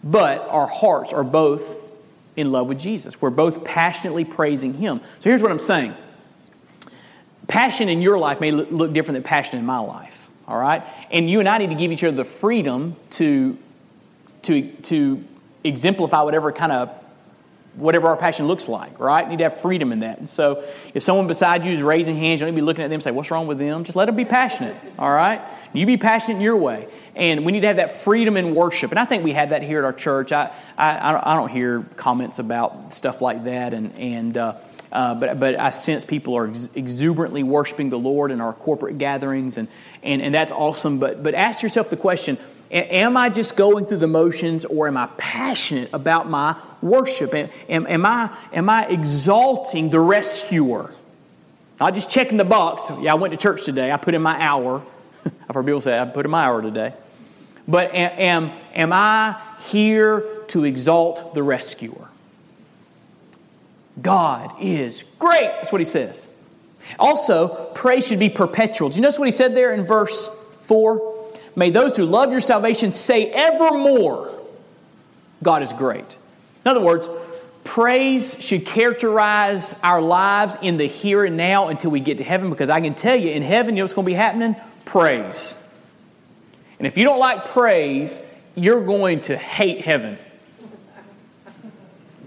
But 0.04 0.42
our 0.50 0.66
hearts 0.66 1.14
are 1.14 1.24
both 1.24 1.92
in 2.36 2.52
love 2.52 2.68
with 2.68 2.80
Jesus. 2.80 3.22
We're 3.22 3.30
both 3.30 3.64
passionately 3.64 4.26
praising 4.26 4.74
Him. 4.74 5.02
So 5.20 5.30
here's 5.30 5.44
what 5.44 5.52
I'm 5.52 5.60
saying 5.60 5.96
passion 7.48 7.90
in 7.90 8.02
your 8.02 8.18
life 8.18 8.40
may 8.40 8.52
look 8.52 8.94
different 8.94 9.16
than 9.16 9.24
passion 9.24 9.60
in 9.60 9.66
my 9.66 9.80
life. 9.80 10.21
All 10.52 10.60
right? 10.60 10.86
And 11.10 11.30
you 11.30 11.40
and 11.40 11.48
I 11.48 11.60
need 11.60 11.70
to 11.70 11.76
give 11.76 11.94
each 11.94 12.04
other 12.04 12.18
the 12.18 12.26
freedom 12.26 12.98
to, 13.12 13.58
to, 14.42 14.70
to 14.70 15.24
exemplify 15.64 16.24
whatever 16.24 16.52
kind 16.52 16.74
of 16.74 16.90
whatever 17.76 18.10
our 18.10 18.18
passion 18.18 18.48
looks 18.48 18.68
like, 18.68 19.00
right? 19.00 19.24
You 19.24 19.30
need 19.30 19.38
to 19.38 19.46
have 19.46 19.62
freedom 19.62 19.94
in 19.94 20.00
that. 20.02 20.20
And 20.20 20.30
so 20.30 20.62
if 20.94 21.04
someone 21.04 21.28
beside 21.28 21.64
you 21.64 21.72
is 21.72 21.82
raising 21.82 22.18
hands, 22.18 22.42
you 22.42 22.46
don't 22.46 22.54
need 22.54 22.60
to 22.60 22.64
be 22.64 22.66
looking 22.66 22.84
at 22.84 22.88
them 22.88 22.96
and 22.96 23.04
say, 23.04 23.12
What's 23.12 23.32
wrong 23.32 23.48
with 23.48 23.60
them? 23.60 23.86
Just 23.86 23.96
let 23.96 24.08
them 24.08 24.18
be 24.18 24.26
passionate, 24.26 24.76
all 25.00 25.10
right? 25.10 25.42
You 25.72 25.86
be 25.86 25.96
passionate 25.96 26.42
your 26.42 26.58
way. 26.58 26.90
And 27.16 27.46
we 27.46 27.54
need 27.54 27.62
to 27.62 27.68
have 27.68 27.78
that 27.78 27.92
freedom 27.92 28.36
in 28.36 28.54
worship. 28.54 28.92
And 28.92 29.00
I 29.00 29.06
think 29.06 29.24
we 29.24 29.32
have 29.32 29.52
that 29.52 29.62
here 29.64 29.80
at 29.80 29.86
our 29.86 29.94
church. 29.94 30.34
I, 30.34 30.54
I, 30.78 31.34
I 31.34 31.36
don't 31.38 31.50
hear 31.50 31.84
comments 31.96 32.40
about 32.40 32.94
stuff 32.94 33.22
like 33.22 33.46
that. 33.46 33.74
And, 33.74 33.98
and 33.98 34.38
uh, 34.38 34.56
uh, 34.92 35.16
but, 35.16 35.40
but 35.40 35.60
I 35.60 35.70
sense 35.70 36.04
people 36.04 36.36
are 36.36 36.48
exuberantly 36.76 37.44
worshiping 37.44 37.90
the 37.90 38.00
Lord 38.00 38.32
in 38.32 38.42
our 38.42 38.54
corporate 38.54 38.98
gatherings, 38.98 39.58
and, 39.58 39.68
and, 40.04 40.22
and 40.22 40.36
that's 40.36 40.52
awesome. 40.52 41.00
But, 41.00 41.24
but 41.24 41.34
ask 41.34 41.64
yourself 41.64 41.90
the 41.90 41.98
question 41.98 42.38
Am 42.72 43.18
I 43.18 43.28
just 43.30 43.58
going 43.58 43.86
through 43.86 43.98
the 43.98 44.08
motions, 44.08 44.64
or 44.64 44.88
am 44.88 44.96
I 44.96 45.10
passionate 45.18 45.90
about 45.92 46.30
my 46.30 46.58
worship? 46.82 47.34
Am, 47.34 47.50
am, 47.68 47.86
am, 47.86 48.06
I, 48.06 48.36
am 48.54 48.70
I 48.70 48.86
exalting 48.86 49.90
the 49.90 50.00
rescuer? 50.00 50.94
Not 51.82 51.94
just 51.94 52.10
checking 52.10 52.38
the 52.38 52.46
box. 52.46 52.90
Yeah, 53.02 53.12
I 53.12 53.16
went 53.16 53.32
to 53.32 53.38
church 53.38 53.66
today. 53.66 53.92
I 53.92 53.98
put 53.98 54.14
in 54.14 54.22
my 54.22 54.40
hour. 54.40 54.84
I've 55.26 55.56
heard 55.56 55.66
people 55.66 55.82
say, 55.82 56.00
I 56.00 56.06
put 56.06 56.26
in 56.26 56.32
my 56.32 56.44
hour 56.44 56.62
today. 56.62 56.94
But 57.68 57.94
am, 57.94 58.52
am 58.74 58.94
I 58.94 59.42
here 59.70 60.26
to 60.48 60.64
exalt 60.64 61.34
the 61.34 61.44
rescuer? 61.44 62.08
God 64.02 64.52
is 64.60 65.06
great. 65.20 65.42
That's 65.42 65.72
what 65.72 65.82
he 65.82 65.86
says. 65.86 66.30
Also, 66.98 67.72
praise 67.74 68.08
should 68.08 68.20
be 68.20 68.30
perpetual. 68.30 68.90
Do 68.90 68.96
you 68.96 69.02
notice 69.02 69.20
what 69.20 69.28
he 69.28 69.32
said 69.32 69.56
there 69.56 69.74
in 69.74 69.86
verse 69.86 70.28
4? 70.64 71.30
May 71.56 71.70
those 71.70 71.98
who 71.98 72.06
love 72.06 72.32
your 72.32 72.40
salvation 72.40 72.92
say 72.92 73.28
evermore, 73.28 74.34
God 75.44 75.64
is 75.64 75.74
great. 75.74 76.18
In 76.66 76.72
other 76.72 76.82
words, 76.82 77.10
praise 77.64 78.42
should 78.44 78.66
characterize 78.66 79.80
our 79.84 80.02
lives 80.02 80.58
in 80.62 80.78
the 80.78 80.86
here 80.86 81.26
and 81.26 81.38
now 81.38 81.68
until 81.68 81.92
we 81.92 82.00
get 82.00 82.18
to 82.18 82.24
heaven 82.24 82.50
because 82.50 82.70
I 82.70 82.82
can 82.82 82.94
tell 82.94 83.16
you, 83.16 83.30
in 83.32 83.44
heaven, 83.44 83.76
you 83.76 83.82
know 83.82 83.84
what's 83.84 83.94
going 83.94 84.06
to 84.06 84.12
be 84.12 84.16
happening? 84.16 84.56
Praise. 84.86 85.58
And 86.80 86.88
if 86.88 86.98
you 86.98 87.04
don't 87.04 87.20
like 87.20 87.46
praise, 87.50 88.22
you're 88.56 88.84
going 88.84 89.22
to 89.22 89.38
hate 89.38 89.82
heaven. 89.82 90.18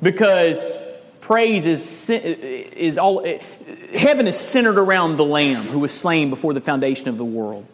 Because 0.02 0.80
praise 1.24 1.66
is, 1.66 2.10
is 2.10 2.98
all, 2.98 3.26
heaven 3.94 4.26
is 4.26 4.38
centered 4.38 4.78
around 4.78 5.16
the 5.16 5.24
Lamb 5.24 5.64
who 5.64 5.78
was 5.78 5.92
slain 5.92 6.30
before 6.30 6.52
the 6.52 6.60
foundation 6.60 7.08
of 7.08 7.16
the 7.16 7.24
world 7.24 7.66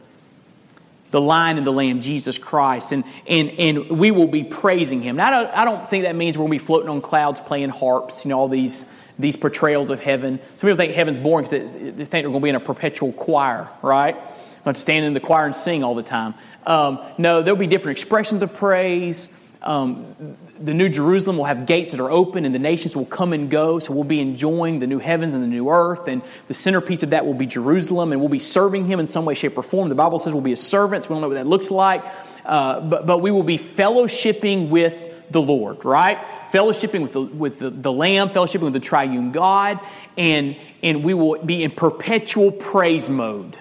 the 1.10 1.20
lion 1.20 1.58
and 1.58 1.66
the 1.66 1.72
lamb, 1.72 2.00
Jesus 2.00 2.38
Christ, 2.38 2.92
and, 2.92 3.04
and, 3.26 3.50
and 3.58 3.98
we 3.98 4.12
will 4.12 4.28
be 4.28 4.44
praising 4.44 5.02
him. 5.02 5.16
Now, 5.16 5.26
I 5.26 5.30
don't, 5.30 5.56
I 5.58 5.64
don't 5.64 5.90
think 5.90 6.04
that 6.04 6.14
means 6.14 6.38
we're 6.38 6.46
going 6.46 6.58
to 6.58 6.62
be 6.62 6.66
floating 6.66 6.88
on 6.88 7.00
clouds 7.00 7.40
playing 7.40 7.70
harps, 7.70 8.24
you 8.24 8.28
know, 8.28 8.38
all 8.38 8.48
these, 8.48 8.96
these 9.18 9.36
portrayals 9.36 9.90
of 9.90 10.00
heaven. 10.00 10.38
Some 10.56 10.68
people 10.68 10.76
think 10.76 10.94
heaven's 10.94 11.18
boring 11.18 11.46
because 11.46 11.72
they, 11.72 11.90
think 11.90 12.10
they're 12.10 12.22
going 12.22 12.34
to 12.34 12.40
be 12.40 12.48
in 12.50 12.54
a 12.54 12.60
perpetual 12.60 13.12
choir, 13.12 13.68
right? 13.82 14.14
I'm 14.14 14.64
Going 14.64 14.74
to 14.74 14.80
stand 14.80 15.04
in 15.04 15.14
the 15.14 15.20
choir 15.20 15.46
and 15.46 15.56
sing 15.56 15.82
all 15.82 15.96
the 15.96 16.02
time. 16.04 16.34
Um, 16.64 17.00
no, 17.18 17.42
there'll 17.42 17.58
be 17.58 17.66
different 17.66 17.98
expressions 17.98 18.42
of 18.42 18.54
praise. 18.54 19.36
Um, 19.62 20.36
the 20.60 20.74
New 20.74 20.90
Jerusalem 20.90 21.38
will 21.38 21.46
have 21.46 21.64
gates 21.64 21.92
that 21.92 22.00
are 22.00 22.10
open 22.10 22.44
and 22.44 22.54
the 22.54 22.58
nations 22.58 22.94
will 22.94 23.06
come 23.06 23.32
and 23.32 23.50
go. 23.50 23.78
So 23.78 23.94
we'll 23.94 24.04
be 24.04 24.20
enjoying 24.20 24.78
the 24.78 24.86
new 24.86 24.98
heavens 24.98 25.34
and 25.34 25.42
the 25.42 25.48
new 25.48 25.70
earth. 25.70 26.06
And 26.06 26.22
the 26.48 26.54
centerpiece 26.54 27.02
of 27.02 27.10
that 27.10 27.24
will 27.24 27.34
be 27.34 27.46
Jerusalem. 27.46 28.12
And 28.12 28.20
we'll 28.20 28.28
be 28.28 28.38
serving 28.38 28.84
Him 28.84 29.00
in 29.00 29.06
some 29.06 29.24
way, 29.24 29.34
shape, 29.34 29.56
or 29.56 29.62
form. 29.62 29.88
The 29.88 29.94
Bible 29.94 30.18
says 30.18 30.34
we'll 30.34 30.42
be 30.42 30.50
His 30.50 30.62
servants. 30.62 31.08
We 31.08 31.14
don't 31.14 31.22
know 31.22 31.28
what 31.28 31.34
that 31.34 31.46
looks 31.46 31.70
like. 31.70 32.04
Uh, 32.44 32.80
but, 32.80 33.06
but 33.06 33.18
we 33.18 33.30
will 33.30 33.42
be 33.42 33.56
fellowshipping 33.56 34.68
with 34.68 35.30
the 35.30 35.40
Lord, 35.40 35.84
right? 35.84 36.18
Fellowshipping 36.52 37.00
with 37.00 37.12
the, 37.12 37.22
with 37.22 37.58
the, 37.58 37.70
the 37.70 37.92
Lamb, 37.92 38.28
fellowshipping 38.28 38.62
with 38.62 38.72
the 38.74 38.80
triune 38.80 39.32
God. 39.32 39.80
And, 40.18 40.56
and 40.82 41.02
we 41.02 41.14
will 41.14 41.42
be 41.42 41.64
in 41.64 41.70
perpetual 41.70 42.52
praise 42.52 43.08
mode 43.08 43.56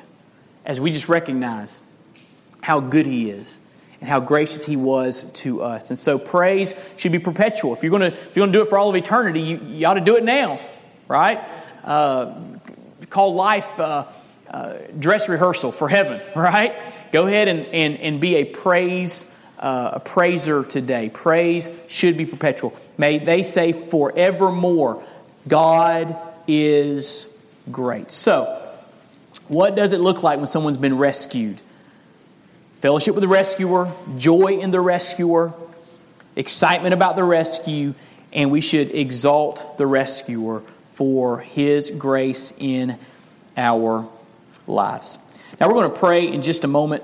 as 0.66 0.82
we 0.82 0.92
just 0.92 1.08
recognize 1.08 1.82
how 2.62 2.82
good 2.82 3.06
He 3.06 3.30
is 3.30 3.62
and 4.00 4.10
how 4.10 4.20
gracious 4.20 4.66
he 4.66 4.76
was 4.76 5.24
to 5.32 5.62
us. 5.62 5.90
And 5.90 6.00
so 6.00 6.18
praise 6.18 6.74
should 6.98 7.12
be 7.12 7.20
perpetual. 7.20 7.74
If 7.74 7.84
you're 7.84 7.90
going 7.90 8.12
to, 8.12 8.18
if 8.18 8.36
you're 8.36 8.46
going 8.46 8.54
to 8.54 8.60
do 8.60 8.64
it 8.64 8.70
for 8.70 8.78
all 8.78 8.90
of 8.90 8.96
eternity, 8.96 9.42
you, 9.42 9.58
you 9.68 9.88
ought 9.88 9.96
to 9.96 10.02
do 10.02 10.16
it 10.16 10.24
now, 10.24 10.60
right? 11.08 11.40
Uh, 11.84 12.36
call 13.10 13.34
life 13.34 13.80
uh, 13.80 14.06
uh, 14.50 14.74
dress 14.98 15.28
rehearsal 15.30 15.72
for 15.72 15.90
heaven, 15.90 16.22
right? 16.36 16.74
Go 17.12 17.28
ahead 17.28 17.48
and, 17.48 17.66
and, 17.68 17.98
and 17.98 18.22
be 18.22 18.36
a 18.36 18.46
praise 18.46 19.36
uh, 19.60 19.92
a 19.96 20.00
praiser 20.00 20.64
today. 20.64 21.10
Praise 21.14 21.70
should 21.88 22.18
be 22.18 22.26
perpetual. 22.26 22.76
May 22.98 23.20
they 23.20 23.44
say 23.44 23.74
forevermore, 23.74 25.04
God 25.48 26.16
is 26.48 27.26
great. 27.70 28.12
So, 28.12 28.46
what 29.48 29.76
does 29.76 29.94
it 29.94 30.00
look 30.00 30.24
like 30.24 30.38
when 30.38 30.48
someone's 30.48 30.78
been 30.78 30.98
rescued? 30.98 31.60
Fellowship 32.80 33.14
with 33.14 33.24
the 33.24 33.28
rescuer, 33.28 33.92
joy 34.18 34.58
in 34.60 34.72
the 34.72 34.80
rescuer, 34.80 35.54
excitement 36.38 36.94
about 36.94 37.18
the 37.18 37.26
rescue, 37.26 37.94
and 38.32 38.52
we 38.52 38.62
should 38.62 38.96
exalt 38.96 39.78
the 39.78 39.86
rescuer 39.86 40.62
for 40.88 41.42
his 41.42 41.92
grace 41.92 42.54
in 42.58 42.98
our 43.58 44.08
lives. 44.66 45.20
Now 45.60 45.68
we're 45.68 45.74
going 45.74 45.92
to 45.92 46.00
pray 46.00 46.32
in 46.32 46.42
just 46.42 46.64
a 46.64 46.70
moment 46.70 47.04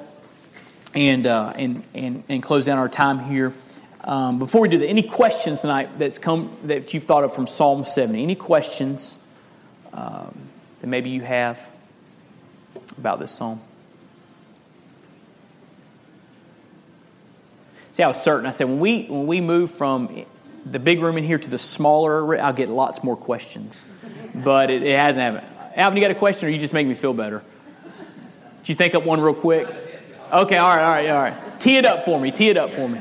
and, 0.94 1.28
uh, 1.28 1.52
and, 1.58 1.84
and, 1.94 2.24
and 2.30 2.42
close 2.42 2.64
down 2.64 2.78
our 2.78 2.88
time 2.88 3.20
here. 3.20 3.54
Um, 4.02 4.40
before 4.40 4.62
we 4.62 4.70
do 4.70 4.78
that, 4.78 4.88
any 4.88 5.02
questions 5.02 5.60
tonight 5.60 6.00
that's 6.00 6.20
come 6.20 6.56
that 6.64 6.94
you've 6.94 7.04
thought 7.04 7.26
of 7.26 7.34
from 7.34 7.48
Psalm 7.48 7.84
70? 7.84 8.24
Any 8.24 8.36
questions 8.36 9.20
um, 9.92 10.38
that 10.80 10.88
maybe 10.88 11.10
you 11.10 11.22
have 11.24 11.70
about 12.98 13.20
this 13.20 13.32
psalm? 13.32 13.60
see 17.96 18.04
I 18.04 18.10
was 18.10 18.22
certain. 18.22 18.46
I 18.46 18.52
said, 18.52 18.66
when 18.66 18.82
we, 18.82 19.06
when 19.06 19.26
we 19.26 19.40
move 19.40 19.72
from 19.72 20.26
the 20.66 20.80
big 20.80 21.00
room 21.00 21.18
in 21.18 21.24
here 21.24 21.38
to 21.38 21.50
the 21.50 21.58
smaller, 21.58 22.38
I'll 22.42 22.52
get 22.52 22.68
lots 22.68 23.06
more 23.06 23.16
questions. 23.16 23.86
But 24.34 24.70
it, 24.70 24.84
it 24.84 25.00
hasn't 25.00 25.22
happened. 25.24 25.74
Alvin, 25.78 25.96
you 25.96 26.04
got 26.04 26.12
a 26.12 26.20
question 26.20 26.50
or 26.50 26.52
you 26.52 26.60
just 26.60 26.74
make 26.74 26.88
me 26.88 26.94
feel 26.94 27.14
better? 27.14 27.42
Did 28.64 28.70
you 28.70 28.76
think 28.76 28.96
up 28.96 29.06
one 29.06 29.22
real 29.22 29.34
quick? 29.34 29.68
Okay, 30.30 30.58
all 30.58 30.76
right, 30.76 30.84
all 30.84 30.90
right, 30.90 31.10
all 31.10 31.22
right. 31.22 31.62
Tee 31.62 31.78
it 31.78 31.86
up 31.86 32.04
for 32.04 32.20
me. 32.20 32.32
Tee 32.32 32.50
it 32.50 32.58
up 32.58 32.70
for 32.70 32.90
me. 32.90 33.00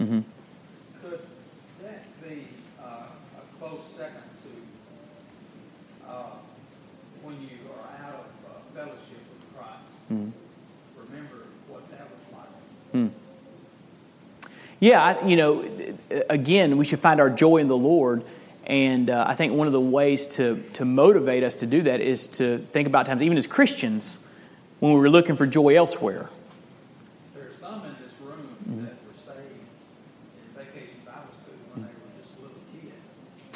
Mm-hmm. 0.00 0.37
Yeah, 14.80 15.02
I, 15.02 15.26
you 15.26 15.36
know, 15.36 15.68
again, 16.30 16.76
we 16.76 16.84
should 16.84 17.00
find 17.00 17.20
our 17.20 17.30
joy 17.30 17.58
in 17.58 17.68
the 17.68 17.76
Lord. 17.76 18.22
And 18.64 19.10
uh, 19.10 19.24
I 19.26 19.34
think 19.34 19.54
one 19.54 19.66
of 19.66 19.72
the 19.72 19.80
ways 19.80 20.26
to, 20.28 20.62
to 20.74 20.84
motivate 20.84 21.42
us 21.42 21.56
to 21.56 21.66
do 21.66 21.82
that 21.82 22.00
is 22.00 22.26
to 22.28 22.58
think 22.58 22.86
about 22.86 23.06
times, 23.06 23.22
even 23.22 23.38
as 23.38 23.46
Christians, 23.46 24.20
when 24.78 24.92
we 24.92 25.00
were 25.00 25.10
looking 25.10 25.36
for 25.36 25.46
joy 25.46 25.74
elsewhere. 25.74 26.28
There 27.34 27.44
are 27.44 27.52
some 27.58 27.82
in 27.84 27.96
this 28.02 28.12
room 28.20 28.56
mm-hmm. 28.68 28.84
that 28.84 28.94
were 29.06 29.14
saved 29.16 29.38
in 29.38 30.64
vacation 30.64 31.00
Bible 31.04 31.22
school 31.42 31.54
when 31.74 31.84
they 31.84 31.92
were 31.92 32.22
just 32.22 32.38
little 32.40 32.56
kids. 32.72 32.94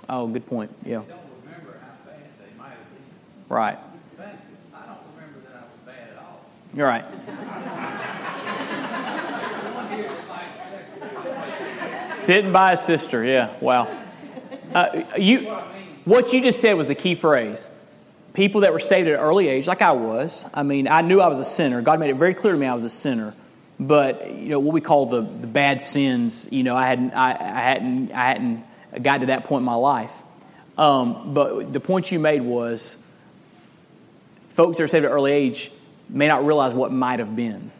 Oh, 0.08 0.26
good 0.26 0.46
point. 0.46 0.74
Yeah. 0.84 1.00
They 1.00 1.08
don't 1.08 1.20
remember 1.44 1.78
how 1.78 2.10
bad 2.10 2.22
they 2.40 2.58
might 2.58 2.70
have 2.70 2.78
been. 2.78 3.54
Right. 3.54 3.78
In 4.12 4.24
fact, 4.24 4.46
I 4.74 4.86
don't 4.86 4.98
remember 5.14 5.40
that 5.46 5.56
I 5.56 5.60
was 5.60 5.94
bad 5.94 6.08
at 6.08 6.18
all. 6.18 6.40
You're 6.74 6.88
right. 6.88 7.04
Sitting 12.22 12.52
by 12.52 12.70
a 12.70 12.76
sister, 12.76 13.24
yeah. 13.24 13.52
Wow. 13.60 13.92
Uh, 14.72 15.02
you, 15.18 15.50
what 16.04 16.32
you 16.32 16.40
just 16.40 16.60
said 16.60 16.74
was 16.74 16.86
the 16.86 16.94
key 16.94 17.16
phrase. 17.16 17.68
People 18.32 18.60
that 18.60 18.72
were 18.72 18.78
saved 18.78 19.08
at 19.08 19.14
an 19.14 19.20
early 19.20 19.48
age, 19.48 19.66
like 19.66 19.82
I 19.82 19.90
was. 19.90 20.46
I 20.54 20.62
mean, 20.62 20.86
I 20.86 21.00
knew 21.00 21.20
I 21.20 21.26
was 21.26 21.40
a 21.40 21.44
sinner. 21.44 21.82
God 21.82 21.98
made 21.98 22.10
it 22.10 22.16
very 22.16 22.32
clear 22.32 22.52
to 22.52 22.58
me 22.58 22.68
I 22.68 22.74
was 22.74 22.84
a 22.84 22.90
sinner. 22.90 23.34
But 23.80 24.30
you 24.36 24.50
know 24.50 24.60
what 24.60 24.72
we 24.72 24.80
call 24.80 25.06
the, 25.06 25.22
the 25.22 25.48
bad 25.48 25.82
sins. 25.82 26.46
You 26.52 26.62
know, 26.62 26.76
I 26.76 26.86
hadn't 26.86 27.12
I, 27.12 27.30
I 27.32 27.60
hadn't 27.60 28.12
I 28.12 28.28
hadn't 28.28 28.64
got 29.02 29.22
to 29.22 29.26
that 29.26 29.42
point 29.42 29.62
in 29.62 29.66
my 29.66 29.74
life. 29.74 30.12
Um, 30.78 31.34
but 31.34 31.72
the 31.72 31.80
point 31.80 32.12
you 32.12 32.20
made 32.20 32.42
was, 32.42 33.02
folks 34.50 34.78
that 34.78 34.84
are 34.84 34.88
saved 34.88 35.06
at 35.06 35.10
an 35.10 35.16
early 35.16 35.32
age 35.32 35.72
may 36.08 36.28
not 36.28 36.46
realize 36.46 36.72
what 36.72 36.92
might 36.92 37.18
have 37.18 37.34
been. 37.34 37.72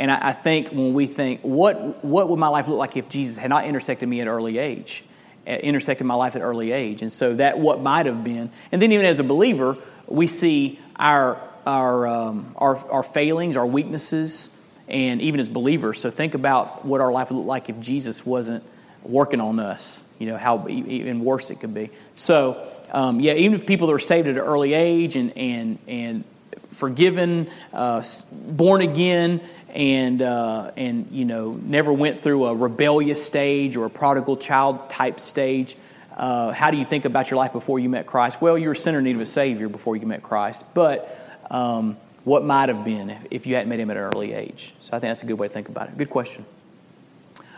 And 0.00 0.10
I, 0.10 0.28
I, 0.28 0.32
think 0.32 0.70
when 0.70 0.94
we 0.94 1.04
think, 1.04 1.42
what, 1.42 2.02
what 2.02 2.30
would 2.30 2.38
my 2.38 2.48
life 2.48 2.68
look 2.68 2.78
like 2.78 2.96
if 2.96 3.10
Jesus 3.10 3.36
had 3.36 3.50
not 3.50 3.66
intersected 3.66 4.08
me 4.08 4.22
at 4.22 4.26
an 4.26 4.32
early 4.32 4.56
age, 4.56 5.04
uh, 5.46 5.50
intersected 5.50 6.06
my 6.06 6.14
life 6.14 6.36
at 6.36 6.42
early 6.42 6.72
age? 6.72 7.02
And 7.02 7.12
so 7.12 7.34
that 7.34 7.58
what 7.58 7.82
might 7.82 8.06
have 8.06 8.24
been. 8.24 8.50
And 8.72 8.80
then 8.80 8.92
even 8.92 9.04
as 9.04 9.20
a 9.20 9.24
believer, 9.24 9.76
we 10.06 10.26
see 10.26 10.80
our, 10.96 11.38
our, 11.66 12.08
um, 12.08 12.54
our, 12.56 12.78
our 12.90 13.02
failings, 13.02 13.58
our 13.58 13.66
weaknesses, 13.66 14.58
and 14.88 15.20
even 15.20 15.38
as 15.38 15.50
believers. 15.50 16.00
So 16.00 16.10
think 16.10 16.32
about 16.32 16.86
what 16.86 17.02
our 17.02 17.12
life 17.12 17.30
would 17.30 17.36
look 17.36 17.46
like 17.46 17.68
if 17.68 17.78
Jesus 17.78 18.24
wasn't 18.24 18.64
working 19.02 19.42
on 19.42 19.60
us, 19.60 20.10
you 20.18 20.26
know, 20.26 20.38
how 20.38 20.66
even 20.66 21.20
worse 21.22 21.50
it 21.50 21.60
could 21.60 21.74
be. 21.74 21.90
So, 22.14 22.66
um, 22.90 23.20
yeah, 23.20 23.34
even 23.34 23.52
if 23.52 23.66
people 23.66 23.88
that 23.88 23.92
are 23.92 23.98
saved 23.98 24.28
at 24.28 24.36
an 24.36 24.40
early 24.40 24.72
age 24.72 25.16
and, 25.16 25.36
and, 25.36 25.78
and 25.86 26.24
forgiven, 26.70 27.48
uh, 27.72 28.02
born 28.32 28.80
again, 28.80 29.40
and 29.74 30.22
uh, 30.22 30.70
and 30.76 31.08
you 31.10 31.24
know 31.24 31.52
never 31.52 31.92
went 31.92 32.20
through 32.20 32.46
a 32.46 32.54
rebellious 32.54 33.24
stage 33.24 33.76
or 33.76 33.86
a 33.86 33.90
prodigal 33.90 34.36
child 34.36 34.90
type 34.90 35.20
stage. 35.20 35.76
Uh, 36.16 36.52
how 36.52 36.70
do 36.70 36.76
you 36.76 36.84
think 36.84 37.04
about 37.04 37.30
your 37.30 37.38
life 37.38 37.52
before 37.52 37.78
you 37.78 37.88
met 37.88 38.06
Christ? 38.06 38.42
Well, 38.42 38.58
you 38.58 38.66
were 38.66 38.72
a 38.72 38.76
sinner 38.76 38.98
in 38.98 39.04
need 39.04 39.16
of 39.16 39.22
a 39.22 39.26
Savior 39.26 39.68
before 39.68 39.96
you 39.96 40.06
met 40.06 40.22
Christ, 40.22 40.74
but 40.74 41.16
um, 41.50 41.96
what 42.24 42.44
might 42.44 42.68
have 42.68 42.84
been 42.84 43.10
if, 43.10 43.26
if 43.30 43.46
you 43.46 43.54
hadn't 43.54 43.68
met 43.68 43.80
Him 43.80 43.90
at 43.90 43.96
an 43.96 44.02
early 44.02 44.32
age? 44.32 44.74
So 44.80 44.96
I 44.96 45.00
think 45.00 45.10
that's 45.10 45.22
a 45.22 45.26
good 45.26 45.38
way 45.38 45.48
to 45.48 45.52
think 45.52 45.68
about 45.68 45.88
it. 45.88 45.96
Good 45.96 46.10
question. 46.10 46.44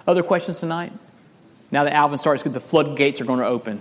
Other 0.06 0.22
questions 0.22 0.60
tonight? 0.60 0.92
Now 1.70 1.84
that 1.84 1.92
Alvin 1.92 2.18
starts, 2.18 2.42
the 2.42 2.60
floodgates 2.60 3.20
are 3.20 3.24
going 3.24 3.40
to 3.40 3.46
open. 3.46 3.80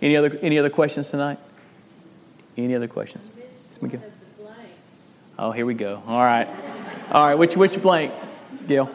any 0.00 0.16
other 0.16 0.38
any 0.40 0.58
other 0.58 0.70
questions 0.70 1.10
tonight? 1.10 1.38
Any 2.56 2.74
other 2.74 2.88
questions? 2.88 3.30
Miguel. 3.82 4.00
Oh, 5.42 5.50
here 5.50 5.66
we 5.66 5.74
go. 5.74 6.00
All 6.06 6.22
right. 6.22 6.46
All 7.10 7.26
right. 7.26 7.34
Which 7.34 7.56
which 7.56 7.82
blank, 7.82 8.12
Gail? 8.68 8.88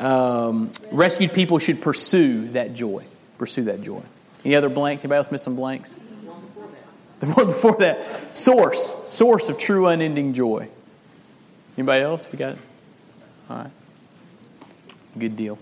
Um, 0.00 0.72
rescued 0.90 1.32
people 1.32 1.60
should 1.60 1.80
pursue 1.80 2.48
that 2.48 2.74
joy. 2.74 3.04
Pursue 3.38 3.62
that 3.64 3.82
joy. 3.82 4.02
Any 4.44 4.56
other 4.56 4.68
blanks? 4.68 5.04
Anybody 5.04 5.18
else 5.18 5.30
miss 5.30 5.44
some 5.44 5.54
blanks? 5.54 5.96
The 7.20 7.26
one 7.26 7.46
before 7.46 7.76
that. 7.76 8.34
Source. 8.34 8.82
Source 8.82 9.48
of 9.48 9.56
true 9.56 9.86
unending 9.86 10.32
joy. 10.32 10.68
Anybody 11.78 12.02
else? 12.02 12.26
We 12.32 12.36
got 12.36 12.54
it? 12.54 12.58
All 13.48 13.58
right. 13.58 13.70
Good 15.16 15.36
deal. 15.36 15.56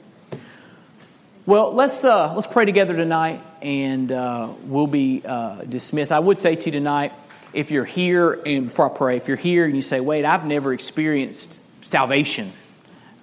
Well, 1.45 1.73
let's 1.73 2.05
uh, 2.05 2.33
let's 2.35 2.47
pray 2.47 2.67
together 2.67 2.95
tonight, 2.95 3.43
and 3.61 4.13
uh, 4.13 4.51
we'll 4.63 4.87
be 4.87 5.23
uh, 5.25 5.63
dismissed. 5.65 6.13
I 6.13 6.21
would 6.21 6.39
say 6.39 6.55
to 6.55 6.67
you 6.67 6.71
tonight, 6.71 7.13
if 7.53 7.73
you're 7.73 7.85
here, 7.85 8.41
and 8.47 8.67
before 8.69 8.89
I 8.89 8.95
pray, 8.95 9.17
if 9.17 9.27
you're 9.27 9.37
here 9.37 9.65
and 9.65 9.75
you 9.75 9.83
say, 9.83 9.99
"Wait, 9.99 10.25
I've 10.25 10.47
never 10.47 10.73
experienced 10.73 11.61
salvation. 11.85 12.53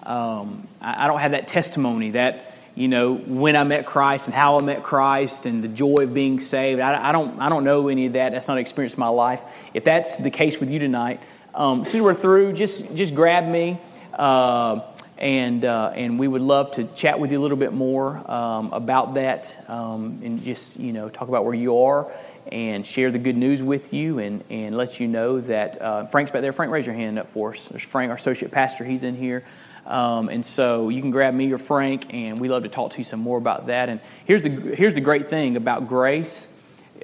Um, 0.03 0.67
I, 0.81 1.05
I 1.05 1.07
don't 1.07 1.19
have 1.19 1.31
that 1.31 1.47
testimony 1.47 2.11
that 2.11 2.57
you 2.75 2.89
know 2.89 3.15
when 3.15 3.55
I 3.55 3.63
met 3.63 3.85
Christ 3.85 4.27
and 4.27 4.35
how 4.35 4.59
I 4.59 4.65
met 4.65 4.83
Christ 4.83 5.45
and 5.45 5.63
the 5.63 5.69
joy 5.69 5.99
of 6.01 6.13
being 6.13 6.41
saved. 6.41 6.81
I, 6.81 7.07
I 7.07 7.13
don't 7.13 7.39
I 7.39 7.47
don't 7.47 7.63
know 7.63 7.87
any 7.87 8.07
of 8.07 8.13
that. 8.13 8.33
That's 8.33 8.49
not 8.49 8.55
an 8.55 8.59
experience 8.59 8.95
in 8.95 8.99
my 8.99 9.07
life. 9.07 9.45
If 9.73 9.85
that's 9.85 10.17
the 10.17 10.29
case 10.29 10.59
with 10.59 10.69
you 10.69 10.79
tonight, 10.79 11.21
um, 11.55 11.83
as 11.83 11.91
soon 11.91 12.01
as 12.01 12.03
we're 12.03 12.13
through, 12.15 12.51
just 12.51 12.97
just 12.97 13.15
grab 13.15 13.47
me." 13.47 13.79
Uh, 14.13 14.81
and 15.19 15.65
uh, 15.65 15.91
and 15.93 16.17
we 16.17 16.27
would 16.27 16.41
love 16.41 16.71
to 16.71 16.85
chat 16.85 17.19
with 17.19 17.31
you 17.31 17.39
a 17.39 17.43
little 17.43 17.57
bit 17.57 17.73
more 17.73 18.19
um, 18.31 18.71
about 18.71 19.15
that 19.15 19.63
um, 19.67 20.21
and 20.23 20.43
just 20.43 20.79
you 20.79 20.93
know 20.93 21.09
talk 21.09 21.27
about 21.27 21.45
where 21.45 21.53
you 21.53 21.83
are 21.83 22.11
and 22.51 22.87
share 22.87 23.11
the 23.11 23.19
good 23.19 23.37
news 23.37 23.61
with 23.61 23.93
you 23.93 24.17
and, 24.19 24.43
and 24.49 24.75
let 24.75 24.99
you 24.99 25.07
know 25.07 25.39
that 25.39 25.79
uh, 25.81 26.05
Frank's 26.07 26.31
back 26.31 26.41
there. 26.41 26.53
Frank, 26.53 26.71
raise 26.71 26.85
your 26.85 26.95
hand 26.95 27.19
up 27.19 27.29
for 27.29 27.53
us. 27.53 27.67
There's 27.67 27.83
Frank, 27.83 28.09
our 28.09 28.15
associate 28.15 28.51
pastor. 28.51 28.83
He's 28.83 29.03
in 29.03 29.15
here. 29.15 29.43
Um, 29.85 30.29
and 30.29 30.45
so 30.45 30.89
you 30.89 31.01
can 31.01 31.11
grab 31.11 31.33
me 31.33 31.51
or 31.51 31.57
Frank, 31.57 32.13
and 32.13 32.39
we 32.39 32.49
love 32.49 32.63
to 32.63 32.69
talk 32.69 32.91
to 32.91 32.97
you 32.97 33.03
some 33.03 33.19
more 33.19 33.37
about 33.37 33.67
that. 33.67 33.89
And 33.89 33.99
here's 34.25 34.43
the, 34.43 34.49
here's 34.49 34.95
the 34.95 35.01
great 35.01 35.27
thing 35.27 35.57
about 35.57 35.87
grace. 35.87 36.55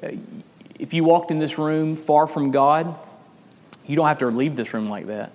Uh, 0.02 0.12
if 0.80 0.94
you 0.94 1.04
walked 1.04 1.32
in 1.32 1.40
this 1.40 1.58
room 1.58 1.96
far 1.96 2.28
from 2.28 2.52
God, 2.52 2.96
you 3.86 3.96
don't 3.96 4.08
have 4.08 4.20
to 4.20 4.28
leave 4.28 4.56
this 4.56 4.74
room 4.74 4.88
like 4.88 5.08
that. 5.08 5.32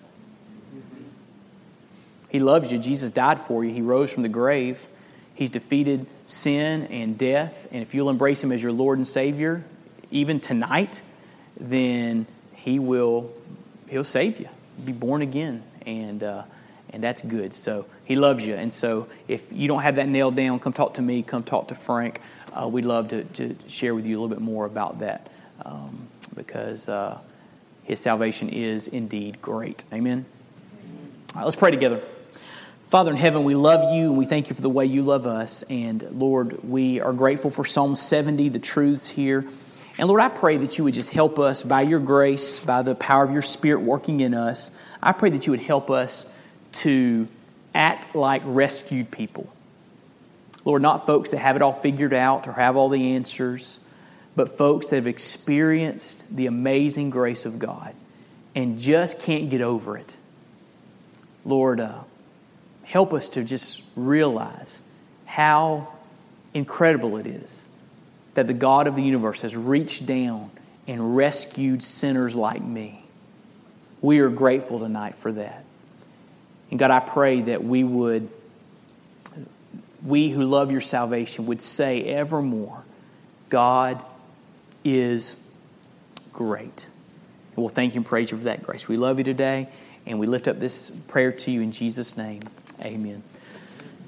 He 2.31 2.39
loves 2.39 2.71
you. 2.71 2.79
Jesus 2.79 3.11
died 3.11 3.41
for 3.41 3.65
you. 3.65 3.73
He 3.73 3.83
rose 3.83 4.13
from 4.13 4.23
the 4.23 4.29
grave. 4.29 4.87
He's 5.35 5.51
defeated 5.51 6.07
sin 6.27 6.87
and 6.87 7.19
death. 7.19 7.67
And 7.73 7.83
if 7.83 7.95
you'll 7.95 8.11
embrace 8.11 8.43
Him 8.45 8.53
as 8.53 8.63
your 8.63 8.73
Lord 8.73 8.99
and 8.99 9.07
Savior, 9.07 9.65
even 10.11 10.39
tonight, 10.39 11.03
then 11.59 12.27
He 12.55 12.79
will 12.79 13.33
He'll 13.89 14.05
save 14.05 14.39
you. 14.39 14.49
Be 14.85 14.93
born 14.93 15.21
again, 15.21 15.65
and 15.85 16.23
uh, 16.23 16.45
and 16.91 17.03
that's 17.03 17.23
good. 17.23 17.53
So 17.53 17.87
He 18.05 18.15
loves 18.17 18.47
you. 18.47 18.55
And 18.55 18.73
so 18.73 19.09
if 19.27 19.53
you 19.53 19.67
don't 19.67 19.83
have 19.83 19.97
that 19.97 20.09
nailed 20.09 20.37
down, 20.37 20.61
come 20.61 20.73
talk 20.73 20.95
to 20.95 21.03
me. 21.03 21.23
Come 21.23 21.43
talk 21.43 21.69
to 21.69 21.75
Frank. 21.75 22.21
Uh, 22.53 22.69
we'd 22.69 22.85
love 22.85 23.09
to, 23.09 23.25
to 23.25 23.57
share 23.67 23.95
with 23.95 24.07
you 24.07 24.19
a 24.19 24.19
little 24.21 24.35
bit 24.35 24.43
more 24.43 24.67
about 24.67 25.01
that 25.01 25.31
um, 25.65 26.09
because 26.37 26.89
uh, 26.89 27.19
His 27.83 27.99
salvation 27.99 28.49
is 28.49 28.89
indeed 28.89 29.41
great. 29.43 29.85
Amen. 29.93 30.25
All 31.35 31.37
right, 31.37 31.45
let's 31.45 31.57
pray 31.57 31.71
together. 31.71 32.03
Father 32.91 33.13
in 33.13 33.17
heaven, 33.17 33.45
we 33.45 33.55
love 33.55 33.95
you 33.95 34.09
and 34.09 34.19
we 34.19 34.25
thank 34.25 34.49
you 34.49 34.57
for 34.57 34.63
the 34.63 34.69
way 34.69 34.85
you 34.85 35.03
love 35.03 35.25
us. 35.25 35.63
And 35.71 36.03
Lord, 36.11 36.65
we 36.69 37.01
are 37.01 37.13
grateful 37.13 37.49
for 37.49 37.65
Psalm 37.65 37.95
70, 37.95 38.49
the 38.49 38.59
truths 38.59 39.09
here. 39.09 39.47
And 39.97 40.09
Lord, 40.09 40.21
I 40.21 40.29
pray 40.29 40.57
that 40.57 40.77
you 40.77 40.83
would 40.83 40.95
just 40.95 41.13
help 41.13 41.39
us 41.39 41.63
by 41.63 41.83
your 41.83 42.01
grace, 42.01 42.59
by 42.59 42.83
the 42.83 42.97
power 42.97 43.23
of 43.23 43.31
your 43.31 43.43
Spirit 43.43 43.83
working 43.83 44.19
in 44.19 44.35
us. 44.35 44.73
I 45.01 45.13
pray 45.13 45.31
that 45.31 45.47
you 45.47 45.53
would 45.53 45.61
help 45.61 45.89
us 45.89 46.27
to 46.73 47.29
act 47.73 48.17
like 48.17 48.43
rescued 48.45 49.13
people. 49.13 49.49
Lord, 50.65 50.83
not 50.83 51.07
folks 51.07 51.31
that 51.31 51.39
have 51.39 51.55
it 51.55 51.63
all 51.63 51.73
figured 51.73 52.13
out 52.13 52.49
or 52.49 52.55
have 52.55 52.75
all 52.75 52.89
the 52.89 53.13
answers, 53.13 53.79
but 54.35 54.49
folks 54.49 54.89
that 54.89 54.97
have 54.97 55.07
experienced 55.07 56.35
the 56.35 56.47
amazing 56.47 57.11
grace 57.11 57.47
of 57.47 57.61
God 57.61 57.95
and 58.57 58.81
just 58.81 59.21
can't 59.21 59.49
get 59.49 59.61
over 59.61 59.97
it. 59.97 60.17
Lord, 61.45 61.79
uh, 61.79 62.01
help 62.91 63.13
us 63.13 63.29
to 63.31 63.45
just 63.45 63.83
realize 63.95 64.83
how 65.25 65.87
incredible 66.53 67.17
it 67.17 67.27
is 67.27 67.69
that 68.35 68.49
the 68.49 68.53
God 68.55 68.89
of 68.89 68.97
the 68.97 69.03
universe 69.03 69.43
has 69.43 69.57
reached 69.57 70.07
down 70.07 70.51
and 70.89 71.17
rescued 71.17 71.85
sinners 71.85 72.35
like 72.35 72.63
me. 72.63 73.05
We 74.01 74.19
are 74.21 74.29
grateful 74.29 74.81
tonight 74.81 75.15
for 75.15 75.31
that. 75.33 75.65
And 76.71 76.81
God, 76.81 76.91
I 76.91 76.99
pray 76.99 77.43
that 77.43 77.63
we 77.63 77.85
would, 77.85 78.29
we 80.05 80.31
who 80.31 80.45
love 80.45 80.73
your 80.73 80.81
salvation, 80.81 81.47
would 81.47 81.63
say 81.63 82.05
evermore, 82.05 82.83
God 83.51 84.05
is 84.85 85.39
great. 86.33 86.89
And 87.55 87.59
we'll 87.59 87.69
thank 87.69 87.95
you 87.95 88.01
and 88.01 88.07
praise 88.07 88.33
you 88.33 88.39
for 88.39 88.45
that 88.45 88.63
grace. 88.63 88.89
We 88.89 88.97
love 88.97 89.19
you 89.19 89.25
today, 89.25 89.69
and 90.07 90.19
we 90.19 90.27
lift 90.27 90.49
up 90.49 90.59
this 90.59 90.91
prayer 90.91 91.31
to 91.31 91.51
you 91.53 91.61
in 91.61 91.71
Jesus' 91.71 92.17
name. 92.17 92.43
Amen. 92.83 93.23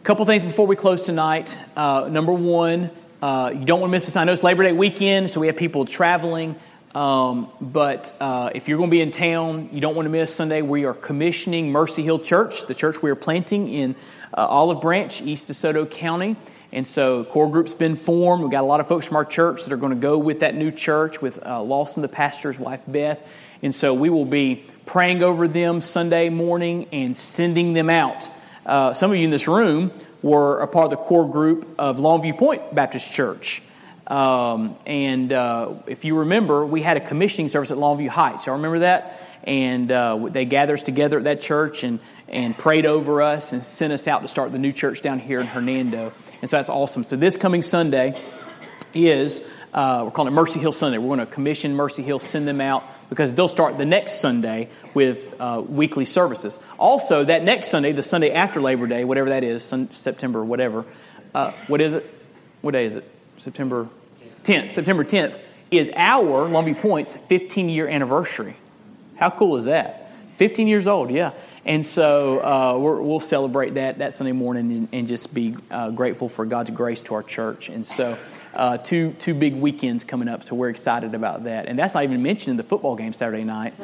A 0.01 0.05
couple 0.05 0.25
things 0.25 0.43
before 0.43 0.66
we 0.66 0.77
close 0.77 1.05
tonight. 1.05 1.59
Uh, 1.77 2.09
number 2.11 2.33
one, 2.33 2.91
uh, 3.20 3.53
you 3.53 3.66
don't 3.66 3.81
want 3.81 3.91
to 3.91 3.93
miss 3.93 4.07
this. 4.07 4.16
I 4.16 4.25
know 4.25 4.33
it's 4.33 4.43
Labor 4.43 4.62
Day 4.62 4.73
weekend, 4.73 5.31
so 5.31 5.41
we 5.41 5.49
have 5.49 5.59
people 5.59 5.85
traveling. 5.85 6.57
Um, 6.95 7.51
but 7.61 8.14
uh, 8.18 8.51
if 8.55 8.68
you're 8.68 8.79
going 8.79 8.89
to 8.89 8.95
be 8.95 9.03
in 9.03 9.11
town, 9.11 9.68
you 9.73 9.83
don't 9.83 9.95
want 9.95 10.07
to 10.07 10.11
miss 10.11 10.35
Sunday. 10.35 10.62
We 10.62 10.87
are 10.87 10.95
commissioning 10.95 11.70
Mercy 11.70 12.03
Hill 12.03 12.18
Church, 12.18 12.66
the 12.66 12.75
church 12.75 13.03
we 13.03 13.11
are 13.11 13.14
planting 13.14 13.68
in 13.68 13.95
uh, 14.33 14.47
Olive 14.47 14.81
Branch, 14.81 15.20
east 15.20 15.49
DeSoto 15.49 15.91
County. 15.91 16.37
And 16.73 16.87
so, 16.87 17.25
core 17.25 17.51
group's 17.51 17.75
been 17.75 17.95
formed. 17.95 18.43
We've 18.43 18.51
got 18.51 18.62
a 18.62 18.66
lot 18.66 18.81
of 18.81 18.89
folks 18.89 19.07
from 19.07 19.18
our 19.18 19.27
church 19.27 19.64
that 19.64 19.73
are 19.75 19.79
going 19.79 19.93
to 19.93 20.01
go 20.01 20.16
with 20.16 20.41
that 20.41 20.55
new 20.55 20.70
church 20.70 21.20
with 21.20 21.45
uh, 21.45 21.61
Lawson, 21.62 22.01
the 22.01 22.09
pastor's 22.09 22.59
wife, 22.59 22.83
Beth. 22.87 23.31
And 23.61 23.75
so, 23.75 23.93
we 23.93 24.09
will 24.09 24.25
be 24.25 24.64
praying 24.87 25.23
over 25.23 25.47
them 25.47 25.83
Sunday 25.83 26.31
morning 26.31 26.89
and 26.91 27.14
sending 27.14 27.75
them 27.75 27.91
out. 27.91 28.31
Uh, 28.64 28.94
some 28.94 29.10
of 29.10 29.16
you 29.16 29.24
in 29.24 29.30
this 29.30 29.48
room 29.48 29.90
were 30.22 30.60
a 30.60 30.68
part 30.68 30.84
of 30.84 30.90
the 30.90 30.96
core 30.96 31.28
group 31.28 31.68
of 31.78 31.96
Longview 31.96 32.38
Point 32.38 32.74
Baptist 32.74 33.12
Church. 33.12 33.62
Um, 34.06 34.76
and 34.86 35.32
uh, 35.32 35.74
if 35.86 36.04
you 36.04 36.18
remember, 36.18 36.64
we 36.64 36.82
had 36.82 36.96
a 36.96 37.00
commissioning 37.00 37.48
service 37.48 37.70
at 37.70 37.78
Longview 37.78 38.08
Heights. 38.08 38.46
Y'all 38.46 38.56
remember 38.56 38.80
that? 38.80 39.20
And 39.44 39.90
uh, 39.90 40.28
they 40.30 40.44
gathered 40.44 40.74
us 40.74 40.82
together 40.82 41.18
at 41.18 41.24
that 41.24 41.40
church 41.40 41.82
and, 41.82 41.98
and 42.28 42.56
prayed 42.56 42.86
over 42.86 43.22
us 43.22 43.52
and 43.52 43.64
sent 43.64 43.92
us 43.92 44.06
out 44.06 44.22
to 44.22 44.28
start 44.28 44.52
the 44.52 44.58
new 44.58 44.72
church 44.72 45.02
down 45.02 45.18
here 45.18 45.40
in 45.40 45.46
Hernando. 45.46 46.12
And 46.40 46.48
so 46.48 46.56
that's 46.56 46.68
awesome. 46.68 47.02
So 47.02 47.16
this 47.16 47.36
coming 47.36 47.62
Sunday 47.62 48.20
is, 48.94 49.40
uh, 49.72 50.02
we're 50.04 50.12
calling 50.12 50.32
it 50.32 50.36
Mercy 50.36 50.60
Hill 50.60 50.72
Sunday. 50.72 50.98
We're 50.98 51.16
going 51.16 51.26
to 51.26 51.26
commission 51.26 51.74
Mercy 51.74 52.02
Hill, 52.02 52.20
send 52.20 52.46
them 52.46 52.60
out 52.60 52.84
because 53.12 53.34
they'll 53.34 53.46
start 53.46 53.76
the 53.76 53.84
next 53.84 54.22
Sunday 54.22 54.70
with 54.94 55.34
uh, 55.38 55.62
weekly 55.68 56.06
services. 56.06 56.58
Also, 56.78 57.22
that 57.22 57.44
next 57.44 57.68
Sunday, 57.68 57.92
the 57.92 58.02
Sunday 58.02 58.32
after 58.32 58.58
Labor 58.58 58.86
Day, 58.86 59.04
whatever 59.04 59.28
that 59.28 59.44
is, 59.44 59.62
September, 59.90 60.42
whatever. 60.42 60.86
Uh, 61.34 61.52
what 61.66 61.82
is 61.82 61.92
it? 61.92 62.08
What 62.62 62.70
day 62.70 62.86
is 62.86 62.94
it? 62.94 63.06
September 63.36 63.86
10th. 64.44 64.70
September 64.70 65.04
10th 65.04 65.38
is 65.70 65.92
our 65.94 66.48
Longview 66.48 66.78
Point's 66.78 67.14
15 67.14 67.68
year 67.68 67.86
anniversary. 67.86 68.56
How 69.16 69.28
cool 69.28 69.58
is 69.58 69.66
that? 69.66 70.10
15 70.38 70.66
years 70.66 70.86
old, 70.86 71.10
yeah. 71.10 71.32
And 71.66 71.84
so 71.84 72.40
uh, 72.40 72.78
we 72.78 73.06
will 73.06 73.20
celebrate 73.20 73.74
that 73.74 73.98
that 73.98 74.14
Sunday 74.14 74.32
morning 74.32 74.72
and, 74.72 74.88
and 74.90 75.06
just 75.06 75.34
be 75.34 75.54
uh, 75.70 75.90
grateful 75.90 76.30
for 76.30 76.46
God's 76.46 76.70
grace 76.70 77.02
to 77.02 77.14
our 77.14 77.22
church. 77.22 77.68
And 77.68 77.84
so 77.84 78.16
uh, 78.55 78.76
two 78.78 79.12
two 79.18 79.34
big 79.34 79.55
weekends 79.55 80.05
coming 80.05 80.28
up, 80.28 80.42
so 80.42 80.55
we're 80.55 80.68
excited 80.68 81.14
about 81.14 81.44
that. 81.44 81.66
And 81.66 81.78
that's 81.78 81.94
not 81.94 82.05
even 82.05 82.22
mentioning 82.22 82.57
the 82.57 82.62
football 82.62 82.96
game 82.96 83.12
Saturday 83.12 83.44
night. 83.44 83.74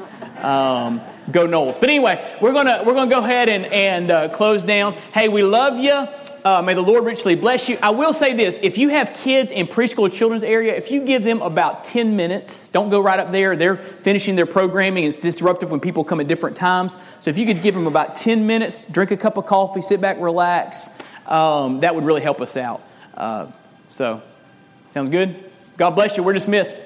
Um, 0.43 1.01
go 1.31 1.47
Knowles. 1.47 1.79
But 1.79 1.89
anyway, 1.89 2.37
we're 2.41 2.53
gonna 2.53 2.83
we're 2.85 2.95
gonna 2.95 3.11
go 3.11 3.21
ahead 3.21 3.49
and 3.49 3.67
and 3.67 4.11
uh, 4.11 4.29
close 4.29 4.63
down. 4.63 4.93
Hey, 5.15 5.29
we 5.29 5.43
love 5.43 5.79
you. 5.79 6.07
Uh, 6.45 6.63
may 6.63 6.73
the 6.75 6.83
Lord 6.83 7.05
richly 7.05 7.35
bless 7.35 7.69
you. 7.69 7.79
I 7.83 7.91
will 7.91 8.13
say 8.13 8.35
this: 8.35 8.59
if 8.63 8.79
you 8.79 8.91
have 8.91 9.15
kids 9.15 9.51
in 9.51 9.67
preschool 9.67 10.13
children's 10.13 10.45
area, 10.45 10.75
if 10.75 10.91
you 10.91 11.05
give 11.05 11.25
them 11.25 11.41
about 11.43 11.85
ten 11.85 12.17
minutes, 12.17 12.69
don't 12.69 12.91
go 12.91 13.01
right 13.01 13.19
up 13.19 13.33
there. 13.33 13.57
They're 13.57 13.77
finishing 13.77 14.37
their 14.37 14.47
programming. 14.47 15.05
It's 15.05 15.17
disruptive 15.17 15.71
when 15.71 15.81
people 15.81 16.05
come 16.05 16.21
at 16.21 16.29
different 16.29 16.57
times. 16.57 16.99
So 17.21 17.31
if 17.31 17.39
you 17.39 17.47
could 17.47 17.63
give 17.63 17.75
them 17.75 17.87
about 17.87 18.17
ten 18.17 18.47
minutes, 18.47 18.85
drink 18.85 19.11
a 19.11 19.17
cup 19.17 19.37
of 19.37 19.47
coffee, 19.47 19.83
sit 19.83 20.01
back, 20.01 20.19
relax. 20.21 20.91
Um, 21.27 21.81
that 21.81 21.95
would 21.95 22.05
really 22.05 22.23
help 22.23 22.41
us 22.41 22.57
out. 22.57 22.83
Uh, 23.15 23.47
so 23.89 24.23
Sounds 24.99 25.11
good? 25.11 25.37
God 25.77 25.91
bless 25.91 26.17
you. 26.17 26.25
We're 26.25 26.33
dismissed. 26.33 26.81